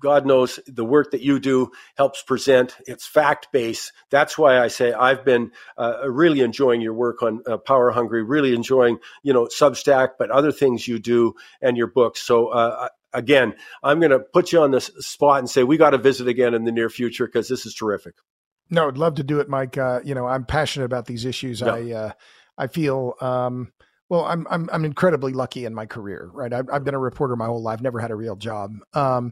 God 0.03 0.25
knows 0.25 0.59
the 0.67 0.83
work 0.83 1.11
that 1.11 1.21
you 1.21 1.39
do 1.39 1.71
helps 1.95 2.21
present. 2.21 2.75
It's 2.85 3.07
fact 3.07 3.47
based. 3.53 3.93
That's 4.09 4.37
why 4.37 4.59
I 4.59 4.67
say 4.67 4.91
I've 4.91 5.23
been 5.23 5.51
uh, 5.77 6.09
really 6.09 6.41
enjoying 6.41 6.81
your 6.81 6.93
work 6.93 7.23
on 7.23 7.41
uh, 7.47 7.55
Power 7.55 7.89
Hungry, 7.89 8.21
really 8.21 8.53
enjoying, 8.53 8.99
you 9.23 9.31
know, 9.31 9.45
Substack, 9.45 10.09
but 10.19 10.29
other 10.29 10.51
things 10.51 10.85
you 10.87 10.99
do 10.99 11.35
and 11.61 11.77
your 11.77 11.87
books. 11.87 12.21
So, 12.21 12.49
uh, 12.49 12.89
again, 13.13 13.55
I'm 13.81 13.99
going 13.99 14.11
to 14.11 14.19
put 14.19 14.51
you 14.51 14.61
on 14.61 14.71
the 14.71 14.81
spot 14.81 15.39
and 15.39 15.49
say 15.49 15.63
we 15.63 15.77
got 15.77 15.91
to 15.91 15.97
visit 15.97 16.27
again 16.27 16.53
in 16.53 16.65
the 16.65 16.71
near 16.73 16.89
future 16.89 17.25
because 17.25 17.47
this 17.47 17.65
is 17.65 17.73
terrific. 17.73 18.15
No, 18.69 18.89
I'd 18.89 18.97
love 18.97 19.15
to 19.15 19.23
do 19.23 19.39
it, 19.39 19.47
Mike. 19.47 19.77
Uh, 19.77 20.01
you 20.03 20.13
know, 20.13 20.27
I'm 20.27 20.43
passionate 20.43 20.85
about 20.85 21.05
these 21.05 21.23
issues. 21.23 21.61
Yeah. 21.61 21.73
I, 21.73 21.91
uh, 21.91 22.11
I 22.57 22.67
feel, 22.67 23.13
um, 23.21 23.71
well, 24.09 24.25
I'm, 24.25 24.45
I'm, 24.49 24.69
I'm 24.71 24.83
incredibly 24.83 25.31
lucky 25.31 25.63
in 25.63 25.73
my 25.73 25.85
career, 25.85 26.29
right? 26.33 26.51
I've, 26.51 26.69
I've 26.71 26.83
been 26.83 26.93
a 26.93 26.99
reporter 26.99 27.35
my 27.37 27.45
whole 27.45 27.63
life, 27.63 27.79
never 27.79 27.99
had 27.99 28.11
a 28.11 28.15
real 28.15 28.35
job. 28.35 28.75
Um, 28.93 29.31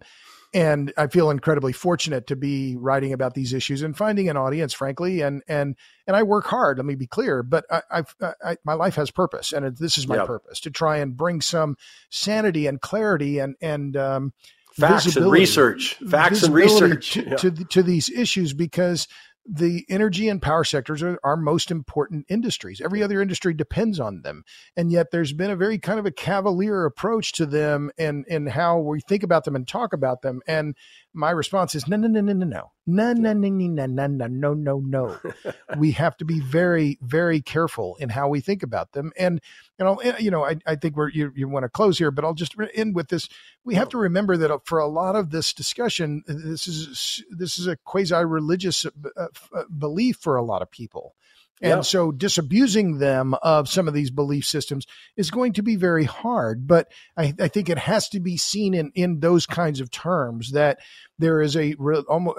and 0.54 0.92
I 0.98 1.08
feel 1.08 1.30
incredibly 1.30 1.72
fortunate 1.72 2.28
to 2.28 2.36
be 2.36 2.76
writing 2.76 3.14
about 3.14 3.34
these 3.34 3.54
issues 3.54 3.82
and 3.82 3.96
finding 3.96 4.30
an 4.30 4.38
audience, 4.38 4.74
frankly. 4.74 5.22
And 5.22 5.44
and 5.48 5.76
and 6.08 6.16
I 6.16 6.24
work 6.24 6.46
hard. 6.46 6.78
Let 6.78 6.86
me 6.86 6.96
be 6.96 7.08
clear, 7.08 7.42
but 7.42 7.66
I, 7.72 7.82
I've, 7.90 8.16
I, 8.44 8.58
my 8.66 8.74
life 8.74 8.96
has 8.96 9.12
purpose, 9.12 9.54
and 9.54 9.78
this 9.78 9.98
is 9.98 10.08
my 10.08 10.18
yep. 10.18 10.28
purpose 10.28 10.60
to 10.62 10.72
try 10.72 10.98
and 10.98 11.16
bring 11.16 11.42
some 11.42 11.78
sanity 12.10 12.68
and 12.68 12.82
clarity 12.82 13.40
and 13.40 13.56
and 13.62 13.96
um, 13.96 14.34
facts 14.74 15.16
and 15.16 15.32
research, 15.32 15.96
facts 16.10 16.44
and 16.44 16.54
research 16.54 17.14
to, 17.14 17.24
yeah. 17.30 17.36
to, 17.36 17.52
to 17.52 17.84
these 17.84 18.10
issues 18.10 18.54
because 18.54 19.08
the 19.46 19.86
energy 19.90 20.30
and 20.30 20.42
power 20.42 20.64
sectors 20.64 21.02
are 21.02 21.20
our 21.24 21.36
most 21.36 21.72
important 21.72 22.26
industries. 22.30 22.80
Every 22.80 23.02
other 23.02 23.22
industry 23.22 23.54
depends 23.54 24.00
on 24.00 24.22
them. 24.22 24.44
And 24.78 24.92
yet 24.92 25.12
there's 25.12 25.34
been 25.34 25.52
a 25.52 25.56
very 25.56 25.80
kind 25.80 26.00
of 26.00 26.06
a 26.06 26.12
cavalier 26.12 26.86
approach 26.86 27.32
to 27.34 27.46
them 27.46 27.92
and, 27.98 28.26
and 28.30 28.50
how 28.50 28.78
we 28.80 29.02
think 29.02 29.24
about 29.24 29.44
them 29.44 29.56
and 29.56 29.68
talk 29.68 29.94
about 29.94 30.22
them. 30.22 30.42
And 30.48 30.76
my 31.14 31.32
response 31.32 31.76
is 31.76 31.88
no, 31.88 31.98
no, 31.98 32.08
no, 32.08 32.22
no, 32.22 32.34
no, 32.34 32.44
no, 32.44 33.14
no, 33.14 33.14
no, 33.14 33.34
no, 33.34 33.50
no, 33.50 33.86
no, 33.86 34.08
no, 34.08 34.28
no, 34.28 34.54
no, 34.54 34.80
no. 34.80 35.18
we 35.78 35.92
have 35.92 36.16
to 36.18 36.26
be 36.26 36.40
very, 36.40 36.98
very 37.02 37.42
careful 37.42 37.98
in 38.00 38.10
how 38.10 38.30
we 38.30 38.40
think 38.40 38.64
about 38.64 38.94
them. 38.94 39.12
And 39.18 39.42
you 39.78 39.86
know, 39.86 39.96
eh, 39.96 40.16
you 40.20 40.32
know, 40.32 40.46
I, 40.46 40.58
I 40.66 40.76
think 40.76 40.96
we're 40.96 41.10
you, 41.10 41.32
you 41.36 41.50
want 41.50 41.64
to 41.64 41.70
close 41.70 41.98
here, 41.98 42.12
but 42.12 42.24
I'll 42.24 42.34
just 42.34 42.56
end 42.74 42.96
with 42.96 43.10
this. 43.10 43.28
We 43.64 43.76
have 43.76 43.90
to 43.90 43.98
remember 43.98 44.38
that 44.38 44.52
uh, 44.52 44.60
for 44.64 44.80
a 44.80 44.88
lot 44.88 45.16
of 45.16 45.32
this 45.32 45.54
discussion, 45.54 46.24
this 46.28 46.68
is 46.68 47.24
this 47.30 47.60
is 47.60 47.68
a 47.68 47.76
quasi 47.78 48.24
religious 48.24 48.86
uh, 48.86 49.28
uh, 49.54 49.64
belief 49.78 50.18
for 50.18 50.38
a 50.38 50.44
lot 50.44 50.62
of 50.62 50.72
people. 50.72 51.16
And 51.62 51.78
yeah. 51.78 51.82
so 51.82 52.12
disabusing 52.12 52.98
them 52.98 53.36
of 53.44 53.70
some 53.70 53.88
of 53.88 53.94
these 53.94 54.10
belief 54.10 54.46
systems 54.46 54.88
is 55.16 55.30
going 55.30 55.54
to 55.54 55.62
be 55.62 55.76
very 55.76 56.06
hard. 56.06 56.68
But 56.68 56.92
I, 57.16 57.34
I, 57.40 57.50
think 57.50 57.70
it 57.70 57.78
has 57.78 58.10
to 58.10 58.20
be 58.20 58.36
seen 58.38 58.74
in, 58.74 58.92
in 58.96 59.20
those 59.20 59.46
kinds 59.46 59.80
of 59.80 59.92
terms 59.92 60.54
that 60.54 60.80
there 61.20 61.40
is 61.40 61.56
a, 61.56 61.76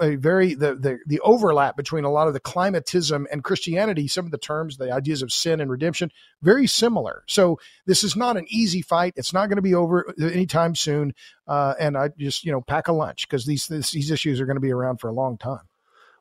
a 0.01 0.15
very, 0.17 0.55
the, 0.55 0.75
the, 0.75 0.99
the 1.07 1.21
overlap 1.21 1.77
between 1.77 2.03
a 2.03 2.11
lot 2.11 2.27
of 2.27 2.33
the 2.33 2.41
climatism 2.41 3.25
and 3.31 3.45
Christianity, 3.45 4.09
some 4.09 4.25
of 4.25 4.31
the 4.31 4.37
terms, 4.37 4.75
the 4.75 4.91
ideas 4.91 5.21
of 5.21 5.31
sin 5.31 5.61
and 5.61 5.71
redemption, 5.71 6.11
very 6.41 6.67
similar. 6.67 7.23
So 7.27 7.59
this 7.85 8.03
is 8.03 8.17
not 8.17 8.35
an 8.35 8.45
easy 8.49 8.81
fight. 8.81 9.13
It's 9.15 9.33
not 9.33 9.47
going 9.47 9.55
to 9.55 9.61
be 9.61 9.73
over 9.73 10.13
anytime 10.19 10.75
soon. 10.75 11.13
Uh, 11.47 11.75
and 11.79 11.97
I 11.97 12.09
just, 12.19 12.43
you 12.43 12.51
know, 12.51 12.61
pack 12.61 12.89
a 12.89 12.93
lunch 12.93 13.27
because 13.27 13.45
these, 13.45 13.67
these 13.67 14.11
issues 14.11 14.41
are 14.41 14.45
going 14.45 14.57
to 14.57 14.61
be 14.61 14.73
around 14.73 14.99
for 14.99 15.07
a 15.07 15.13
long 15.13 15.37
time. 15.37 15.61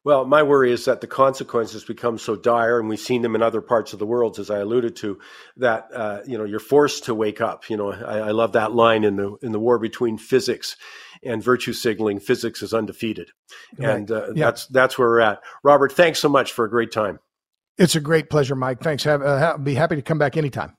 Well, 0.04 0.24
my 0.24 0.42
worry 0.42 0.72
is 0.72 0.86
that 0.86 1.00
the 1.00 1.06
consequences 1.06 1.84
become 1.84 2.18
so 2.18 2.34
dire, 2.34 2.80
and 2.80 2.88
we've 2.88 2.98
seen 2.98 3.22
them 3.22 3.36
in 3.36 3.42
other 3.42 3.60
parts 3.60 3.92
of 3.92 4.00
the 4.00 4.06
world, 4.06 4.40
as 4.40 4.50
I 4.50 4.58
alluded 4.58 4.96
to, 4.96 5.20
that 5.58 5.88
uh, 5.94 6.20
you 6.26 6.36
know 6.36 6.44
you're 6.44 6.58
forced 6.58 7.04
to 7.04 7.14
wake 7.14 7.40
up. 7.40 7.70
You 7.70 7.76
know, 7.76 7.92
I, 7.92 8.18
I, 8.18 8.30
love 8.32 8.52
that 8.52 8.72
line 8.72 9.04
in 9.04 9.14
the 9.14 9.36
in 9.42 9.52
the 9.52 9.60
war 9.60 9.78
between 9.78 10.18
physics 10.18 10.76
and 11.22 11.42
virtue 11.42 11.72
signaling. 11.72 12.18
Physics 12.18 12.62
is 12.62 12.74
undefeated, 12.74 13.30
right. 13.78 13.90
and 13.90 14.10
uh, 14.10 14.32
yeah. 14.34 14.46
that's 14.46 14.66
that's 14.66 14.98
where 14.98 15.08
we're 15.08 15.20
at. 15.20 15.40
Robert, 15.62 15.92
thanks 15.92 16.18
so 16.18 16.28
much 16.28 16.50
for 16.50 16.64
a 16.64 16.70
great 16.70 16.90
time. 16.90 17.20
It's 17.78 17.94
a 17.94 18.00
great 18.00 18.28
pleasure, 18.28 18.56
Mike. 18.56 18.80
Thanks. 18.80 19.04
Have, 19.04 19.22
uh, 19.22 19.56
be 19.56 19.74
happy 19.74 19.96
to 19.96 20.02
come 20.02 20.18
back 20.18 20.36
anytime. 20.36 20.76